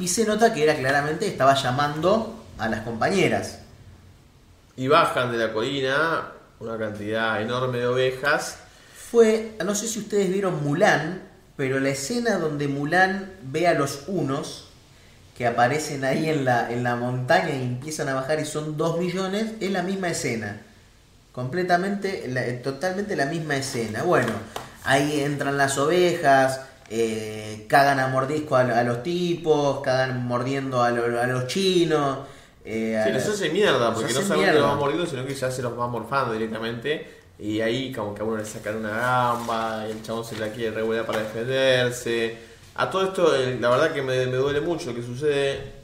y 0.00 0.08
se 0.08 0.24
nota 0.24 0.52
que 0.52 0.64
era 0.64 0.74
claramente 0.76 1.26
estaba 1.28 1.54
llamando 1.54 2.44
a 2.58 2.68
las 2.68 2.80
compañeras. 2.80 3.58
Y 4.76 4.88
bajan 4.88 5.30
de 5.32 5.38
la 5.38 5.52
colina 5.52 6.32
una 6.58 6.78
cantidad 6.78 7.40
enorme 7.40 7.78
de 7.78 7.86
ovejas. 7.86 8.56
Fue, 9.10 9.52
no 9.64 9.74
sé 9.74 9.86
si 9.88 9.98
ustedes 9.98 10.30
vieron 10.32 10.62
Mulan, 10.64 11.22
pero 11.56 11.80
la 11.80 11.90
escena 11.90 12.38
donde 12.38 12.68
Mulan 12.68 13.30
ve 13.42 13.66
a 13.68 13.74
los 13.74 14.04
unos 14.06 14.66
que 15.36 15.46
aparecen 15.46 16.04
ahí 16.04 16.28
en 16.28 16.44
la, 16.44 16.70
en 16.70 16.82
la 16.82 16.96
montaña 16.96 17.50
y 17.54 17.62
empiezan 17.62 18.08
a 18.08 18.14
bajar 18.14 18.40
y 18.40 18.44
son 18.44 18.76
dos 18.76 18.98
millones, 18.98 19.52
es 19.60 19.70
la 19.70 19.82
misma 19.82 20.08
escena. 20.08 20.60
Completamente, 21.32 22.26
la- 22.28 22.62
totalmente 22.62 23.16
la 23.16 23.26
misma 23.26 23.56
escena. 23.56 24.02
Bueno, 24.02 24.32
ahí 24.84 25.20
entran 25.20 25.56
las 25.56 25.78
ovejas, 25.78 26.60
eh, 26.90 27.66
cagan 27.68 28.00
a 28.00 28.08
mordisco 28.08 28.56
a, 28.56 28.60
a 28.62 28.82
los 28.84 29.02
tipos, 29.02 29.80
cagan 29.80 30.26
mordiendo 30.26 30.82
a, 30.82 30.90
lo- 30.90 31.20
a 31.20 31.26
los 31.26 31.46
chinos. 31.46 32.18
eh, 32.64 33.00
Sí, 33.06 33.12
los 33.12 33.26
hace 33.28 33.50
mierda, 33.50 33.94
porque 33.94 34.12
no 34.12 34.20
solamente 34.20 34.50
mierda. 34.52 34.60
los 34.60 34.70
va 34.70 34.74
mordiendo, 34.76 35.06
sino 35.06 35.24
que 35.24 35.34
ya 35.34 35.50
se 35.50 35.62
los 35.62 35.78
va 35.78 35.86
morfando 35.86 36.32
directamente. 36.34 37.18
Y 37.38 37.60
ahí 37.62 37.90
como 37.92 38.14
que 38.14 38.20
a 38.20 38.24
uno 38.24 38.36
le 38.36 38.44
sacan 38.44 38.76
una 38.76 38.90
gamba, 38.90 39.84
y 39.88 39.92
el 39.92 40.02
chabón 40.02 40.24
se 40.24 40.36
la 40.36 40.48
quiere 40.50 40.72
revolver 40.72 41.06
para 41.06 41.20
defenderse. 41.20 42.36
A 42.74 42.90
todo 42.90 43.04
esto, 43.04 43.34
eh, 43.34 43.56
la 43.60 43.70
verdad 43.70 43.92
que 43.92 44.02
me, 44.02 44.26
me 44.26 44.36
duele 44.36 44.60
mucho 44.60 44.90
lo 44.90 44.96
que 44.96 45.02
sucede. 45.02 45.80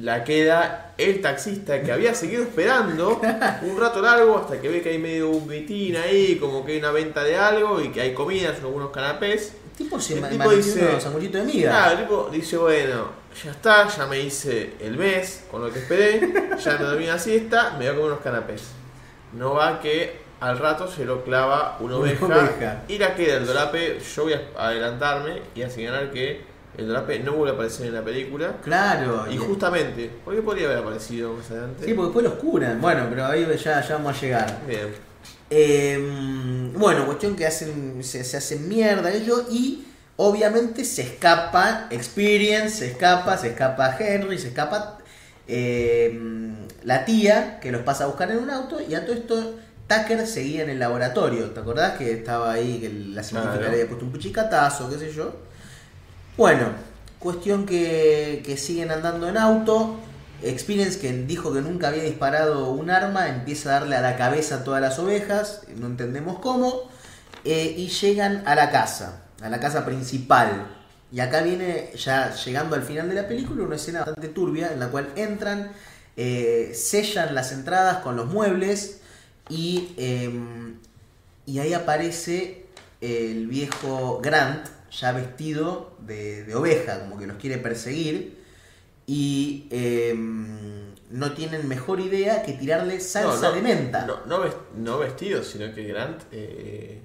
La 0.00 0.24
queda 0.24 0.92
el 0.98 1.22
taxista 1.22 1.80
que 1.80 1.90
había 1.92 2.14
seguido 2.14 2.42
esperando 2.42 3.18
un 3.62 3.80
rato 3.80 4.02
largo 4.02 4.36
hasta 4.36 4.60
que 4.60 4.68
ve 4.68 4.82
que 4.82 4.90
hay 4.90 4.98
medio 4.98 5.30
un 5.30 5.46
mitin 5.46 5.96
ahí, 5.96 6.36
como 6.36 6.64
que 6.66 6.72
hay 6.72 6.78
una 6.78 6.90
venta 6.90 7.22
de 7.24 7.36
algo 7.36 7.80
y 7.80 7.88
que 7.88 8.02
hay 8.02 8.12
comidas, 8.12 8.58
algunos 8.60 8.90
canapés. 8.90 9.54
Tipo 9.76 10.00
se 10.00 10.18
El 10.18 10.28
tipo 10.28 10.50
dice- 10.50 10.86
unos 10.88 11.02
sanguchitos 11.02 11.46
de 11.46 11.52
miga. 11.52 11.70
Claro, 11.70 11.90
el 11.92 11.98
tipo 12.04 12.28
dice, 12.32 12.56
bueno, 12.56 13.10
ya 13.44 13.50
está, 13.50 13.88
ya 13.88 14.06
me 14.06 14.20
hice 14.20 14.72
el 14.80 14.96
mes 14.96 15.44
con 15.50 15.62
lo 15.62 15.70
que 15.72 15.80
esperé, 15.80 16.20
ya 16.64 16.72
me 16.78 16.84
dormí 16.84 17.04
una 17.04 17.18
siesta, 17.18 17.72
me 17.72 17.78
voy 17.78 17.86
a 17.86 17.90
comer 17.90 18.06
unos 18.12 18.20
canapés. 18.20 18.62
No 19.34 19.54
va 19.54 19.80
que 19.80 20.24
al 20.40 20.58
rato 20.58 20.88
se 20.90 21.04
lo 21.04 21.22
clava 21.24 21.76
una 21.80 21.96
oveja, 21.96 22.24
oveja. 22.26 22.82
y 22.88 22.98
la 22.98 23.14
queda 23.14 23.36
el 23.36 23.46
dolape, 23.46 23.98
yo 24.00 24.22
voy 24.24 24.32
a 24.34 24.40
adelantarme 24.58 25.42
y 25.54 25.62
a 25.62 25.68
señalar 25.70 26.10
que 26.10 26.40
el 26.78 26.88
dolape 26.88 27.18
no 27.20 27.32
vuelve 27.32 27.52
a 27.52 27.54
aparecer 27.54 27.86
en 27.86 27.94
la 27.94 28.02
película. 28.02 28.52
Claro. 28.62 29.26
Y 29.30 29.36
justamente, 29.38 30.10
¿por 30.24 30.34
qué 30.34 30.42
podría 30.42 30.66
haber 30.66 30.78
aparecido 30.78 31.32
más 31.34 31.50
adelante? 31.50 31.84
Sí, 31.86 31.92
porque 31.94 32.06
después 32.14 32.24
los 32.24 32.34
curan. 32.34 32.80
Bueno, 32.80 33.06
pero 33.10 33.26
ahí 33.26 33.46
ya, 33.62 33.80
ya 33.82 33.94
vamos 33.96 34.16
a 34.16 34.20
llegar. 34.20 34.60
Bien. 34.66 34.88
Eh, 35.50 36.70
bueno, 36.74 37.06
cuestión 37.06 37.36
que 37.36 37.46
hacen, 37.46 38.02
se, 38.02 38.24
se 38.24 38.36
hacen 38.36 38.68
mierda 38.68 39.12
ellos 39.12 39.44
y 39.50 39.84
obviamente 40.16 40.84
se 40.84 41.02
escapa 41.02 41.86
Experience, 41.90 42.78
se 42.78 42.90
escapa, 42.90 43.38
se 43.38 43.48
escapa 43.48 43.96
Henry, 43.98 44.38
se 44.38 44.48
escapa 44.48 44.98
eh, 45.46 46.18
la 46.82 47.04
tía 47.04 47.60
que 47.60 47.70
los 47.70 47.82
pasa 47.82 48.04
a 48.04 48.06
buscar 48.08 48.30
en 48.30 48.38
un 48.38 48.50
auto 48.50 48.78
y 48.80 48.94
a 48.94 49.04
todo 49.04 49.14
esto 49.14 49.54
Tucker 49.86 50.26
seguía 50.26 50.62
en 50.64 50.70
el 50.70 50.78
laboratorio. 50.78 51.50
¿Te 51.50 51.60
acordás 51.60 51.96
que 51.96 52.12
estaba 52.12 52.52
ahí, 52.52 52.80
que 52.80 52.88
la 53.14 53.22
científica 53.22 53.60
le 53.60 53.68
había 53.68 53.86
puesto 53.86 54.04
un 54.04 54.12
puchicatazo, 54.12 54.90
qué 54.90 54.98
sé 54.98 55.12
yo? 55.12 55.36
Bueno, 56.36 56.66
cuestión 57.20 57.66
que, 57.66 58.42
que 58.44 58.56
siguen 58.56 58.90
andando 58.90 59.28
en 59.28 59.36
auto. 59.36 59.96
Experience, 60.42 60.98
que 60.98 61.12
dijo 61.12 61.52
que 61.52 61.60
nunca 61.60 61.88
había 61.88 62.02
disparado 62.02 62.70
un 62.70 62.90
arma, 62.90 63.28
empieza 63.28 63.70
a 63.70 63.80
darle 63.80 63.96
a 63.96 64.00
la 64.00 64.16
cabeza 64.16 64.56
a 64.56 64.64
todas 64.64 64.80
las 64.80 64.98
ovejas, 64.98 65.62
no 65.76 65.86
entendemos 65.86 66.38
cómo, 66.40 66.90
eh, 67.44 67.74
y 67.76 67.88
llegan 67.88 68.42
a 68.46 68.54
la 68.54 68.70
casa, 68.70 69.24
a 69.40 69.48
la 69.48 69.60
casa 69.60 69.84
principal. 69.84 70.66
Y 71.12 71.20
acá 71.20 71.42
viene, 71.42 71.90
ya 71.96 72.34
llegando 72.34 72.76
al 72.76 72.82
final 72.82 73.08
de 73.08 73.14
la 73.14 73.28
película, 73.28 73.64
una 73.64 73.76
escena 73.76 74.00
bastante 74.00 74.28
turbia 74.28 74.72
en 74.72 74.80
la 74.80 74.88
cual 74.88 75.08
entran, 75.16 75.72
eh, 76.16 76.72
sellan 76.74 77.34
las 77.34 77.52
entradas 77.52 77.98
con 77.98 78.16
los 78.16 78.26
muebles 78.26 79.00
y, 79.48 79.94
eh, 79.96 80.30
y 81.46 81.58
ahí 81.60 81.72
aparece 81.72 82.66
el 83.00 83.46
viejo 83.46 84.20
Grant, 84.22 84.66
ya 84.90 85.12
vestido 85.12 85.96
de, 86.00 86.44
de 86.44 86.54
oveja, 86.54 87.00
como 87.00 87.18
que 87.18 87.26
los 87.26 87.36
quiere 87.36 87.58
perseguir. 87.58 88.35
Y 89.06 89.66
eh, 89.70 90.14
no 91.10 91.32
tienen 91.32 91.68
mejor 91.68 92.00
idea 92.00 92.42
que 92.42 92.52
tirarle 92.54 92.98
salsa 93.00 93.42
No, 93.42 93.48
no, 93.50 93.54
de 93.54 93.62
menta. 93.62 94.04
No, 94.06 94.18
no, 94.26 94.40
ves- 94.40 94.56
no 94.76 94.98
vestido, 94.98 95.42
sino 95.44 95.72
que 95.72 95.84
Grant 95.84 96.22
eh, 96.32 97.00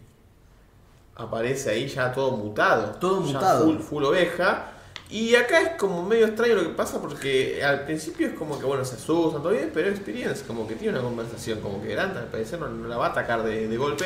aparece 1.15 1.69
ahí 1.69 1.87
ya 1.87 2.11
todo 2.11 2.31
mutado. 2.37 2.95
Todo 2.99 3.23
Ya 3.25 3.33
mutado. 3.33 3.65
Full, 3.65 3.79
full 3.79 4.03
oveja. 4.05 4.71
Y 5.09 5.35
acá 5.35 5.59
es 5.61 5.69
como 5.77 6.03
medio 6.03 6.25
extraño 6.25 6.55
lo 6.55 6.63
que 6.63 6.69
pasa 6.69 7.01
porque 7.01 7.61
al 7.63 7.83
principio 7.83 8.27
es 8.27 8.33
como 8.33 8.57
que 8.57 8.65
bueno, 8.65 8.85
se 8.85 8.95
asustan, 8.95 9.41
todo 9.43 9.51
bien, 9.51 9.69
pero 9.73 9.89
Experience 9.89 10.45
como 10.45 10.65
que 10.65 10.75
tiene 10.75 10.93
una 10.97 11.03
conversación, 11.03 11.59
como 11.59 11.81
que 11.81 11.89
Grant 11.89 12.15
al 12.15 12.27
parecer 12.27 12.59
no, 12.59 12.69
no 12.69 12.87
la 12.87 12.95
va 12.95 13.07
a 13.07 13.09
atacar 13.09 13.43
de, 13.43 13.67
de 13.67 13.77
golpe. 13.77 14.05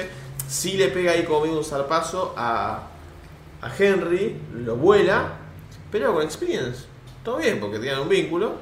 Sí 0.50 0.74
le 0.78 0.88
pega 0.88 1.12
ahí 1.12 1.24
como 1.24 1.42
medio 1.42 1.60
un 1.60 1.64
zarpazo 1.64 2.34
a, 2.36 2.88
a 3.62 3.72
Henry, 3.78 4.36
lo 4.56 4.78
vuela, 4.78 5.34
pero 5.92 6.12
con 6.12 6.24
Experience, 6.24 6.86
todo 7.26 7.38
bien, 7.38 7.60
porque 7.60 7.80
tenían 7.80 8.00
un 8.00 8.08
vínculo. 8.10 8.54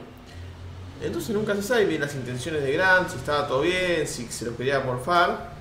Entonces 1.01 1.35
nunca 1.35 1.53
se 1.55 1.61
sabe 1.61 1.85
bien 1.85 2.01
las 2.01 2.15
intenciones 2.15 2.63
de 2.63 2.71
Grant, 2.71 3.09
si 3.09 3.17
estaba 3.17 3.47
todo 3.47 3.61
bien, 3.61 4.07
si 4.07 4.25
se 4.27 4.45
lo 4.45 4.55
quería 4.57 4.79
morfar. 4.79 5.51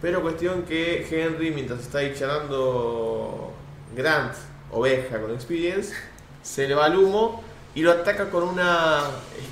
Pero 0.00 0.22
cuestión 0.22 0.62
que 0.62 1.06
Henry, 1.10 1.50
mientras 1.50 1.80
está 1.80 1.98
ahí 1.98 2.14
charlando 2.18 3.52
Grant, 3.94 4.32
oveja 4.70 5.20
con 5.20 5.32
Experience, 5.32 5.92
se 6.42 6.66
le 6.68 6.74
va 6.74 6.86
el 6.86 6.96
humo 6.96 7.42
y 7.74 7.82
lo 7.82 7.92
ataca 7.92 8.30
con 8.30 8.44
una 8.44 9.00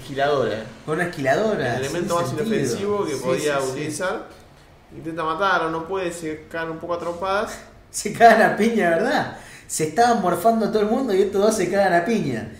esquiladora. 0.02 0.64
Con 0.86 0.94
una 0.96 1.04
esquiladora. 1.08 1.76
El 1.76 1.84
elemento 1.84 2.14
más 2.16 2.28
sentido. 2.28 2.46
inofensivo 2.48 3.04
que 3.06 3.14
Sí, 3.14 3.20
podía 3.24 3.58
sí, 3.60 3.66
sí. 3.66 3.70
utilizar. 3.72 4.26
Intenta 4.96 5.24
matarlo, 5.24 5.70
no 5.70 5.86
puede, 5.86 6.12
se 6.12 6.46
caen 6.50 6.70
un 6.70 6.78
poco 6.78 6.94
a 6.94 6.98
trompadas. 6.98 7.58
Se 7.90 8.12
cagan 8.12 8.52
a 8.52 8.56
piña, 8.56 8.90
¿verdad? 8.90 9.36
Se 9.66 9.88
estaban 9.88 10.22
morfando 10.22 10.66
a 10.66 10.68
todo 10.72 10.82
el 10.82 10.88
mundo 10.88 11.12
y 11.12 11.22
estos 11.22 11.42
dos 11.42 11.56
se 11.56 11.68
cagan 11.68 11.92
a 11.92 12.04
piña. 12.04 12.52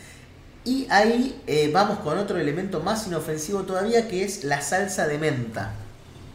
Y 0.65 0.87
ahí 0.91 1.41
eh, 1.47 1.71
vamos 1.73 2.01
con 2.01 2.19
otro 2.19 2.39
elemento 2.39 2.81
más 2.81 3.07
inofensivo 3.07 3.63
todavía 3.63 4.09
que 4.09 4.25
es 4.25 4.45
la 4.45 4.61
salsa 4.61 5.07
de 5.07 5.19
menta. 5.19 5.73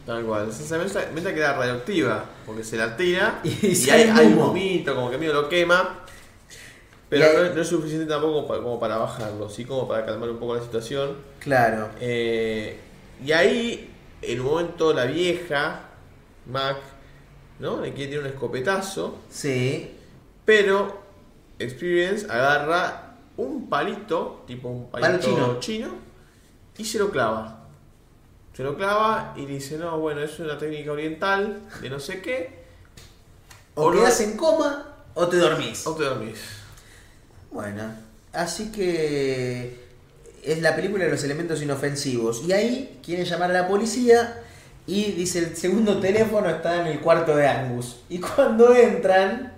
Tal 0.04 0.24
cual, 0.24 0.48
esa 0.48 0.78
menta, 0.78 1.08
menta 1.14 1.34
queda 1.34 1.54
radioactiva, 1.54 2.24
porque 2.44 2.62
se 2.64 2.76
la 2.76 2.96
tira 2.96 3.40
Y 3.44 3.66
y, 3.66 3.90
hay, 3.90 4.02
hay 4.08 4.26
un 4.26 4.38
humito, 4.38 4.94
como 4.94 5.10
que 5.10 5.18
medio 5.18 5.32
lo 5.32 5.48
quema. 5.48 6.00
Pero 7.08 7.24
hay- 7.24 7.48
no, 7.50 7.54
no 7.54 7.62
es 7.62 7.68
suficiente 7.68 8.06
tampoco 8.06 8.46
como 8.62 8.80
para 8.80 8.96
bajarlo, 8.96 9.48
sí 9.48 9.64
como 9.64 9.86
para 9.86 10.04
calmar 10.04 10.28
un 10.30 10.38
poco 10.38 10.56
la 10.56 10.62
situación. 10.62 11.16
Claro. 11.38 11.88
Eh, 12.00 12.78
y 13.24 13.32
ahí, 13.32 13.90
en 14.22 14.40
un 14.40 14.46
momento, 14.46 14.92
la 14.92 15.04
vieja, 15.04 15.82
Mac, 16.46 16.76
¿no? 17.60 17.80
Le 17.80 17.92
quiere 17.92 18.10
tirar 18.10 18.24
un 18.26 18.30
escopetazo, 18.32 19.18
Sí. 19.30 19.92
pero 20.44 21.04
Experience 21.58 22.26
agarra 22.28 23.05
un 23.36 23.68
palito, 23.68 24.44
tipo 24.46 24.68
un 24.68 24.90
palito 24.90 25.18
chino. 25.18 25.60
chino, 25.60 25.88
y 26.78 26.84
se 26.84 26.98
lo 26.98 27.10
clava. 27.10 27.64
Se 28.54 28.62
lo 28.62 28.76
clava 28.76 29.34
y 29.36 29.44
dice, 29.44 29.76
no, 29.76 29.98
bueno, 29.98 30.22
es 30.22 30.38
una 30.38 30.56
técnica 30.56 30.92
oriental 30.92 31.60
de 31.82 31.90
no 31.90 32.00
sé 32.00 32.22
qué, 32.22 32.64
O 33.74 33.88
O 33.88 33.92
quedas 33.92 34.20
en 34.22 34.36
coma 34.36 34.94
o 35.14 35.26
te 35.28 35.36
dormís. 35.36 35.86
o 35.86 35.94
te 35.94 36.04
dormís. 36.04 36.38
Bueno, 37.50 37.82
así 38.32 38.72
que 38.72 39.84
es 40.42 40.62
la 40.62 40.74
película 40.74 41.04
de 41.04 41.10
los 41.10 41.22
elementos 41.24 41.60
inofensivos. 41.60 42.42
Y 42.46 42.52
ahí 42.52 43.00
quieren 43.04 43.26
llamar 43.26 43.50
a 43.50 43.54
la 43.54 43.68
policía 43.68 44.42
y 44.86 45.12
dice 45.12 45.40
el 45.40 45.56
segundo 45.56 45.98
teléfono 45.98 46.48
está 46.48 46.80
en 46.80 46.86
el 46.86 47.00
cuarto 47.00 47.36
de 47.36 47.48
Angus. 47.48 47.96
Y 48.08 48.20
cuando 48.20 48.74
entran 48.74 49.52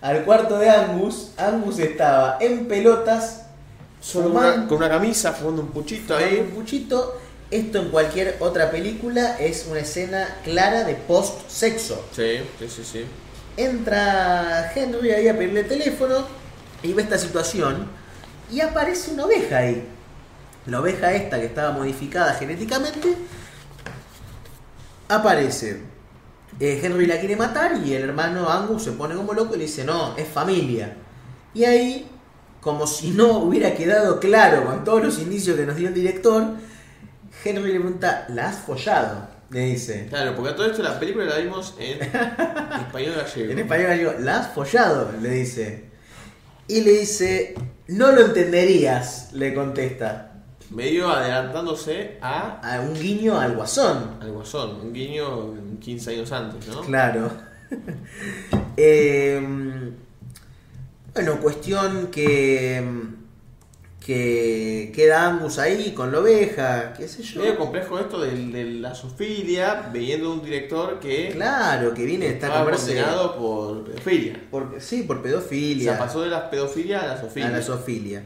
al 0.00 0.24
cuarto 0.24 0.58
de 0.58 0.70
Angus, 0.70 1.32
Angus 1.36 1.78
estaba 1.78 2.38
en 2.40 2.66
pelotas, 2.66 3.42
con 4.12 4.36
una, 4.36 4.66
con 4.68 4.78
una 4.78 4.88
camisa, 4.88 5.32
fumando 5.32 5.62
un 5.62 5.68
puchito 5.68 6.14
fumando 6.14 6.40
un 6.40 6.46
ahí. 6.46 6.52
puchito. 6.54 7.20
Esto 7.50 7.78
en 7.78 7.88
cualquier 7.88 8.36
otra 8.40 8.70
película 8.70 9.38
es 9.38 9.66
una 9.70 9.80
escena 9.80 10.36
clara 10.44 10.84
de 10.84 10.94
post-sexo. 10.94 12.04
Sí, 12.12 12.40
sí, 12.58 12.68
sí, 12.68 12.84
sí. 12.84 13.04
Entra 13.56 14.70
Henry 14.74 15.12
ahí 15.12 15.28
a 15.28 15.36
pedirle 15.36 15.64
teléfono 15.64 16.26
y 16.82 16.92
ve 16.92 17.02
esta 17.02 17.16
situación 17.18 17.88
y 18.50 18.60
aparece 18.60 19.12
una 19.12 19.24
oveja 19.24 19.58
ahí. 19.58 19.88
La 20.66 20.80
oveja 20.80 21.12
esta 21.14 21.40
que 21.40 21.46
estaba 21.46 21.72
modificada 21.72 22.34
genéticamente 22.34 23.16
aparece. 25.08 25.82
Eh, 26.60 26.80
Henry 26.82 27.06
la 27.06 27.18
quiere 27.20 27.36
matar 27.36 27.80
y 27.84 27.94
el 27.94 28.02
hermano 28.02 28.48
Angus 28.48 28.82
se 28.84 28.92
pone 28.92 29.14
como 29.14 29.32
loco 29.32 29.54
y 29.54 29.58
le 29.58 29.64
dice, 29.64 29.84
no, 29.84 30.16
es 30.16 30.26
familia. 30.26 30.96
Y 31.54 31.64
ahí, 31.64 32.08
como 32.60 32.86
si 32.86 33.10
no 33.10 33.38
hubiera 33.38 33.74
quedado 33.74 34.18
claro 34.18 34.64
con 34.64 34.82
todos 34.84 35.02
los 35.04 35.18
indicios 35.20 35.56
que 35.56 35.66
nos 35.66 35.76
dio 35.76 35.88
el 35.88 35.94
director, 35.94 36.44
Henry 37.44 37.72
le 37.72 37.78
pregunta, 37.80 38.26
¿la 38.30 38.48
has 38.48 38.58
follado? 38.58 39.28
Le 39.50 39.60
dice. 39.60 40.06
Claro, 40.10 40.34
porque 40.34 40.50
a 40.50 40.56
todo 40.56 40.66
esto 40.66 40.82
la 40.82 40.98
película 40.98 41.24
la 41.24 41.38
vimos 41.38 41.74
en 41.78 42.02
español 42.02 43.14
gallego. 43.16 43.52
En 43.52 43.58
español 43.60 43.86
gallego, 43.86 44.12
¿la 44.18 44.40
has 44.40 44.48
follado? 44.52 45.12
Le 45.22 45.30
dice. 45.30 45.84
Y 46.66 46.82
le 46.82 46.90
dice, 46.98 47.54
no 47.86 48.12
lo 48.12 48.26
entenderías, 48.26 49.32
le 49.32 49.54
contesta. 49.54 50.24
Medio 50.70 51.08
adelantándose 51.08 52.18
a 52.20 52.60
A 52.60 52.80
un 52.82 52.92
guiño 52.92 53.40
al 53.40 53.56
guasón. 53.56 54.18
al 54.20 54.32
Guasón, 54.32 54.80
un 54.82 54.92
guiño 54.92 55.54
15 55.80 56.10
años 56.10 56.32
antes, 56.32 56.66
¿no? 56.68 56.80
Claro. 56.82 57.30
Eh, 58.80 59.40
bueno, 61.14 61.40
cuestión 61.40 62.06
que. 62.12 62.82
que 64.04 64.92
queda 64.94 65.26
Angus 65.28 65.58
ahí 65.58 65.92
con 65.92 66.12
la 66.12 66.20
oveja, 66.20 66.92
qué 66.96 67.08
sé 67.08 67.22
yo. 67.22 67.40
Medio 67.40 67.58
complejo 67.58 67.98
esto 67.98 68.20
de, 68.20 68.30
de 68.30 68.64
la 68.64 68.94
zoofilia, 68.94 69.90
viniendo 69.92 70.30
de 70.30 70.34
un 70.38 70.44
director 70.44 70.98
que 71.00 71.30
Claro, 71.32 71.92
que 71.92 72.04
viene 72.04 72.28
está 72.28 72.46
estaba 72.46 72.64
comerse- 72.70 72.86
condenado 72.86 73.36
por 73.36 73.84
pedofilia. 73.84 74.40
por, 74.50 74.76
sí, 74.80 75.02
por 75.02 75.16
O 75.18 75.22
pedofilia. 75.22 75.90
sea, 75.92 75.98
pasó 75.98 76.22
de 76.22 76.28
la 76.30 76.48
pedofilia 76.48 77.00
a 77.02 77.06
la 77.08 77.16
zoofilia. 77.18 77.48
a 77.48 77.52
la 77.52 77.62
zoofilia. 77.62 78.22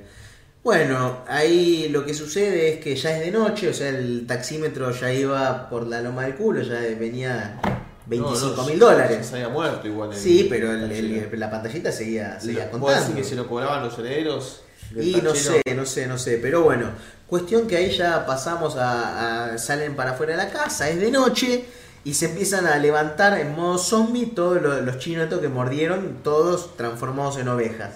Bueno, 0.62 1.18
ahí 1.26 1.88
lo 1.88 2.04
que 2.06 2.14
sucede 2.14 2.74
es 2.74 2.80
que 2.80 2.94
ya 2.94 3.16
es 3.18 3.24
de 3.24 3.32
noche, 3.32 3.68
o 3.68 3.74
sea, 3.74 3.88
el 3.88 4.26
taxímetro 4.28 4.92
ya 4.92 5.12
iba 5.12 5.68
por 5.68 5.86
la 5.88 6.00
loma 6.00 6.22
del 6.22 6.36
culo, 6.36 6.62
ya 6.62 6.74
venía 6.98 7.60
25 8.06 8.56
No, 8.56 8.56
no, 8.62 8.64
mil 8.68 8.78
dólares. 8.78 9.26
Se 9.26 9.34
había 9.36 9.48
muerto 9.48 9.88
igual. 9.88 10.12
el- 10.12 10.16
Sí, 10.18 10.46
pero 10.48 10.70
el- 10.72 11.28
la 11.40 11.50
pantallita 11.50 11.90
seguía, 11.90 12.38
seguía 12.38 12.68
¿Vos 12.70 12.80
decís 12.80 12.80
contando. 12.80 13.16
que 13.16 13.24
se 13.24 13.34
lo 13.34 13.48
cobraban 13.48 13.82
los 13.82 13.98
herederos? 13.98 14.62
Y 14.94 15.16
no 15.22 15.34
sé, 15.34 15.62
no 15.74 15.84
sé, 15.86 16.06
no 16.06 16.16
sé, 16.18 16.38
pero 16.40 16.62
bueno, 16.62 16.90
cuestión 17.26 17.66
que 17.66 17.76
ahí 17.78 17.90
ya 17.90 18.24
pasamos 18.24 18.76
a, 18.76 19.54
a- 19.54 19.58
salen 19.58 19.96
para 19.96 20.12
afuera 20.12 20.36
de 20.36 20.44
la 20.44 20.50
casa, 20.50 20.88
es 20.90 21.00
de 21.00 21.10
noche 21.10 21.64
y 22.04 22.14
se 22.14 22.26
empiezan 22.26 22.66
a 22.66 22.76
levantar 22.78 23.36
en 23.40 23.52
modo 23.56 23.78
zombie 23.78 24.26
todos 24.26 24.60
los, 24.62 24.82
los 24.82 24.98
chinos 24.98 25.24
estos 25.24 25.40
que 25.40 25.48
mordieron, 25.48 26.18
todos 26.22 26.76
transformados 26.76 27.38
en 27.38 27.48
ovejas. 27.48 27.94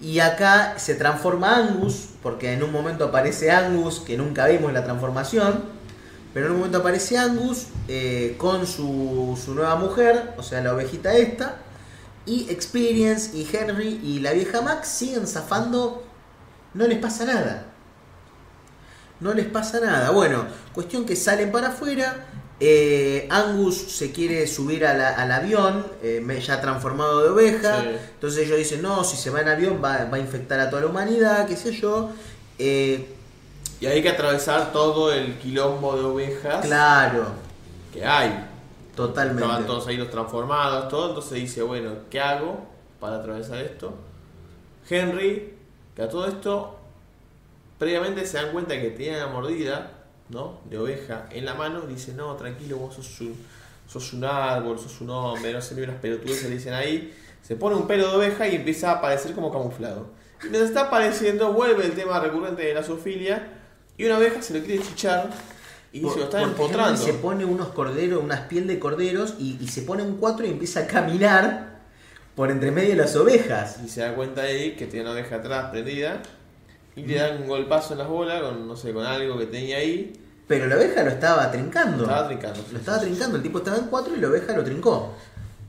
Y 0.00 0.18
acá 0.20 0.74
se 0.78 0.94
transforma 0.94 1.56
Angus, 1.56 2.08
porque 2.22 2.52
en 2.52 2.62
un 2.62 2.72
momento 2.72 3.04
aparece 3.04 3.50
Angus, 3.50 4.00
que 4.00 4.16
nunca 4.16 4.46
vimos 4.46 4.72
la 4.72 4.84
transformación, 4.84 5.64
pero 6.32 6.46
en 6.46 6.52
un 6.52 6.58
momento 6.58 6.78
aparece 6.78 7.16
Angus 7.16 7.68
eh, 7.88 8.34
con 8.38 8.66
su, 8.66 9.38
su 9.42 9.54
nueva 9.54 9.76
mujer, 9.76 10.34
o 10.36 10.42
sea, 10.42 10.60
la 10.60 10.74
ovejita 10.74 11.14
esta, 11.14 11.56
y 12.26 12.50
Experience 12.50 13.36
y 13.36 13.48
Henry 13.50 14.00
y 14.02 14.20
la 14.20 14.32
vieja 14.32 14.62
Max 14.62 14.88
siguen 14.88 15.26
zafando, 15.26 16.04
no 16.72 16.86
les 16.86 16.98
pasa 16.98 17.24
nada. 17.24 17.66
No 19.20 19.32
les 19.32 19.46
pasa 19.46 19.80
nada. 19.80 20.10
Bueno, 20.10 20.44
cuestión 20.72 21.06
que 21.06 21.16
salen 21.16 21.52
para 21.52 21.68
afuera. 21.68 22.26
Eh, 22.60 23.26
Angus 23.30 23.76
se 23.76 24.12
quiere 24.12 24.46
subir 24.46 24.86
a 24.86 24.94
la- 24.94 25.10
al 25.14 25.30
avión, 25.32 25.86
eh, 26.02 26.40
ya 26.46 26.60
transformado 26.60 27.22
de 27.22 27.28
oveja. 27.30 27.82
Sí. 27.82 27.88
Entonces 28.14 28.46
ellos 28.46 28.58
dicen, 28.58 28.82
no, 28.82 29.02
si 29.04 29.16
se 29.16 29.30
va 29.30 29.40
en 29.40 29.48
avión 29.48 29.80
va, 29.84 30.04
va 30.06 30.16
a 30.16 30.20
infectar 30.20 30.60
a 30.60 30.70
toda 30.70 30.82
la 30.82 30.88
humanidad, 30.88 31.46
qué 31.48 31.56
sé 31.56 31.72
yo. 31.72 32.10
Eh, 32.58 33.08
Y 33.80 33.86
hay 33.86 34.00
que 34.02 34.08
atravesar 34.10 34.72
todo 34.72 35.12
el 35.12 35.36
quilombo 35.38 35.96
de 35.96 36.04
ovejas 36.04 36.64
claro, 36.64 37.26
que 37.92 38.04
hay. 38.04 38.46
totalmente. 38.96 39.42
Estaban 39.42 39.66
todos 39.66 39.86
ahí 39.88 39.96
los 39.96 40.10
transformados, 40.10 40.88
todo. 40.88 41.08
Entonces 41.08 41.32
dice, 41.34 41.62
bueno, 41.62 41.90
¿qué 42.08 42.20
hago 42.20 42.64
para 43.00 43.16
atravesar 43.16 43.58
esto? 43.58 43.92
Henry, 44.88 45.54
que 45.96 46.02
a 46.02 46.08
todo 46.08 46.26
esto, 46.28 46.78
previamente 47.78 48.24
se 48.26 48.36
dan 48.38 48.52
cuenta 48.52 48.80
que 48.80 48.90
tenía 48.90 49.16
una 49.16 49.26
mordida, 49.26 49.90
¿no? 50.28 50.60
De 50.68 50.78
oveja 50.78 51.26
en 51.30 51.44
la 51.44 51.54
mano. 51.54 51.82
Dice, 51.82 52.12
no, 52.14 52.34
tranquilo, 52.36 52.76
vos 52.78 52.94
sos 52.94 53.20
un, 53.20 53.36
sos 53.88 54.12
un 54.12 54.24
árbol, 54.24 54.78
sos 54.78 55.00
un 55.00 55.10
hombre, 55.10 55.52
no 55.52 55.60
sé 55.60 55.74
ni 55.74 55.82
unas 55.82 55.96
pelotudes 55.96 56.40
se 56.40 56.48
le 56.48 56.56
dicen 56.56 56.74
ahí. 56.74 57.14
Se 57.42 57.56
pone 57.56 57.76
un 57.76 57.86
pelo 57.86 58.08
de 58.10 58.16
oveja 58.16 58.48
y 58.48 58.54
empieza 58.56 58.90
a 58.90 58.94
aparecer 58.96 59.32
como 59.34 59.52
camuflado. 59.52 60.08
Y 60.40 60.44
mientras 60.48 60.64
está 60.70 60.82
apareciendo, 60.82 61.52
vuelve 61.52 61.84
el 61.84 61.92
tema 61.92 62.18
recurrente 62.20 62.62
de 62.62 62.74
la 62.74 62.82
zoofilia. 62.82 63.48
Y 63.96 64.04
una 64.06 64.18
oveja 64.18 64.40
se 64.42 64.58
lo 64.58 64.64
quiere 64.64 64.82
chichar 64.82 65.30
y 65.92 66.00
Por- 66.00 66.12
se 66.14 66.18
lo 66.20 66.24
está 66.24 66.42
empotrando. 66.42 66.96
Se 67.00 67.12
pone 67.14 67.44
unos 67.44 67.68
corderos, 67.68 68.22
unas 68.24 68.40
piel 68.42 68.66
de 68.66 68.78
corderos 68.78 69.34
y, 69.38 69.58
y 69.60 69.68
se 69.68 69.82
pone 69.82 70.02
un 70.02 70.16
cuatro 70.16 70.44
y 70.46 70.50
empieza 70.50 70.80
a 70.80 70.86
caminar 70.86 71.74
por 72.34 72.50
entre 72.50 72.72
medio 72.72 72.90
de 72.90 72.96
las 72.96 73.14
ovejas. 73.14 73.78
Y 73.84 73.88
se 73.88 74.00
da 74.00 74.14
cuenta 74.14 74.42
ahí 74.42 74.74
que 74.74 74.86
tiene 74.86 75.04
una 75.04 75.12
oveja 75.14 75.36
atrás 75.36 75.70
prendida. 75.70 76.20
Y 76.96 77.02
le 77.02 77.16
dan 77.18 77.42
un 77.42 77.48
golpazo 77.48 77.92
en 77.94 77.98
las 77.98 78.08
bolas 78.08 78.40
con, 78.42 78.68
no 78.68 78.76
sé, 78.76 78.92
con 78.92 79.04
algo 79.04 79.36
que 79.38 79.46
tenía 79.46 79.78
ahí. 79.78 80.12
Pero 80.46 80.66
la 80.66 80.76
oveja 80.76 81.02
lo 81.02 81.10
estaba 81.10 81.50
trincando. 81.50 82.02
Estaba 82.04 82.26
trincando. 82.28 82.60
Lo 82.72 82.78
estaba 82.78 83.00
trincando, 83.00 83.36
el 83.36 83.42
tipo 83.42 83.58
estaba 83.58 83.78
en 83.78 83.86
cuatro 83.86 84.14
y 84.14 84.20
la 84.20 84.28
oveja 84.28 84.52
lo 84.54 84.62
trincó. 84.62 85.14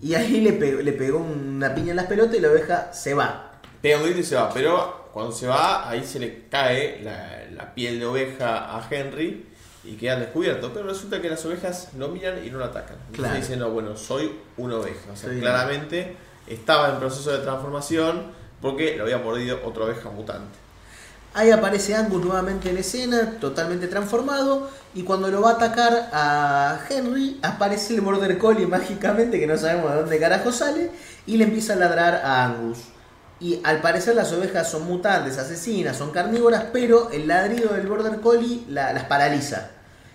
Y 0.01 0.13
ahí 0.13 0.41
le 0.41 0.53
pegó, 0.53 0.81
le 0.81 0.91
pegó 0.93 1.17
una 1.19 1.73
piña 1.73 1.91
en 1.91 1.95
las 1.95 2.05
pelotas 2.07 2.35
y 2.35 2.41
la 2.41 2.49
oveja 2.49 2.93
se 2.93 3.13
va. 3.13 3.53
Pega 3.81 3.97
un 3.97 4.03
grito 4.03 4.19
y 4.19 4.23
se 4.23 4.35
va. 4.35 4.51
Pero 4.53 5.09
cuando 5.13 5.31
se 5.31 5.47
va, 5.47 5.89
ahí 5.89 6.03
se 6.03 6.19
le 6.19 6.43
cae 6.49 7.01
la, 7.01 7.45
la 7.55 7.73
piel 7.73 7.99
de 7.99 8.05
oveja 8.05 8.75
a 8.77 8.85
Henry 8.91 9.45
y 9.85 9.95
queda 9.95 10.13
al 10.15 10.19
descubierto. 10.19 10.71
Pero 10.73 10.85
resulta 10.87 11.21
que 11.21 11.29
las 11.29 11.43
ovejas 11.45 11.89
lo 11.97 12.09
miran 12.09 12.45
y 12.45 12.49
no 12.51 12.59
lo 12.59 12.65
atacan. 12.65 12.97
Entonces 13.07 13.15
Claro. 13.17 13.35
dicen, 13.35 13.59
no, 13.59 13.69
bueno, 13.71 13.95
soy 13.95 14.31
una 14.57 14.75
oveja. 14.75 15.11
O 15.13 15.15
sea, 15.15 15.29
Soy- 15.29 15.39
claramente 15.39 16.17
estaba 16.47 16.89
en 16.89 16.97
proceso 16.99 17.31
de 17.31 17.39
transformación 17.39 18.31
porque 18.61 18.95
lo 18.97 19.03
había 19.03 19.17
mordido 19.19 19.59
otra 19.63 19.85
oveja 19.85 20.09
mutante. 20.11 20.59
Ahí 21.37 21.51
aparece 21.51 21.93
Angus 21.93 22.23
nuevamente 22.23 22.69
en 22.69 22.77
escena, 22.77 23.31
totalmente 23.41 23.87
transformado, 23.87 24.69
y 24.93 25.03
cuando 25.03 25.27
lo 25.29 25.41
va 25.41 25.51
a 25.51 25.53
atacar 25.55 26.09
a 26.13 26.79
Henry, 26.89 27.39
aparece 27.43 27.93
el 27.93 27.99
Border 28.01 28.37
Collie 28.37 28.65
mágicamente, 28.77 29.37
que 29.37 29.45
no 29.45 29.57
sabemos 29.57 29.91
de 29.91 29.97
dónde 29.99 30.17
carajo 30.19 30.51
sale, 30.53 30.91
y 31.27 31.35
le 31.35 31.43
empieza 31.43 31.73
a 31.73 31.75
ladrar 31.75 32.15
a 32.23 32.45
Angus. 32.45 32.77
Y 33.41 33.59
al 33.65 33.81
parecer 33.81 34.15
las 34.15 34.31
ovejas 34.31 34.71
son 34.71 34.85
mutantes, 34.87 35.37
asesinas, 35.37 35.97
son 35.97 36.11
carnívoras, 36.11 36.67
pero 36.71 37.11
el 37.11 37.27
ladrido 37.27 37.73
del 37.73 37.85
Border 37.85 38.21
Collie 38.21 38.63
la- 38.69 38.93
las 38.93 39.03
paraliza. 39.03 39.71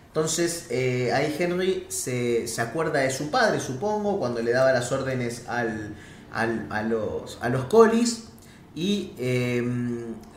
Entonces 0.07 0.69
eh, 0.71 1.13
ahí 1.13 1.37
Henry 1.39 1.85
se, 1.91 2.49
se 2.49 2.63
acuerda 2.63 3.01
de 3.01 3.11
su 3.11 3.31
padre, 3.31 3.61
supongo, 3.61 4.19
cuando 4.19 4.41
le 4.41 4.53
daba 4.53 4.73
las 4.73 4.91
órdenes 4.91 5.43
al, 5.49 5.95
al- 6.33 6.67
a, 6.71 6.83
los, 6.83 7.37
a 7.43 7.51
los 7.51 7.67
colis 7.67 8.25
y 8.75 9.13
eh, 9.19 9.63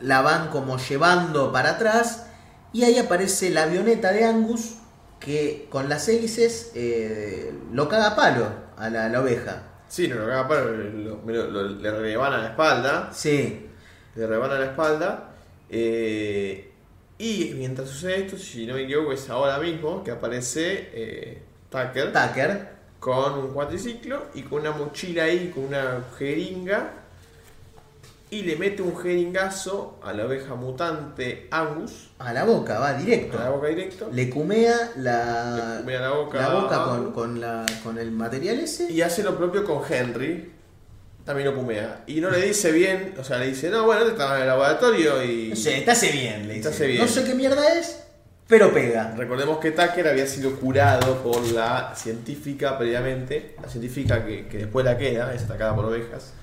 la 0.00 0.20
van 0.22 0.48
como 0.48 0.78
llevando 0.78 1.52
para 1.52 1.70
atrás 1.72 2.26
y 2.72 2.84
ahí 2.84 2.98
aparece 2.98 3.50
la 3.50 3.64
avioneta 3.64 4.12
de 4.12 4.24
Angus 4.24 4.74
que 5.20 5.68
con 5.70 5.88
las 5.88 6.08
hélices 6.08 6.72
eh, 6.74 7.52
lo 7.72 7.88
caga 7.88 8.08
a 8.08 8.16
palo 8.16 8.46
a 8.76 8.90
la, 8.90 9.06
a 9.06 9.08
la 9.08 9.20
oveja. 9.20 9.62
Sí, 9.88 10.08
no 10.08 10.16
lo 10.16 10.26
caga 10.26 10.48
pero 10.48 10.70
lo- 10.72 11.16
me 11.24 11.32
lo- 11.32 11.50
lo- 11.50 11.68
le 11.68 11.90
rebanan 11.90 12.42
la 12.42 12.48
espalda. 12.50 13.10
Sí, 13.12 13.66
le 14.16 14.26
rebanan 14.26 14.60
la 14.60 14.66
espalda. 14.66 15.30
eh, 15.70 16.70
y 17.18 17.52
mientras 17.56 17.88
sucede 17.88 18.26
esto, 18.26 18.36
si 18.36 18.66
no 18.66 18.74
me 18.74 18.82
equivoco, 18.82 19.12
es 19.12 19.30
ahora 19.30 19.58
mismo 19.58 20.02
que 20.02 20.10
aparece 20.10 20.90
eh, 20.92 21.42
Tucker 21.70 22.12
Tucker. 22.12 22.74
con 22.98 23.34
un 23.34 23.52
cuatriciclo 23.52 24.26
y 24.34 24.42
con 24.42 24.60
una 24.62 24.72
mochila 24.72 25.24
ahí, 25.24 25.50
con 25.54 25.64
una 25.66 26.02
jeringa. 26.18 27.03
Y 28.34 28.42
le 28.42 28.56
mete 28.56 28.82
un 28.82 28.96
jeringazo 28.96 30.00
a 30.02 30.12
la 30.12 30.26
oveja 30.26 30.56
mutante 30.56 31.46
Angus, 31.52 32.10
A 32.18 32.32
la 32.32 32.42
boca, 32.44 32.80
va 32.80 32.94
directo. 32.94 33.38
a 33.38 33.44
la 33.44 33.50
boca 33.50 33.68
directo. 33.68 34.08
Le 34.12 34.28
cumea 34.28 34.90
la, 34.96 35.74
Le 35.76 35.80
cumea 35.82 36.00
la 36.00 36.10
boca 36.10 36.38
la 36.40 36.48
boca 36.54 36.84
con, 36.84 37.12
con, 37.12 37.40
la, 37.40 37.64
con 37.84 37.96
el 37.98 38.10
material 38.10 38.58
ese. 38.58 38.90
Y 38.90 39.02
hace 39.02 39.22
lo 39.22 39.36
propio 39.36 39.62
con 39.64 39.82
Henry. 39.88 40.50
También 41.24 41.48
lo 41.48 41.54
pumea. 41.54 42.02
Y 42.08 42.20
no 42.20 42.28
le 42.28 42.40
dice 42.42 42.72
bien, 42.72 43.14
o 43.18 43.22
sea, 43.22 43.38
le 43.38 43.46
dice, 43.46 43.70
no, 43.70 43.84
bueno, 43.84 44.02
te 44.04 44.10
estaba 44.10 44.34
en 44.36 44.42
el 44.42 44.48
laboratorio 44.48 45.22
y... 45.22 45.50
No 45.50 45.56
sé, 45.56 45.80
te 45.82 45.90
hace 45.92 46.10
bien, 46.10 46.42
le 46.42 46.48
Te 46.48 46.54
dice. 46.54 46.68
hace 46.70 46.86
bien. 46.88 47.00
No 47.02 47.08
sé 47.08 47.24
qué 47.24 47.34
mierda 47.34 47.78
es, 47.78 48.02
pero 48.48 48.72
pega. 48.74 49.14
Recordemos 49.16 49.58
que 49.58 49.70
Tucker 49.70 50.08
había 50.08 50.26
sido 50.26 50.56
curado 50.56 51.22
por 51.22 51.40
la 51.52 51.94
científica 51.96 52.76
previamente, 52.76 53.54
la 53.62 53.68
científica 53.68 54.26
que, 54.26 54.48
que 54.48 54.58
después 54.58 54.84
la 54.84 54.98
queda, 54.98 55.32
es 55.32 55.44
atacada 55.44 55.74
por 55.76 55.84
ovejas. 55.84 56.34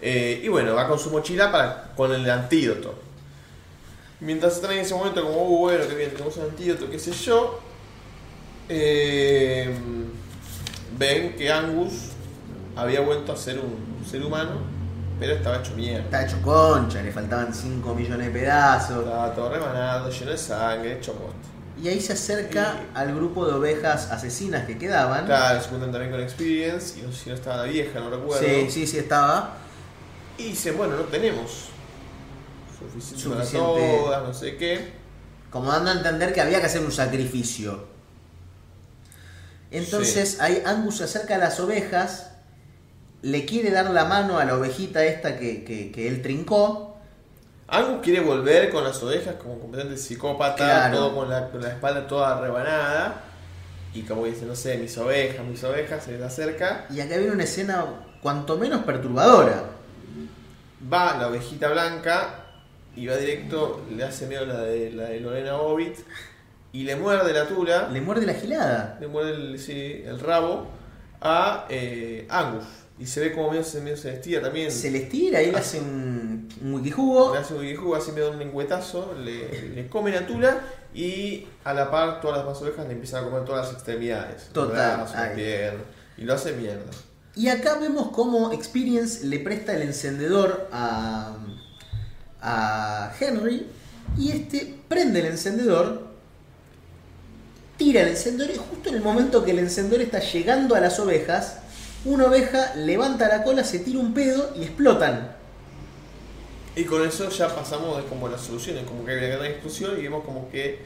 Eh, 0.00 0.40
y 0.44 0.48
bueno, 0.48 0.74
va 0.74 0.86
con 0.88 0.98
su 0.98 1.10
mochila 1.10 1.50
para, 1.50 1.92
con 1.96 2.12
el 2.12 2.28
antídoto. 2.28 2.94
Mientras 4.20 4.56
están 4.56 4.72
en 4.72 4.78
ese 4.80 4.94
momento, 4.94 5.22
como, 5.22 5.42
uh, 5.42 5.58
bueno, 5.58 5.86
que 5.88 5.94
bien, 5.94 6.10
tenemos 6.10 6.36
un 6.36 6.44
antídoto, 6.44 6.90
qué 6.90 6.98
sé 6.98 7.12
yo, 7.12 7.60
eh, 8.68 9.74
ven 10.98 11.34
que 11.36 11.50
Angus 11.50 11.92
había 12.74 13.00
vuelto 13.00 13.32
a 13.32 13.36
ser 13.36 13.58
un 13.58 14.04
ser 14.08 14.22
humano, 14.24 14.52
pero 15.18 15.34
estaba 15.34 15.58
hecho 15.58 15.72
mierda. 15.74 16.04
Está 16.04 16.24
hecho 16.26 16.40
concha, 16.42 17.02
le 17.02 17.12
faltaban 17.12 17.54
5 17.54 17.94
millones 17.94 18.26
de 18.26 18.32
pedazos. 18.38 19.04
Estaba 19.04 19.34
todo 19.34 19.50
remanado, 19.50 20.10
lleno 20.10 20.30
de 20.30 20.38
sangre, 20.38 20.92
hecho 20.98 21.12
posta. 21.12 21.36
Y 21.82 21.88
ahí 21.88 22.00
se 22.00 22.14
acerca 22.14 22.74
Y- 22.94 22.98
al 22.98 23.14
grupo 23.14 23.46
de 23.46 23.52
ovejas 23.52 24.10
asesinas 24.10 24.64
que 24.66 24.78
quedaban. 24.78 25.26
Claro, 25.26 25.60
se 25.62 25.68
juntan 25.68 25.92
también 25.92 26.10
con 26.10 26.20
Experience, 26.20 26.98
y 26.98 27.02
no 27.02 27.12
sé 27.12 27.24
si 27.24 27.28
no 27.30 27.34
estaba 27.34 27.58
la 27.58 27.62
vieja, 27.64 28.00
no 28.00 28.08
recuerdo. 28.10 28.42
Sí, 28.46 28.70
sí, 28.70 28.86
sí 28.86 28.98
estaba. 28.98 29.58
Y 30.38 30.44
dicen, 30.44 30.76
bueno, 30.76 30.96
no 30.96 31.02
tenemos 31.04 31.66
suficiente, 32.78 33.22
Suficiente. 33.22 33.66
para 33.66 33.98
todas, 34.02 34.22
no 34.24 34.34
sé 34.34 34.56
qué. 34.56 34.92
Como 35.50 35.70
dando 35.72 35.90
a 35.90 35.94
entender 35.94 36.32
que 36.34 36.40
había 36.40 36.60
que 36.60 36.66
hacer 36.66 36.82
un 36.82 36.92
sacrificio. 36.92 37.86
Entonces 39.70 40.40
ahí 40.40 40.62
Angus 40.64 40.98
se 40.98 41.04
acerca 41.04 41.34
a 41.36 41.38
las 41.38 41.58
ovejas, 41.60 42.30
le 43.22 43.44
quiere 43.44 43.70
dar 43.70 43.90
la 43.90 44.04
mano 44.04 44.38
a 44.38 44.44
la 44.44 44.56
ovejita 44.56 45.04
esta 45.04 45.38
que, 45.38 45.64
que- 45.64 45.90
que 45.90 46.08
él 46.08 46.22
trincó. 46.22 46.96
Angus 47.68 48.00
quiere 48.02 48.20
volver 48.20 48.70
con 48.70 48.84
las 48.84 49.02
ovejas 49.02 49.34
como 49.42 49.58
completamente 49.58 50.00
psicópata, 50.00 50.56
Claro. 50.56 50.96
todo 50.96 51.16
con 51.16 51.28
la, 51.30 51.48
con 51.50 51.60
la 51.62 51.68
espalda 51.70 52.06
toda 52.06 52.40
rebanada. 52.40 53.22
Y 53.92 54.02
como 54.02 54.26
dice, 54.26 54.44
no 54.44 54.54
sé, 54.54 54.76
mis 54.76 54.96
ovejas, 54.98 55.44
mis 55.44 55.64
ovejas, 55.64 56.04
se 56.04 56.12
les 56.12 56.22
acerca. 56.22 56.86
Y 56.90 57.00
acá 57.00 57.16
viene 57.16 57.32
una 57.32 57.44
escena 57.44 57.84
cuanto 58.22 58.56
menos 58.58 58.84
perturbadora. 58.84 59.64
Va 60.92 61.16
la 61.18 61.28
ovejita 61.28 61.68
blanca 61.68 62.44
y 62.94 63.06
va 63.06 63.16
directo, 63.16 63.84
le 63.94 64.04
hace 64.04 64.26
medio 64.26 64.46
la 64.46 64.60
de, 64.62 64.90
la 64.92 65.04
de 65.04 65.20
Lorena 65.20 65.54
Bobbitt 65.54 65.96
y 66.72 66.84
le 66.84 66.96
muerde 66.96 67.32
la 67.32 67.46
tula, 67.48 67.88
Le 67.88 68.00
muerde 68.00 68.26
la 68.26 68.34
gilada. 68.34 68.96
le 69.00 69.06
muerde 69.08 69.30
el, 69.34 69.58
sí, 69.58 70.02
el 70.04 70.20
rabo 70.20 70.66
a 71.20 71.66
eh, 71.68 72.26
Angus. 72.28 72.64
Y 72.98 73.04
se 73.06 73.20
ve 73.20 73.32
como 73.34 73.50
medio, 73.50 73.62
se- 73.62 73.80
medio 73.82 73.96
se 73.96 74.12
estira 74.14 74.40
también. 74.40 74.70
Se 74.70 74.90
le 74.90 74.98
estira 75.02 75.42
y 75.42 75.50
le 75.50 75.58
hace 75.58 75.80
un, 75.80 76.48
un 76.62 76.74
wikijugo. 76.74 77.34
Le 77.34 77.40
hace 77.40 77.52
un 77.54 77.62
guijugo, 77.62 77.94
así 77.96 78.12
me 78.12 78.20
da 78.20 78.30
un 78.30 78.38
lengüetazo, 78.38 79.14
le, 79.22 79.68
le 79.74 79.86
come 79.88 80.10
la 80.12 80.26
tula 80.26 80.58
y 80.94 81.46
a 81.64 81.74
la 81.74 81.90
par 81.90 82.20
todas 82.22 82.38
las 82.38 82.46
demás 82.46 82.62
ovejas 82.62 82.86
le 82.86 82.92
empiezan 82.94 83.22
a 83.24 83.28
comer 83.28 83.44
todas 83.44 83.66
las 83.66 83.74
extremidades. 83.74 84.48
Total, 84.52 84.96
brazos, 84.98 85.16
y 86.16 86.22
lo 86.22 86.32
hace 86.34 86.52
mierda. 86.52 86.84
Y 87.36 87.48
acá 87.48 87.78
vemos 87.78 88.08
cómo 88.12 88.50
Experience 88.52 89.24
le 89.26 89.38
presta 89.38 89.74
el 89.76 89.82
encendedor 89.82 90.68
a, 90.72 91.36
a 92.40 93.12
Henry 93.20 93.66
y 94.16 94.32
este 94.32 94.74
prende 94.88 95.20
el 95.20 95.26
encendedor, 95.26 96.06
tira 97.76 98.00
el 98.00 98.08
encendedor 98.08 98.54
y 98.54 98.56
justo 98.56 98.88
en 98.88 98.94
el 98.94 99.02
momento 99.02 99.44
que 99.44 99.50
el 99.50 99.58
encendedor 99.58 100.00
está 100.00 100.20
llegando 100.20 100.74
a 100.74 100.80
las 100.80 100.98
ovejas, 100.98 101.58
una 102.06 102.24
oveja 102.24 102.74
levanta 102.76 103.28
la 103.28 103.42
cola, 103.44 103.64
se 103.64 103.80
tira 103.80 103.98
un 103.98 104.14
pedo 104.14 104.54
y 104.56 104.62
explotan. 104.62 105.36
Y 106.74 106.84
con 106.84 107.06
eso 107.06 107.28
ya 107.28 107.54
pasamos 107.54 107.98
de 107.98 108.04
como 108.04 108.28
las 108.28 108.40
soluciones, 108.40 108.84
como 108.84 109.04
que 109.04 109.12
hay 109.12 109.18
una 109.18 109.36
gran 109.36 109.44
explosión 109.44 109.98
y 109.98 110.02
vemos 110.02 110.24
como 110.24 110.48
que 110.50 110.78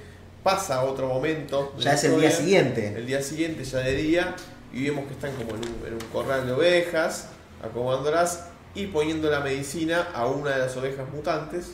pasa 0.43 0.83
otro 0.83 1.07
momento. 1.07 1.75
Ya 1.79 1.93
es 1.93 2.05
el 2.05 2.21
día 2.21 2.31
siguiente. 2.31 2.95
El 2.97 3.07
día 3.07 3.23
siguiente, 3.23 3.65
ya 3.65 3.79
de 3.79 3.95
día, 3.95 4.35
y 4.73 4.85
vemos 4.85 5.07
que 5.07 5.13
están 5.15 5.33
como 5.33 5.51
en 5.51 5.57
un, 5.59 5.87
en 5.87 5.95
un 5.95 6.09
corral 6.13 6.47
de 6.47 6.53
ovejas, 6.53 7.29
acomodándolas 7.63 8.47
y 8.75 8.87
poniendo 8.87 9.31
la 9.31 9.41
medicina 9.41 10.09
a 10.15 10.27
una 10.27 10.51
de 10.53 10.59
las 10.59 10.77
ovejas 10.77 11.09
mutantes. 11.13 11.73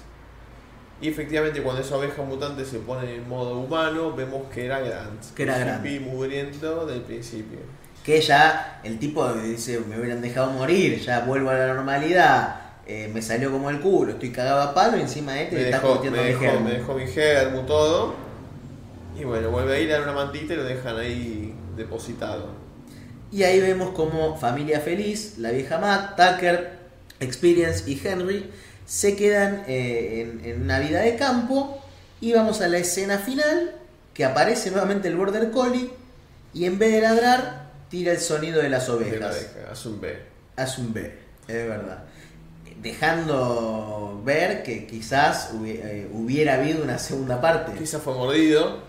Y 1.01 1.09
efectivamente 1.09 1.62
cuando 1.62 1.82
esa 1.82 1.97
oveja 1.97 2.22
mutante 2.22 2.64
se 2.64 2.78
pone 2.78 3.16
en 3.16 3.28
modo 3.28 3.59
humano, 3.59 4.14
vemos 4.14 4.44
que 4.53 4.64
era 4.64 4.80
Grant. 4.80 5.22
Que 5.34 5.42
era 5.42 5.59
Grant. 5.59 5.84
mugriento 6.01 6.86
del 6.86 7.03
principio. 7.03 7.59
Que 8.03 8.20
ya 8.20 8.80
el 8.82 8.99
tipo 8.99 9.30
dice, 9.34 9.80
me 9.80 9.99
hubieran 9.99 10.22
dejado 10.22 10.53
morir, 10.53 10.99
ya 11.01 11.20
vuelvo 11.20 11.51
a 11.51 11.55
la 11.55 11.74
normalidad, 11.74 12.61
eh, 12.86 13.11
me 13.12 13.20
salió 13.20 13.51
como 13.51 13.68
el 13.68 13.80
culo, 13.80 14.12
estoy 14.12 14.30
cagado 14.30 14.62
a 14.62 14.72
palo 14.72 14.97
y 14.97 15.01
encima 15.03 15.32
de 15.32 15.42
este 15.44 15.57
Me 15.57 15.62
está 15.62 15.80
dejó, 15.80 15.92
curtiendo 15.94 16.18
me, 16.18 16.24
mi 16.24 16.28
dejó, 16.30 16.40
germo. 16.40 16.61
me 16.61 16.70
dejó 16.72 16.94
mi 16.94 17.07
germo, 17.09 17.61
todo. 17.62 18.14
Y 19.18 19.24
bueno, 19.24 19.51
vuelve 19.51 19.74
a 19.76 19.80
ir 19.80 19.92
a 19.94 20.03
una 20.03 20.12
mantita 20.12 20.55
y 20.55 20.57
lo 20.57 20.64
dejan 20.64 20.97
ahí 20.97 21.55
depositado. 21.76 22.47
Y 23.32 23.42
ahí 23.42 23.60
vemos 23.60 23.90
como 23.90 24.36
familia 24.36 24.80
feliz, 24.80 25.38
la 25.38 25.50
vieja 25.50 25.78
Matt, 25.78 26.16
Tucker, 26.16 26.70
Experience 27.20 27.90
y 27.90 28.00
Henry 28.02 28.50
se 28.86 29.16
quedan 29.16 29.64
eh, 29.66 30.38
en, 30.42 30.44
en 30.44 30.62
una 30.62 30.78
vida 30.78 31.00
de 31.00 31.16
campo 31.16 31.82
y 32.20 32.32
vamos 32.32 32.60
a 32.60 32.68
la 32.68 32.78
escena 32.78 33.18
final 33.18 33.74
que 34.14 34.24
aparece 34.24 34.70
nuevamente 34.70 35.08
el 35.08 35.16
Border 35.16 35.50
Collie 35.50 35.90
y 36.54 36.64
en 36.64 36.78
vez 36.78 36.92
de 36.92 37.00
ladrar 37.02 37.66
tira 37.90 38.12
el 38.12 38.18
sonido 38.20 38.62
de 38.62 38.68
las 38.68 38.88
ovejas. 38.88 39.36
oveja, 39.36 39.70
hace 39.70 39.88
un 39.88 40.00
B. 40.00 40.18
Hace 40.56 40.80
un 40.80 40.92
B, 40.92 41.18
es 41.48 41.68
verdad. 41.68 42.04
Dejando 42.80 44.22
ver 44.24 44.62
que 44.62 44.86
quizás 44.86 45.50
eh, 45.64 46.08
hubiera 46.12 46.54
habido 46.54 46.82
una 46.82 46.98
segunda 46.98 47.40
parte. 47.40 47.72
Quizás 47.78 48.00
fue 48.02 48.14
mordido. 48.14 48.84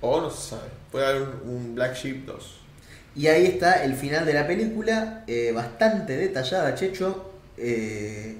O 0.00 0.20
no 0.20 0.30
se 0.30 0.50
sabe. 0.50 0.68
Puede 0.90 1.06
haber 1.06 1.22
un, 1.22 1.50
un 1.50 1.74
Black 1.74 1.94
Sheep 1.94 2.26
2. 2.26 2.60
Y 3.18 3.26
ahí 3.26 3.46
está 3.46 3.82
el 3.84 3.94
final 3.94 4.24
de 4.24 4.32
la 4.32 4.46
película, 4.46 5.24
eh, 5.26 5.50
bastante 5.52 6.16
detallada, 6.16 6.74
Checho. 6.74 7.32
eh, 7.56 8.36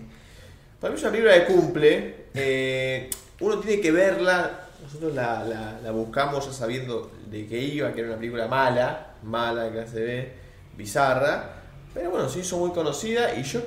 Para 0.80 0.92
mí 0.92 0.96
es 0.98 1.02
una 1.02 1.10
película 1.12 1.34
que 1.46 1.52
cumple. 1.52 2.14
eh, 2.34 3.10
uno 3.40 3.58
tiene 3.58 3.82
que 3.82 3.90
verla. 3.90 4.66
Nosotros 4.82 5.12
la, 5.14 5.42
la- 5.44 5.80
la 5.82 5.90
buscamos 5.90 6.46
ya 6.46 6.52
sabiendo 6.52 7.10
de 7.28 7.46
qué 7.46 7.58
iba, 7.58 7.92
que 7.92 8.00
era 8.00 8.10
una 8.10 8.18
película 8.18 8.46
mala, 8.46 9.14
mala 9.24 9.64
de 9.64 9.70
clase 9.72 10.00
B, 10.00 10.32
bizarra. 10.76 11.50
Pero 11.92 12.10
bueno, 12.12 12.28
se 12.28 12.38
hizo 12.40 12.56
muy 12.58 12.70
conocida 12.70 13.34
y 13.34 13.42
yo, 13.42 13.60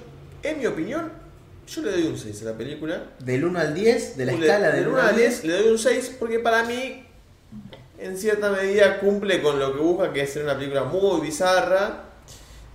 en 0.43 0.59
mi 0.59 0.66
opinión, 0.66 1.12
yo 1.68 1.82
le 1.82 1.91
doy 1.91 2.03
un 2.03 2.18
6 2.18 2.41
a 2.43 2.45
la 2.45 2.53
película. 2.53 3.03
del 3.20 3.43
1 3.43 3.59
al 3.59 3.74
10, 3.74 4.16
de 4.18 4.26
la 4.26 4.32
Le- 4.32 4.39
escala 4.47 4.68
del 4.72 4.86
del 4.86 4.88
1 4.93 5.01
al 5.01 5.16
10 5.18 5.43
le 5.43 5.53
doy 5.57 5.68
un 5.72 5.78
6 5.80 6.16
porque 6.20 6.39
para 6.39 6.64
mí 6.64 7.05
en 8.01 8.17
cierta 8.17 8.49
medida 8.49 8.99
cumple 8.99 9.41
con 9.41 9.59
lo 9.59 9.73
que 9.73 9.79
busca 9.79 10.11
que 10.13 10.21
es 10.21 10.33
ser 10.33 10.43
una 10.43 10.55
película 10.57 10.83
muy 10.83 11.21
bizarra 11.21 12.05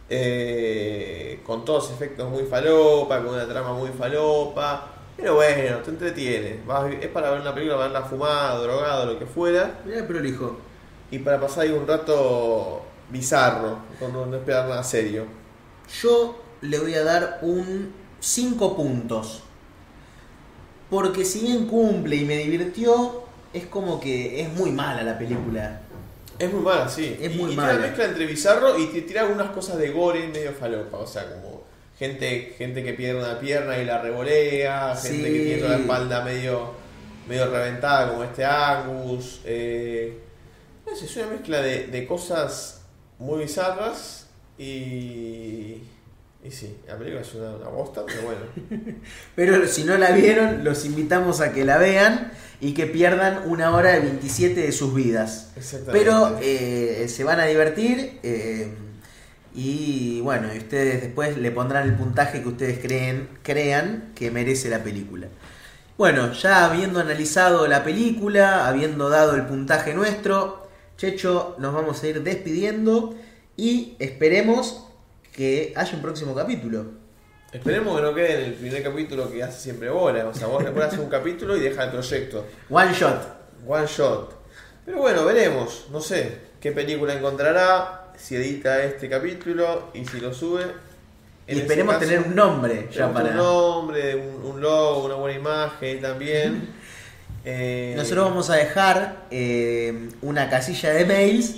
eh, 0.08 1.40
con 1.44 1.64
todos 1.64 1.90
efectos 1.90 2.30
muy 2.30 2.44
falopa 2.44 3.18
con 3.18 3.34
una 3.34 3.46
trama 3.46 3.72
muy 3.72 3.90
falopa 3.90 4.92
pero 5.16 5.34
bueno, 5.36 5.78
te 5.78 5.90
entretiene 5.90 6.60
Vas- 6.66 6.92
es 7.00 7.08
para 7.08 7.30
ver 7.30 7.40
una 7.40 7.54
película, 7.54 7.76
para 7.78 7.88
verla 7.92 8.06
fumada, 8.08 8.58
drogado, 8.60 9.06
lo 9.12 9.18
que 9.18 9.26
fuera 9.26 9.80
Mirá 9.84 9.98
el 10.00 10.06
prolijo. 10.06 10.56
y 11.10 11.18
para 11.18 11.40
pasar 11.40 11.64
ahí 11.64 11.70
un 11.70 11.86
rato 11.86 12.82
bizarro 13.10 13.78
cuando 13.98 14.26
no 14.26 14.36
esperar 14.36 14.68
nada 14.68 14.84
serio 14.84 15.24
Yo 16.02 16.40
le 16.60 16.78
voy 16.78 16.94
a 16.94 17.04
dar 17.04 17.38
un 17.42 17.92
5 18.20 18.76
puntos. 18.76 19.42
Porque 20.90 21.24
si 21.24 21.40
bien 21.40 21.66
cumple 21.66 22.16
y 22.16 22.24
me 22.24 22.36
divirtió, 22.38 23.24
es 23.52 23.66
como 23.66 24.00
que 24.00 24.40
es 24.42 24.48
muy 24.52 24.70
mala 24.70 25.02
la 25.02 25.18
película. 25.18 25.80
Es 26.38 26.52
muy 26.52 26.62
mala, 26.62 26.88
sí. 26.88 27.16
Es 27.20 27.34
y, 27.34 27.38
muy 27.38 27.52
y 27.52 27.56
mala. 27.56 27.78
mezcla 27.78 28.04
entre 28.04 28.26
bizarro 28.26 28.78
y 28.78 28.86
te 28.86 29.02
tira 29.02 29.22
algunas 29.22 29.50
cosas 29.50 29.78
de 29.78 29.90
gore 29.90 30.26
medio 30.28 30.52
falopa. 30.52 30.98
O 30.98 31.06
sea, 31.06 31.32
como 31.32 31.62
gente, 31.98 32.54
gente 32.58 32.84
que 32.84 32.92
pierde 32.92 33.18
una 33.20 33.38
pierna 33.40 33.78
y 33.78 33.84
la 33.86 34.00
revolea, 34.02 34.94
gente 34.94 35.16
Sí. 35.16 35.22
que 35.32 35.40
tiene 35.40 35.56
toda 35.62 35.70
la 35.70 35.78
espalda 35.78 36.24
medio, 36.24 36.72
medio 37.28 37.50
reventada 37.50 38.10
como 38.10 38.24
este 38.24 38.44
Angus. 38.44 39.40
Eh, 39.44 40.18
no 40.86 40.94
sé, 40.94 41.06
es 41.06 41.16
una 41.16 41.26
mezcla 41.28 41.60
de, 41.62 41.86
de 41.86 42.06
cosas 42.06 42.82
muy 43.18 43.40
bizarras 43.44 44.26
y... 44.58 45.78
Y 46.46 46.50
sí, 46.52 46.76
la 46.86 46.96
película 46.96 47.22
es 47.22 47.34
una, 47.34 47.56
una 47.56 47.68
bosta, 47.68 48.04
pero 48.06 48.22
bueno. 48.22 48.40
Pero 49.34 49.66
si 49.66 49.82
no 49.82 49.98
la 49.98 50.12
vieron, 50.12 50.62
los 50.62 50.84
invitamos 50.84 51.40
a 51.40 51.52
que 51.52 51.64
la 51.64 51.78
vean 51.78 52.30
y 52.60 52.72
que 52.72 52.86
pierdan 52.86 53.50
una 53.50 53.74
hora 53.74 53.92
de 53.92 54.00
27 54.00 54.60
de 54.60 54.72
sus 54.72 54.94
vidas. 54.94 55.50
Exactamente. 55.56 55.98
Pero 55.98 56.38
eh, 56.40 57.06
se 57.08 57.24
van 57.24 57.40
a 57.40 57.46
divertir 57.46 58.20
eh, 58.22 58.68
y 59.54 60.20
bueno, 60.20 60.54
y 60.54 60.58
ustedes 60.58 61.02
después 61.02 61.36
le 61.36 61.50
pondrán 61.50 61.88
el 61.88 61.94
puntaje 61.96 62.42
que 62.42 62.48
ustedes 62.48 62.78
creen, 62.78 63.28
crean 63.42 64.12
que 64.14 64.30
merece 64.30 64.68
la 64.68 64.84
película. 64.84 65.26
Bueno, 65.98 66.32
ya 66.32 66.66
habiendo 66.66 67.00
analizado 67.00 67.66
la 67.66 67.82
película, 67.82 68.68
habiendo 68.68 69.08
dado 69.08 69.34
el 69.34 69.46
puntaje 69.46 69.94
nuestro, 69.94 70.68
Checho, 70.96 71.56
nos 71.58 71.74
vamos 71.74 72.02
a 72.02 72.06
ir 72.06 72.22
despidiendo 72.22 73.14
y 73.56 73.96
esperemos 73.98 74.85
que 75.36 75.72
haya 75.76 75.94
un 75.94 76.02
próximo 76.02 76.34
capítulo. 76.34 76.86
Esperemos 77.52 77.96
que 77.96 78.02
no 78.02 78.14
quede 78.14 78.38
en 78.38 78.44
el 78.46 78.54
primer 78.54 78.82
capítulo 78.82 79.30
que 79.30 79.42
hace 79.42 79.60
siempre 79.60 79.90
Bola. 79.90 80.26
O 80.26 80.34
sea, 80.34 80.46
vos 80.46 80.64
después 80.64 80.86
haces 80.86 80.98
un 80.98 81.08
capítulo 81.08 81.56
y 81.56 81.60
deja 81.60 81.84
el 81.84 81.90
proyecto. 81.90 82.46
One 82.70 82.92
shot. 82.92 83.22
One 83.66 83.86
shot. 83.86 84.34
Pero 84.84 84.98
bueno, 84.98 85.24
veremos. 85.24 85.86
No 85.90 86.00
sé 86.00 86.38
qué 86.60 86.72
película 86.72 87.14
encontrará, 87.14 88.12
si 88.16 88.36
edita 88.36 88.82
este 88.82 89.08
capítulo 89.08 89.90
y 89.94 90.04
si 90.04 90.20
lo 90.20 90.32
sube. 90.32 90.64
En 91.46 91.58
Y 91.58 91.60
esperemos 91.60 91.94
caso, 91.94 92.06
tener 92.06 92.26
un 92.26 92.34
nombre 92.34 92.88
ya 92.92 93.12
para... 93.12 93.30
Un 93.30 93.36
nombre, 93.36 94.16
un, 94.16 94.44
un 94.44 94.60
logo, 94.60 95.04
una 95.04 95.14
buena 95.14 95.38
imagen 95.38 96.00
también. 96.00 96.74
Eh, 97.48 97.94
Nosotros 97.96 98.24
vamos 98.24 98.50
a 98.50 98.56
dejar 98.56 99.26
eh, 99.30 100.08
una 100.20 100.50
casilla 100.50 100.90
de 100.90 101.04
mails, 101.04 101.54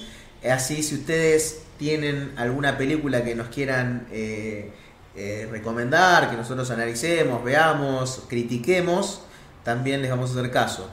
así 0.46 0.82
si 0.82 0.96
ustedes 0.96 1.62
tienen 1.78 2.32
alguna 2.36 2.76
película 2.76 3.24
que 3.24 3.34
nos 3.34 3.48
quieran 3.48 4.06
eh, 4.10 4.70
eh, 5.16 5.48
recomendar, 5.50 6.30
que 6.30 6.36
nosotros 6.36 6.70
analicemos, 6.70 7.42
veamos, 7.42 8.24
critiquemos, 8.28 9.22
también 9.64 10.02
les 10.02 10.10
vamos 10.10 10.30
a 10.30 10.38
hacer 10.38 10.50
caso. 10.50 10.90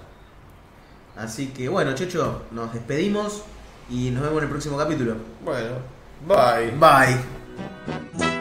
Así 1.17 1.47
que 1.47 1.69
bueno, 1.69 1.93
Checho, 1.93 2.43
nos 2.51 2.73
despedimos 2.73 3.43
y 3.89 4.11
nos 4.11 4.23
vemos 4.23 4.37
en 4.37 4.43
el 4.43 4.49
próximo 4.49 4.77
capítulo. 4.77 5.15
Bueno, 5.43 5.77
bye. 6.27 6.71
Bye. 6.71 8.34